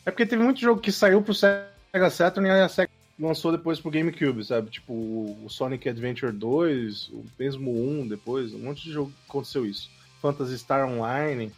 [0.06, 3.52] É porque teve muito jogo que saiu pro Sega Saturn e aí a Sega lançou
[3.52, 4.70] depois pro GameCube, sabe?
[4.70, 9.90] Tipo o Sonic Adventure 2, o mesmo 1 depois, um monte de jogo aconteceu isso.
[10.22, 11.52] Phantasy Star Online,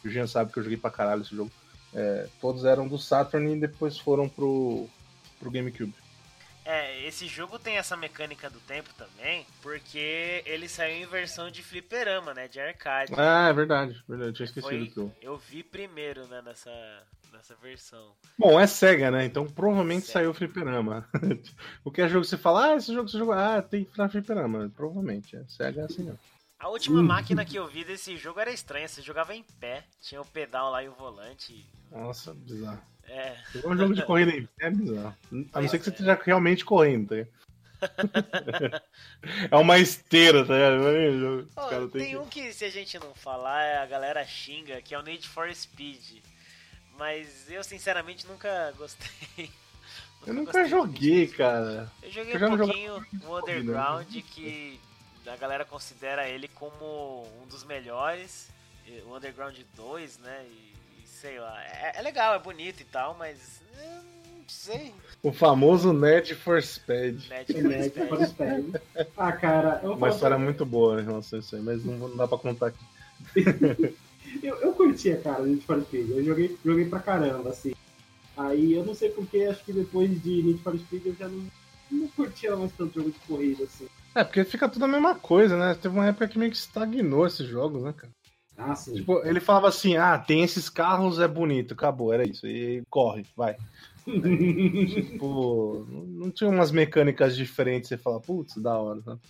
[0.00, 1.50] que o Jean sabe que eu joguei pra caralho esse jogo.
[1.92, 4.88] É, todos eram do Saturn e depois foram pro,
[5.38, 5.94] pro GameCube.
[6.64, 11.62] É, esse jogo tem essa mecânica do tempo também, porque ele saiu em versão de
[11.62, 12.46] fliperama, né?
[12.46, 13.12] De arcade.
[13.16, 16.70] Ah, é verdade, verdade, eu tinha esquecido Foi, do eu vi primeiro, né, nessa,
[17.32, 18.14] nessa versão.
[18.38, 19.24] Bom, é SEGA, né?
[19.24, 20.12] Então provavelmente Sega.
[20.20, 21.08] saiu fliperama.
[21.84, 24.08] o que é jogo que você fala, ah, esse jogo você jogou, ah, tem pra
[24.08, 24.70] fliperama.
[24.76, 26.18] Provavelmente, é SEGA é assim não.
[26.58, 30.20] A última máquina que eu vi desse jogo era estranha, você jogava em pé, tinha
[30.20, 31.66] o pedal lá e o volante.
[31.90, 32.82] Nossa, bizarro.
[33.08, 35.16] É, Jogar um jogo de corrida em pé é bizarro.
[35.54, 35.92] A não ser que você é.
[35.94, 37.30] esteja realmente correndo, tá?
[39.50, 40.52] é uma esteira, tá?
[40.54, 41.48] ligado?
[41.54, 44.94] Caras têm tem que- um que se a gente não falar, a galera xinga, que
[44.94, 46.22] é o Need for Speed.
[47.00, 49.48] Mas eu sinceramente nunca gostei.
[50.26, 51.90] Eu nunca gostei do joguei, cara.
[52.02, 54.78] Eu joguei Eu um pouquinho o Underground, que
[55.26, 58.50] a galera considera ele como um dos melhores.
[59.06, 60.44] O Underground 2, né?
[60.46, 61.58] E, e sei lá.
[61.64, 63.62] É, é legal, é bonito e tal, mas.
[63.78, 63.94] eu
[64.36, 64.94] não sei.
[65.22, 67.26] O famoso Net for Speed.
[67.30, 67.50] Net
[68.06, 68.76] for Né, Speed.
[69.16, 72.16] Ah, cara, eu, Uma história muito boa em relação a isso aí, mas não, não
[72.18, 72.84] dá pra contar aqui.
[74.42, 76.10] eu, eu curtia, cara, Need for Speed.
[76.10, 77.72] Eu joguei, joguei pra caramba, assim.
[78.36, 81.44] Aí eu não sei porque, acho que depois de Need for Speed eu já não,
[81.90, 83.88] não curtia mais tanto jogo de corrida, assim.
[84.14, 85.74] É, porque fica tudo a mesma coisa, né?
[85.74, 88.12] Teve uma época que meio que estagnou esses jogos, né, cara?
[88.56, 88.94] Ah, sim.
[88.94, 92.46] Tipo, ele falava assim, ah, tem esses carros, é bonito, acabou, era isso.
[92.46, 93.56] E corre, vai.
[94.04, 99.20] tipo, não tinha umas mecânicas diferentes, você fala, putz, da hora, sabe?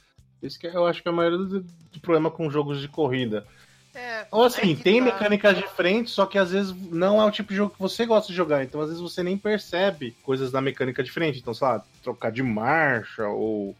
[0.43, 3.47] Isso que eu acho que é a maioria do, do problema com jogos de corrida.
[3.95, 5.07] É, Ou assim, que tem tá.
[5.07, 8.29] mecânicas diferentes, só que às vezes não é o tipo de jogo que você gosta
[8.29, 8.63] de jogar.
[8.63, 11.41] Então, às vezes, você nem percebe coisas da mecânica diferente.
[11.41, 13.75] Então, sei lá, trocar de marcha, ou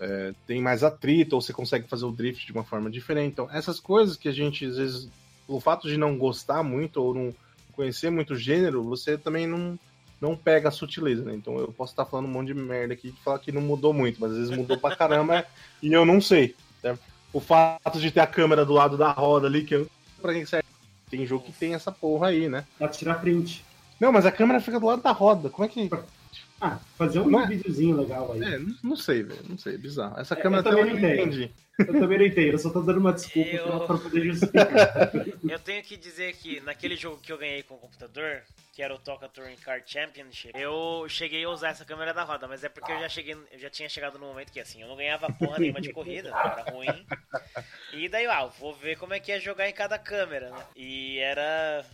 [0.00, 3.32] é, tem mais atrito, ou você consegue fazer o drift de uma forma diferente.
[3.32, 5.08] Então, essas coisas que a gente, às vezes,
[5.46, 7.34] o fato de não gostar muito, ou não
[7.72, 9.78] conhecer muito o gênero, você também não,
[10.20, 11.32] não pega a sutileza, né?
[11.34, 13.92] Então, eu posso estar falando um monte de merda aqui, de falar que não mudou
[13.92, 15.46] muito, mas às vezes mudou pra caramba
[15.80, 16.56] e eu não sei.
[16.82, 16.98] né?
[17.34, 19.90] O fato de ter a câmera do lado da roda ali, que eu.
[20.22, 20.64] Pra quem serve?
[21.10, 22.64] Tem jogo que tem essa porra aí, né?
[22.78, 23.64] Pra tirar print.
[23.98, 25.50] Não, mas a câmera fica do lado da roda.
[25.50, 25.90] Como é que.
[26.66, 27.46] Ah, fazer um Não é?
[27.46, 28.42] videozinho legal aí.
[28.42, 29.42] É, não, sei, velho.
[29.46, 30.18] Não sei, é bizarro.
[30.18, 31.52] Essa É, câmera eu até eu também não entendi.
[31.78, 34.68] Eu também não entendo, eu só tô dando uma desculpa Eu- pra, pra poder justificar.
[35.50, 38.42] Eu tenho que dizer que naquele jogo que eu ganhei com o computador,
[38.72, 42.46] que era o Toca Touring Car Championship, eu cheguei a usar essa câmera da roda,
[42.48, 44.88] mas é porque eu já cheguei, eu já tinha chegado no momento que assim, eu
[44.88, 47.06] não ganhava porra nenhuma de corrida, né, era ruim.
[47.92, 50.64] E daí, ah, vou ver como é que é jogar em cada câmera, né?
[50.76, 51.84] E era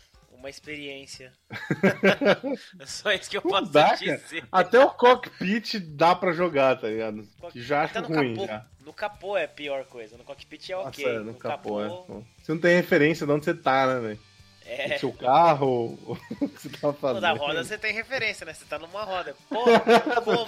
[0.41, 1.33] uma experiência.
[2.81, 3.97] é só isso que eu posso dá, cara.
[4.19, 4.45] dizer.
[4.51, 7.29] Até o cockpit dá pra jogar, tá ligado?
[7.53, 8.35] Que já acho Até no ruim.
[8.35, 8.67] capô, Já.
[8.85, 11.05] no capô é a pior coisa, no cockpit é ok.
[11.05, 11.89] Nossa, no, no capô, é.
[11.89, 12.25] Pô.
[12.43, 14.21] Você não tem referência de onde você tá, né, velho?
[14.67, 14.97] é.
[14.97, 15.99] O seu carro,
[16.41, 17.21] o que você tá fazendo.
[17.21, 18.55] da roda você tem referência, né?
[18.55, 19.35] Você tá numa roda.
[19.49, 19.81] Porra,
[20.25, 20.47] como?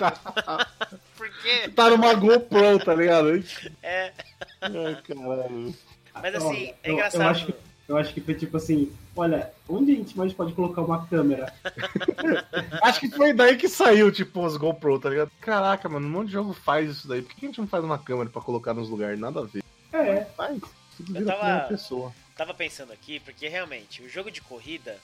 [1.17, 1.69] Por quê?
[1.75, 3.45] Tá numa GoPro, tá ligado?
[3.83, 4.13] É.
[4.61, 5.75] Ai, caralho.
[6.15, 7.23] Mas assim, é eu- engraçado.
[7.23, 7.55] Eu acho, que,
[7.93, 11.53] eu acho que foi tipo assim: olha, onde a gente mais pode colocar uma câmera?
[12.83, 15.31] Acho que foi daí que saiu, tipo, os GoPro, tá ligado?
[15.41, 17.23] Caraca, mano, um monte de jogo faz isso daí.
[17.23, 19.19] Por que a gente não faz uma câmera pra colocar nos lugares?
[19.19, 19.63] Nada a ver.
[19.93, 20.61] É, Faz.
[20.97, 22.13] Tudo Eu vira tava- pessoa.
[22.37, 24.97] Tava pensando aqui, porque realmente, o jogo de corrida,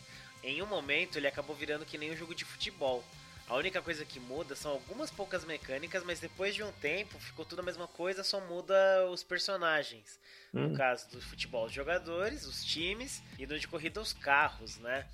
[0.43, 3.05] em um momento, ele acabou virando que nem um jogo de futebol.
[3.49, 7.45] A única coisa que muda são algumas poucas mecânicas, mas depois de um tempo ficou
[7.47, 8.75] tudo a mesma coisa, só muda
[9.11, 10.21] os personagens.
[10.53, 10.75] No Hum.
[10.75, 15.07] caso do futebol, os jogadores, os times, e no de corrida, os carros, né?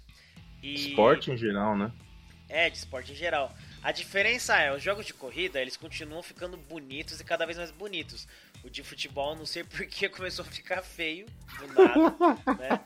[0.60, 0.90] E...
[0.90, 1.92] Esporte em geral, né?
[2.48, 3.54] É, de esporte em geral.
[3.82, 7.70] A diferença é, os jogos de corrida, eles continuam ficando bonitos e cada vez mais
[7.70, 8.26] bonitos.
[8.64, 11.26] O de futebol, não sei por que começou a ficar feio,
[11.58, 12.16] do nada,
[12.58, 12.80] né?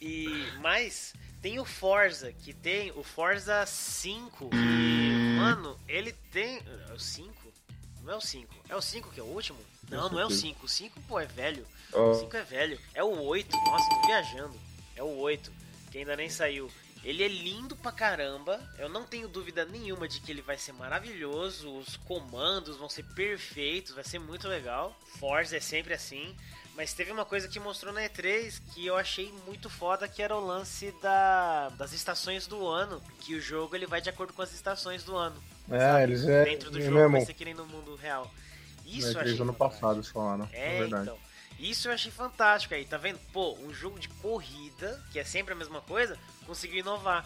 [0.00, 1.14] E, mas
[1.44, 4.56] tem o Forza, que tem o Forza 5, que,
[5.36, 6.62] mano, ele tem...
[6.88, 7.52] É o 5?
[8.02, 8.54] Não é o 5.
[8.66, 9.58] É o 5 que é o último?
[9.90, 10.64] Não, não é o 5.
[10.64, 11.66] O 5, pô, é velho.
[11.92, 12.80] O Ó, 5 é velho.
[12.94, 13.54] É o 8.
[13.54, 14.58] Nossa, tô viajando.
[14.96, 15.52] É o 8,
[15.92, 16.70] que ainda nem saiu.
[17.04, 18.58] Ele é lindo pra caramba.
[18.78, 21.76] Eu não tenho dúvida nenhuma de que ele vai ser maravilhoso.
[21.76, 23.94] Os comandos vão ser perfeitos.
[23.94, 24.98] Vai ser muito legal.
[25.18, 26.34] Forza é sempre assim.
[26.76, 30.34] Mas teve uma coisa que mostrou na E3 que eu achei muito foda, que era
[30.36, 33.00] o lance da, das estações do ano.
[33.20, 35.36] Que o jogo ele vai de acordo com as estações do ano.
[35.70, 36.44] É, eles é.
[36.44, 37.12] Dentro do jogo mesmo.
[37.12, 38.30] vai ser que nem no mundo real.
[38.84, 39.56] Isso eu Isso achei ano fantástico.
[39.70, 40.48] passado, eles falaram.
[40.52, 41.02] É, É verdade.
[41.04, 41.18] então.
[41.58, 43.18] Isso eu achei fantástico aí, tá vendo?
[43.32, 47.24] Pô, um jogo de corrida, que é sempre a mesma coisa, conseguiu inovar.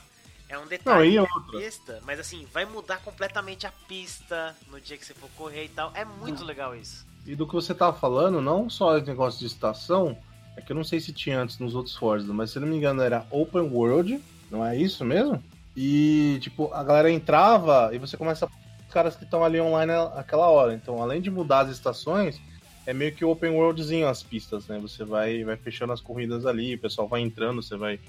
[0.48, 1.58] É um detalhe da outra?
[1.58, 5.68] pista, mas assim, vai mudar completamente a pista no dia que você for correr e
[5.68, 5.90] tal.
[5.94, 7.06] É muito legal isso.
[7.28, 10.16] E do que você tava falando, não só esse negócio de estação,
[10.56, 12.76] é que eu não sei se tinha antes nos outros Forza, mas se não me
[12.76, 14.20] engano era Open World,
[14.50, 15.40] não é isso mesmo?
[15.76, 18.48] E, tipo, a galera entrava e você começa a
[18.88, 20.74] os caras que estão ali online aquela hora.
[20.74, 22.40] Então, além de mudar as estações,
[22.86, 24.78] é meio que open worldzinho as pistas, né?
[24.78, 28.00] Você vai, vai fechando as corridas ali, o pessoal vai entrando, você vai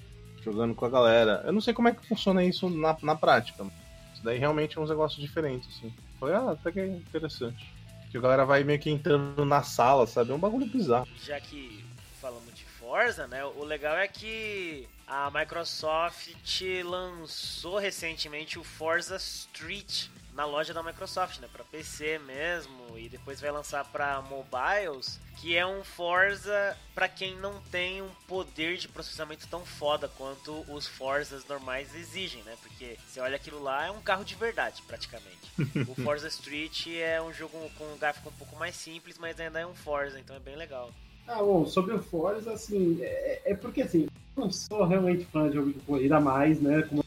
[0.42, 1.44] jogando com a galera.
[1.46, 3.66] Eu não sei como é que funciona isso na, na prática.
[4.14, 5.94] Isso daí realmente é uns negócios diferentes, assim.
[6.18, 7.74] Foi, ah, até que é interessante.
[8.10, 10.32] Que a galera vai meio que entrando na sala, sabe?
[10.32, 11.08] É um bagulho bizarro.
[11.24, 11.84] Já que
[12.20, 13.44] falamos de Forza, né?
[13.46, 20.08] O legal é que a Microsoft lançou recentemente o Forza Street
[20.40, 25.54] na loja da Microsoft, né, para PC mesmo, e depois vai lançar para mobiles, que
[25.54, 30.88] é um Forza para quem não tem um poder de processamento tão foda quanto os
[30.88, 32.56] Forzas normais exigem, né?
[32.62, 35.52] Porque você olha aquilo lá, é um carro de verdade, praticamente.
[35.86, 39.60] o Forza Street é um jogo com um gráfico um pouco mais simples, mas ainda
[39.60, 40.90] é um Forza, então é bem legal.
[41.28, 45.50] Ah, bom, sobre o Forza, assim, é, é porque assim, eu não sou realmente fã
[45.50, 46.82] de jogo de corrida mais, né?
[46.84, 47.04] Como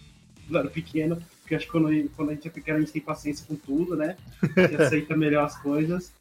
[0.51, 1.19] eu era pequeno,
[1.53, 3.97] porque acho que quando, quando a gente é pequeno a gente tem paciência com tudo,
[3.97, 4.17] né?
[4.57, 6.13] A gente aceita melhor as coisas.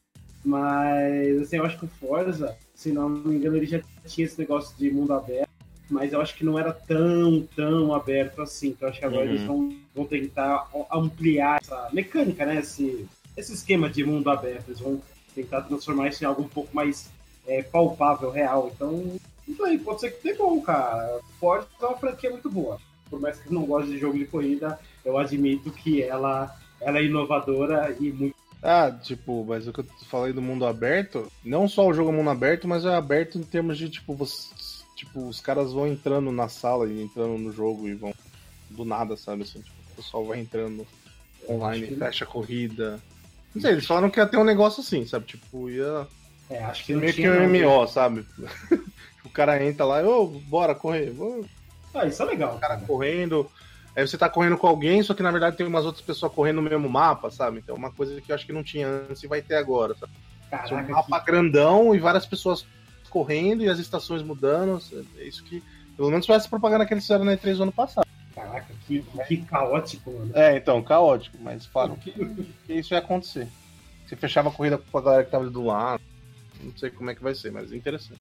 [0.44, 4.40] Mas, assim, eu acho que o Forza, se não me engano, ele já tinha esse
[4.40, 5.50] negócio de mundo aberto,
[5.90, 8.70] mas eu acho que não era tão, tão aberto assim.
[8.70, 9.32] Então, acho que agora Uhum.
[9.32, 12.58] eles vão, vão tentar ampliar essa mecânica, né?
[12.60, 14.68] Esse, esse esquema de mundo aberto.
[14.70, 15.02] Eles vão
[15.36, 17.10] tentar transformar isso em algo um pouco mais
[17.48, 18.72] é, palpável, real.
[18.76, 19.16] Então,
[19.48, 21.20] isso aí, pode ser que dê bom, cara.
[21.40, 22.80] Forza é uma franquia muito boa.
[23.10, 27.00] Por mais que eu não goste de jogo de corrida, eu admito que ela, ela
[27.00, 28.36] é inovadora e muito.
[28.64, 32.14] Ah, tipo, mas o que eu falei do mundo aberto, não só o jogo é
[32.14, 34.50] mundo aberto, mas é aberto em termos de, tipo, você
[34.96, 38.14] tipo, os caras vão entrando na sala e entrando no jogo e vão
[38.70, 39.42] do nada, sabe?
[39.42, 40.86] Assim, tipo, o pessoal vai entrando
[41.50, 43.02] online, que- fecha a corrida.
[43.54, 45.26] Não sei, eles falaram que ia ter um negócio assim, sabe?
[45.26, 46.08] Tipo, ia
[46.50, 47.44] É, acho que meio que tinha, um não.
[47.50, 48.26] MMO, sabe?
[49.26, 51.10] o cara entra lá e, ô, bora correr.
[51.20, 51.44] Ô,
[51.96, 52.86] Ah, isso é legal, cara cara.
[52.86, 53.50] correndo.
[53.96, 56.62] Aí você tá correndo com alguém, só que na verdade tem umas outras pessoas correndo
[56.62, 57.60] no mesmo mapa, sabe?
[57.60, 59.94] Então é uma coisa que eu acho que não tinha antes e vai ter agora,
[59.96, 60.14] sabe?
[60.66, 62.66] Tinha um Caraca, mapa que, grandão e várias pessoas
[63.10, 64.82] correndo e as estações mudando.
[65.18, 65.64] É isso que.
[65.96, 68.08] Pelo menos foi essa propaganda que eles fizeram na E3 do ano passado.
[68.34, 70.32] caraca, que, que caótico, mano.
[70.34, 72.12] É, então, caótico, mas falaram que,
[72.66, 73.48] que isso ia acontecer.
[74.08, 76.02] Você fechava a corrida com a galera que tava ali do lado.
[76.62, 78.18] Não sei como é que vai ser, mas é interessante.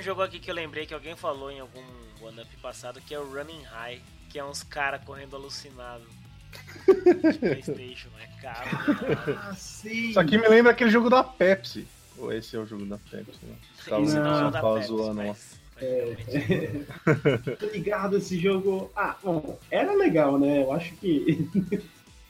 [0.00, 1.82] Um jogo aqui que eu lembrei que alguém falou em algum
[2.22, 4.00] One Up passado que é o Running High,
[4.30, 6.04] que é uns caras correndo alucinado.
[6.86, 8.70] De Playstation, é caro.
[9.02, 9.38] né?
[9.38, 10.08] Ah, sim.
[10.10, 11.86] Isso aqui me lembra aquele jogo da Pepsi.
[12.18, 13.54] Ou esse é o jogo da Pepsi, né?
[13.86, 16.86] Tava, não é o tava Pepsi, zoando mas- realmente-
[17.58, 18.90] Tô ligado esse jogo.
[18.96, 20.62] Ah, bom, era legal, né?
[20.62, 21.48] Eu acho que.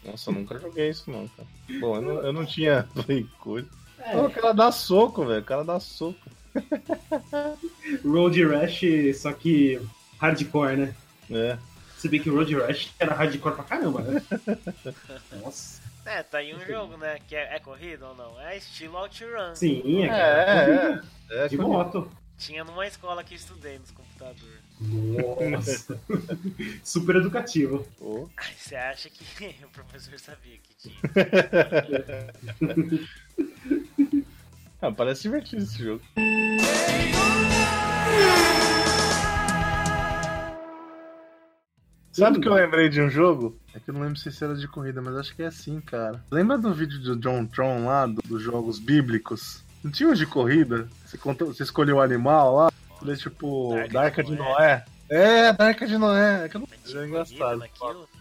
[0.05, 1.49] Nossa, eu nunca joguei isso não, cara.
[1.81, 3.69] Bom, eu não, eu não tinha Play coisa.
[3.99, 5.41] É, o cara dá soco, velho.
[5.41, 6.19] O cara dá soco.
[8.05, 8.83] Road Rash,
[9.17, 9.81] só que
[10.21, 10.95] hardcore, né?
[11.31, 11.59] É.
[11.99, 14.23] Se bem que o Road Rash era hardcore pra caramba, né?
[15.43, 15.81] Nossa.
[16.07, 17.19] É, tá aí um jogo, né?
[17.29, 18.41] Que é, é corrida ou não?
[18.41, 19.55] É estilo OutRun.
[19.55, 21.05] Sim, é, É, cara.
[21.31, 21.45] é.
[21.45, 22.11] é De que- moto.
[22.39, 24.61] Tinha numa escola que eu estudei nos computadores.
[24.81, 26.01] Nossa.
[26.83, 27.87] Super educativo.
[28.35, 29.23] Aí você acha que
[29.63, 30.99] o professor sabia que tinha.
[34.83, 36.03] Ah, parece divertido esse jogo.
[42.13, 43.57] Sabe o que eu lembrei de um jogo?
[43.75, 46.23] É que eu não lembro se era de corrida, mas acho que é assim, cara.
[46.31, 49.63] Lembra do vídeo do John Tron lá, do- dos jogos bíblicos?
[49.83, 50.89] Não tinha um de corrida?
[51.07, 52.73] Você, contou, você escolheu o animal lá?
[53.01, 54.49] Ele é tipo Da Arca da Arca de de Noé.
[54.59, 54.85] Noé.
[55.11, 56.45] É, da Arca de Noé.
[56.45, 56.69] É que eu não...
[56.71, 57.65] Mas Era engraçado.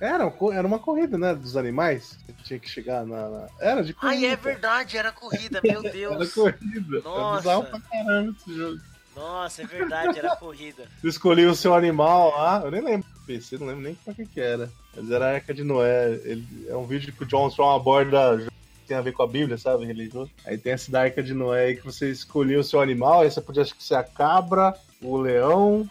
[0.01, 1.35] Era, era uma corrida, né?
[1.35, 2.17] Dos animais.
[2.25, 3.29] Você tinha que chegar na.
[3.29, 4.17] na- Era de corrida.
[4.17, 6.33] Ai, é verdade, era corrida, meu Era Deus.
[6.33, 7.01] corrida.
[7.03, 7.51] Nossa.
[7.51, 8.79] É pra caramba esse jogo.
[9.15, 10.83] Nossa, é verdade, era corrida.
[11.01, 14.13] Você escolhia o seu animal lá, eu nem lembro do PC, não lembro nem pra
[14.13, 14.69] que que era.
[14.95, 16.13] Mas era a Arca de Noé.
[16.23, 18.47] Ele, é um vídeo que o John Strong aborda
[18.87, 19.85] tem a ver com a Bíblia, sabe?
[19.85, 20.31] Religioso.
[20.45, 23.29] Aí tem essa da Arca de Noé aí que você escolhia o seu animal, aí
[23.29, 25.87] você podia ser a cabra, o leão,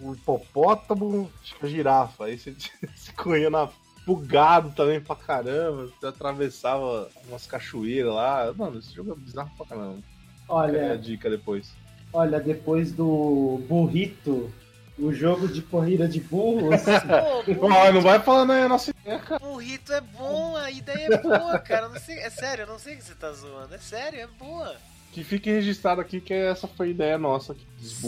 [0.00, 2.24] o hipopótamo, acho que a girafa.
[2.26, 2.54] Aí você,
[2.94, 3.68] você corria na.
[4.06, 8.54] Bugado também pra caramba, você atravessava umas cachoeiras lá.
[8.56, 9.98] Mano, esse jogo é bizarro pra caramba.
[9.98, 11.74] É a Olha, dica depois.
[12.10, 14.50] olha, depois do burrito,
[14.98, 16.80] o jogo de corrida de burros.
[17.58, 19.38] Pô, não vai falando aí a nossa ideia, cara.
[19.40, 21.90] burrito é bom, a ideia é boa, cara.
[22.00, 23.74] Sei, é sério, eu não sei que você tá zoando.
[23.74, 24.74] É sério, é boa.
[25.12, 27.54] Que fique registrado aqui que essa foi a ideia nossa.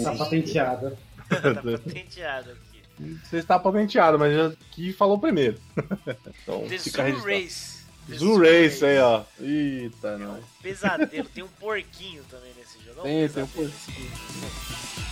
[0.02, 0.96] tá patenteada.
[1.36, 3.18] Tá patenteado aqui.
[3.24, 5.58] Você está patenteado, mas já que falou primeiro.
[6.42, 7.24] então The fica Zoo.
[7.24, 7.80] Race.
[8.08, 9.22] The Zoo Race aí, ó.
[9.40, 10.38] Eita, não.
[10.62, 11.28] Pesadelo.
[11.28, 12.98] Tem um porquinho também nesse jogo.
[12.98, 15.09] É um Tem, tem um pesadelo.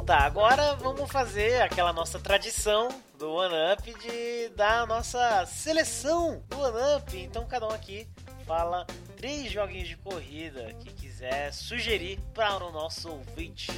[0.00, 5.44] Então tá, agora vamos fazer aquela nossa tradição do One Up de dar a nossa
[5.44, 7.18] seleção do One Up.
[7.18, 8.08] Então cada um aqui
[8.46, 13.70] fala três joguinhos de corrida que quiser sugerir para o nosso ouvinte.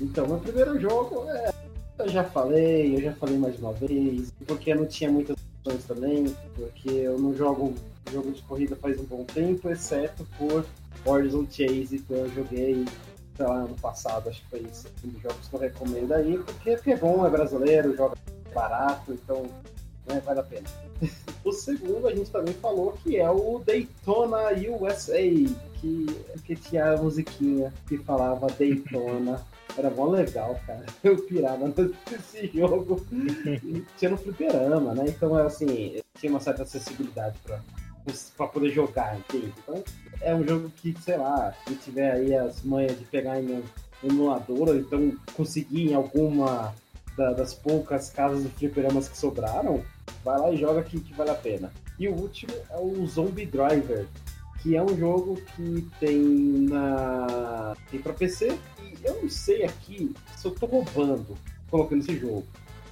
[0.00, 1.52] Então, meu primeiro jogo é.
[1.98, 5.84] Eu já falei, eu já falei mais uma vez, porque eu não tinha muitas opções
[5.86, 7.74] também, porque eu não jogo
[8.12, 10.64] jogo de corrida faz um bom tempo, exceto por
[11.04, 12.84] Horizon Chase, que eu joguei,
[13.38, 14.88] sei lá, ano passado, acho que foi isso.
[15.04, 18.16] Um dos jogos que eu recomendo aí, porque, porque é bom, é brasileiro, joga
[18.52, 19.46] barato, então
[20.06, 20.66] né, vale a pena.
[21.44, 24.50] o segundo a gente também falou que é o Daytona
[24.80, 25.22] USA,
[25.74, 26.06] que,
[26.44, 29.40] que tinha a musiquinha que falava Daytona.
[29.76, 30.84] Era mó legal, cara.
[31.04, 31.72] Eu pirava
[32.10, 33.06] nesse jogo.
[33.46, 35.04] E tinha no fliperama, né?
[35.06, 37.60] Então, assim, tinha uma certa acessibilidade pra,
[38.36, 39.52] pra poder jogar, entende?
[39.58, 39.82] Então,
[40.20, 43.62] é um jogo que, sei lá, se tiver aí as manhas de pegar em
[44.02, 46.74] emulador, ou então conseguir em alguma
[47.16, 49.82] da- das poucas casas de fliperamas que sobraram,
[50.24, 51.72] vai lá e joga que, que vale a pena.
[51.98, 54.06] E o último é o Zombie Driver,
[54.62, 56.18] que é um jogo que tem
[56.68, 61.36] na tem para PC e eu não sei aqui se eu tô roubando
[61.70, 62.44] colocando esse jogo,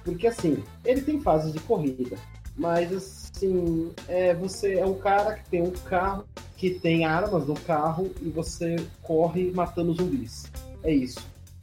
[0.03, 2.17] porque assim ele tem fases de corrida,
[2.55, 6.25] mas assim é você é um cara que tem um carro
[6.57, 10.51] que tem armas no carro e você corre matando zumbis,
[10.83, 11.19] é isso.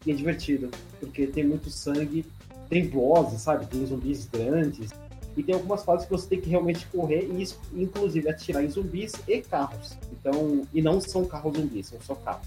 [0.07, 0.71] E é divertido,
[1.01, 2.25] porque tem muito sangue,
[2.69, 3.67] tem bosses, sabe?
[3.67, 4.91] Tem zumbis grandes.
[5.37, 9.15] E tem algumas fases que você tem que realmente correr e, inclusive, atirar em zumbis
[9.27, 9.97] e carros.
[10.13, 12.47] Então, e não são carros zumbis, são só carros.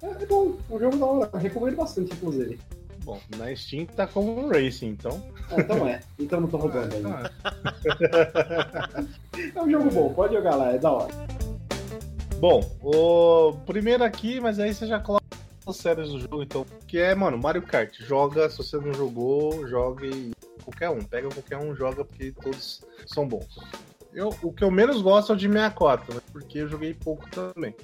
[0.00, 2.58] É, é bom, o jogo da hora, recomendo bastante, inclusive.
[3.04, 5.22] Bom, na Steam tá como Racing, então.
[5.50, 6.94] Ah, então é, então não tô roubando.
[7.08, 7.30] Ah,
[9.54, 11.12] É um jogo bom, pode jogar lá, é da hora.
[12.38, 15.24] Bom, o primeiro aqui, mas aí você já coloca
[15.66, 16.66] as séries do jogo, então.
[16.86, 17.96] Que é, mano, Mario Kart.
[18.00, 20.32] Joga, se você não jogou, joga e
[20.64, 21.00] qualquer um.
[21.00, 23.58] Pega qualquer um, joga, porque todos são bons.
[24.12, 26.20] Eu, o que eu menos gosto é o de 64, né?
[26.32, 27.74] Porque eu joguei pouco também.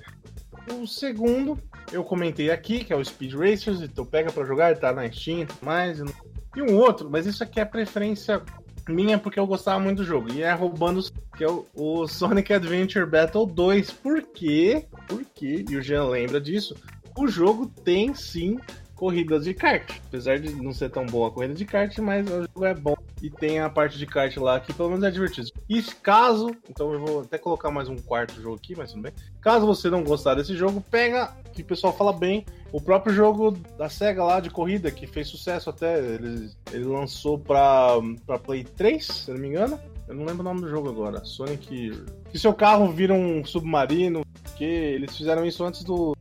[0.73, 1.59] O segundo,
[1.93, 5.41] eu comentei aqui, que é o Speed Racers, então pega pra jogar, tá na Steam
[5.41, 5.99] e tudo mais.
[5.99, 8.43] E um outro, mas isso aqui é preferência
[8.89, 10.33] minha porque eu gostava muito do jogo.
[10.33, 11.03] E é roubando,
[11.37, 13.91] que é o, o Sonic Adventure Battle 2.
[13.93, 14.87] Por quê?
[15.07, 16.75] Porque, e o Jean lembra disso,
[17.17, 18.59] o jogo tem sim
[18.99, 19.89] corridas de kart.
[20.09, 22.97] Apesar de não ser tão boa a corrida de kart, mas o jogo é bom.
[23.23, 25.49] E tem a parte de kart lá que pelo menos é divertido.
[25.69, 29.13] E caso, então eu vou até colocar mais um quarto jogo aqui, mas tudo bem.
[29.41, 33.53] Caso você não gostar desse jogo, pega, que o pessoal fala bem, o próprio jogo
[33.79, 37.93] da SEGA lá de corrida, que fez sucesso até, ele, ele lançou pra,
[38.27, 39.79] pra Play 3, se não me engano.
[40.09, 41.25] Eu não lembro o nome do jogo agora.
[41.25, 41.93] Sonic.
[42.31, 44.23] Que seu carro vira um submarino.
[44.57, 46.17] Que eles fizeram isso antes do,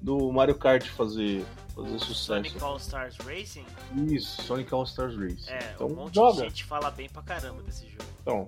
[0.00, 1.44] do Mario Kart fazer,
[1.84, 2.24] fazer sucesso.
[2.24, 3.64] Sonic All Stars Racing?
[4.08, 5.50] Isso, Sonic All Stars Race.
[5.50, 6.42] É, então um monte joga.
[6.42, 8.04] de gente fala bem pra caramba desse jogo.
[8.22, 8.46] Então,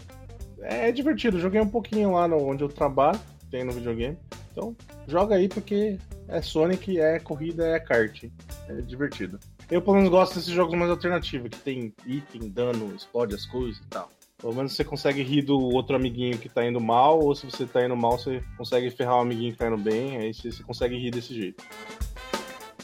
[0.61, 1.39] é divertido.
[1.39, 4.17] Joguei um pouquinho lá no, onde eu trabalho, tem no videogame.
[4.53, 4.77] Então,
[5.07, 5.99] joga aí porque
[6.29, 8.25] é Sonic, é corrida, é kart.
[8.69, 9.41] É divertido.
[9.71, 13.79] Eu pelo menos gosto desses jogos mais alternativos, que tem item, dano, explode as coisas
[13.79, 14.11] e tal.
[14.39, 17.65] Pelo menos você consegue rir do outro amiguinho que tá indo mal, ou se você
[17.65, 20.63] tá indo mal, você consegue ferrar o amiguinho que tá indo bem, aí você, você
[20.65, 21.65] consegue rir desse jeito.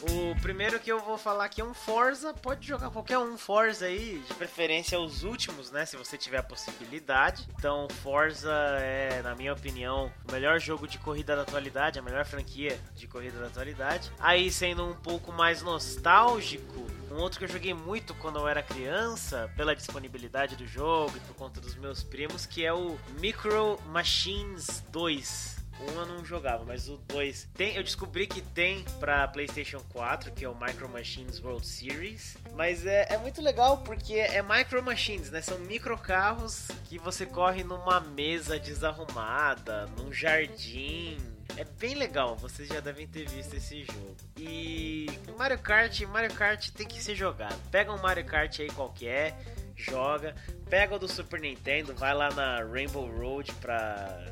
[0.01, 2.33] O primeiro que eu vou falar aqui é um Forza.
[2.33, 5.85] Pode jogar qualquer um Forza aí, de preferência os últimos, né?
[5.85, 7.45] Se você tiver a possibilidade.
[7.57, 12.25] Então, Forza é, na minha opinião, o melhor jogo de corrida da atualidade, a melhor
[12.25, 14.09] franquia de corrida da atualidade.
[14.19, 18.63] Aí, sendo um pouco mais nostálgico, um outro que eu joguei muito quando eu era
[18.63, 23.77] criança, pela disponibilidade do jogo e por conta dos meus primos, que é o Micro
[23.87, 25.58] Machines 2.
[25.81, 27.75] Um eu não jogava, mas o 2 tem.
[27.75, 32.37] Eu descobri que tem pra PlayStation 4, que é o Micro Machines World Series.
[32.55, 35.41] Mas é, é muito legal porque é Micro Machines, né?
[35.41, 41.17] São micro carros que você corre numa mesa desarrumada, num jardim.
[41.57, 44.15] É bem legal, vocês já devem ter visto esse jogo.
[44.37, 45.07] E
[45.37, 47.57] Mario Kart, Mario Kart tem que ser jogado.
[47.71, 49.35] Pega um Mario Kart aí qualquer,
[49.75, 50.35] joga.
[50.69, 54.31] Pega o do Super Nintendo, vai lá na Rainbow Road pra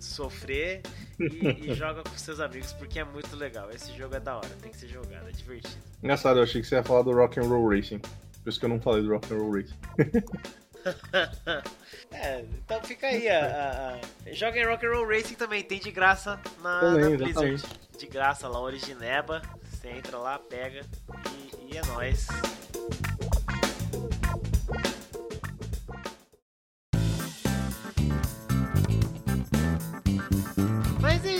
[0.00, 0.82] sofrer
[1.18, 3.70] e, e joga com seus amigos porque é muito legal.
[3.70, 5.74] Esse jogo é da hora, tem que ser jogado, é divertido.
[6.02, 7.98] Engraçado, eu achei que você ia falar do Rock and Roll Racing.
[7.98, 9.78] Por isso que eu não falei do Rock and Roll Racing.
[12.12, 13.28] é, então fica aí.
[13.28, 14.32] A, a, a...
[14.32, 17.54] Joga em Rock and Roll Racing também, tem de graça na, Também, na Blizzard.
[17.54, 17.98] exatamente.
[17.98, 19.40] De graça lá, Origineba.
[19.70, 20.84] Você entra lá, pega
[21.30, 22.26] e, e é nóis.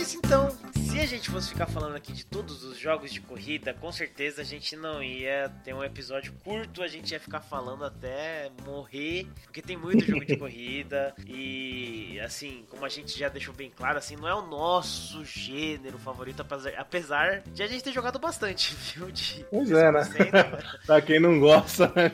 [0.05, 0.64] Isso então.
[0.95, 4.41] Se a gente fosse ficar falando aqui de todos os jogos de corrida, com certeza
[4.41, 9.27] a gente não ia ter um episódio curto, a gente ia ficar falando até morrer,
[9.43, 13.97] porque tem muito jogo de corrida e assim, como a gente já deixou bem claro,
[13.97, 16.45] assim, não é o nosso gênero favorito,
[16.77, 19.11] apesar, de a gente ter jogado bastante, viu?
[19.11, 19.99] De, Pois é, né?
[19.99, 22.09] 100%, Pra quem não gosta, né?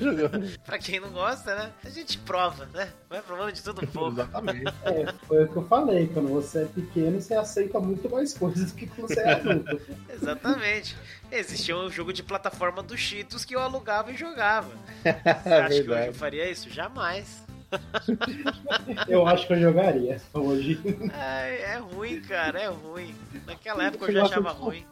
[0.65, 1.71] pra quem não gosta, né?
[1.85, 2.91] A gente prova, né?
[3.07, 4.13] Vai provando de tudo um pouco.
[4.13, 4.73] Exatamente.
[4.85, 8.71] É, foi o que eu falei, quando você é pequeno, você aceita muito mais coisas
[8.71, 9.81] do que você é adulto.
[10.13, 10.95] Exatamente.
[11.31, 14.71] Existia um jogo de plataforma do Cheetos que eu alugava e jogava.
[15.03, 15.09] Você
[15.49, 16.69] É acha que hoje eu faria isso?
[16.69, 17.43] Jamais.
[19.07, 20.79] Eu acho que eu jogaria hoje.
[21.13, 23.15] É, é ruim, cara, é ruim.
[23.45, 24.85] Naquela época eu já achava ruim.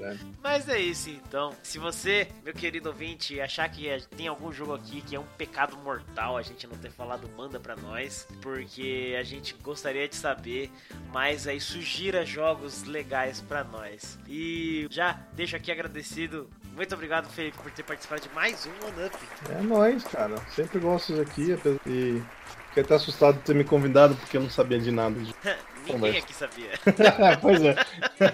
[0.00, 0.16] é.
[0.42, 1.52] Mas é isso então.
[1.62, 5.76] Se você, meu querido ouvinte, achar que tem algum jogo aqui que é um pecado
[5.78, 8.26] mortal a gente não ter falado, manda pra nós.
[8.40, 10.70] Porque a gente gostaria de saber.
[11.12, 14.18] Mas aí sugira jogos legais pra nós.
[14.28, 16.48] E já deixo aqui agradecido.
[16.74, 19.16] Muito obrigado, Felipe, por ter participado de mais um One Up.
[19.50, 20.34] É nóis, cara.
[20.54, 21.52] Sempre gosto aqui.
[21.86, 22.22] E
[22.68, 25.18] fiquei até assustado de ter me convidado porque eu não sabia de nada.
[25.20, 25.34] de-
[25.86, 26.70] Ninguém aqui sabia.
[27.42, 27.74] pois é.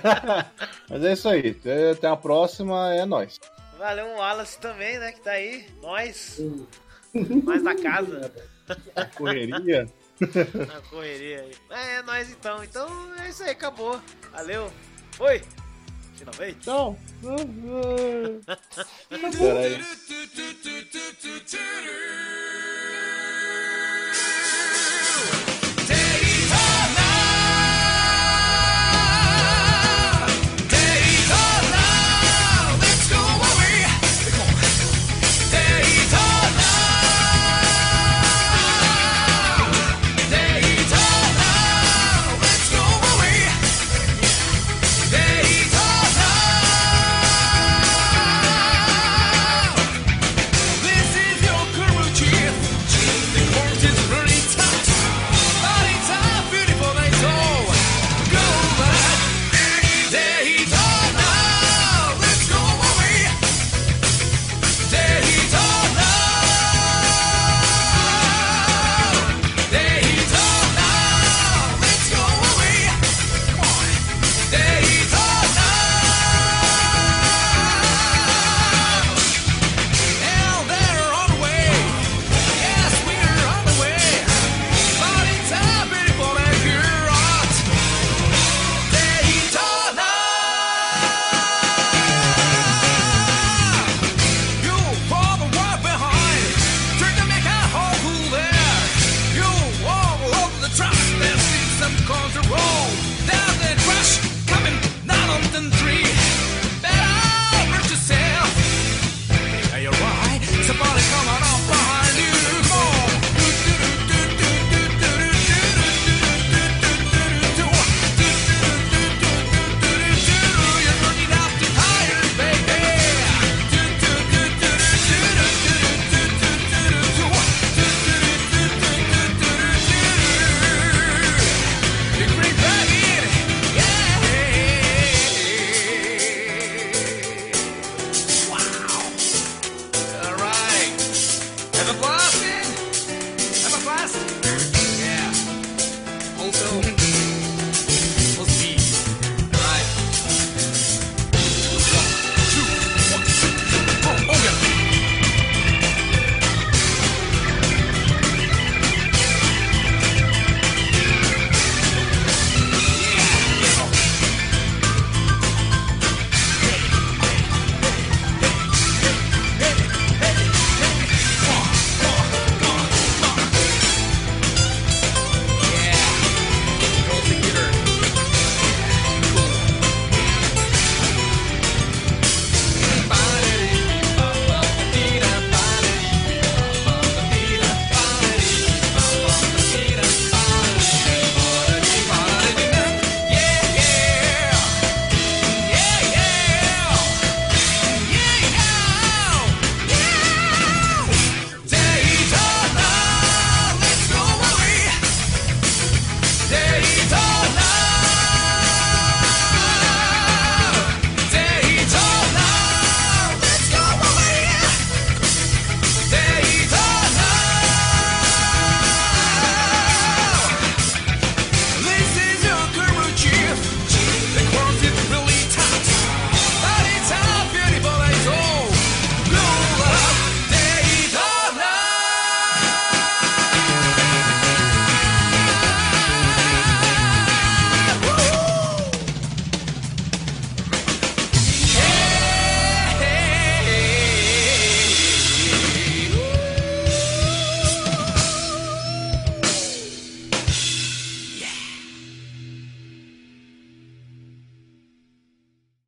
[0.88, 1.60] Mas é isso aí.
[1.92, 2.94] Até a próxima.
[2.94, 3.38] É nóis.
[3.76, 5.12] Valeu, o Wallace também, né?
[5.12, 5.66] Que tá aí.
[5.82, 6.40] Nós.
[7.44, 8.32] Mais da casa.
[9.16, 9.86] Correria.
[10.20, 11.52] Na correria aí.
[11.70, 12.62] É, é nóis então.
[12.62, 12.88] Então
[13.20, 14.00] é isso aí, acabou.
[14.32, 14.70] Valeu.
[15.18, 15.42] Oi
[16.20, 16.66] finalmente?
[16.68, 16.96] Não.
[19.38, 19.80] Peraí.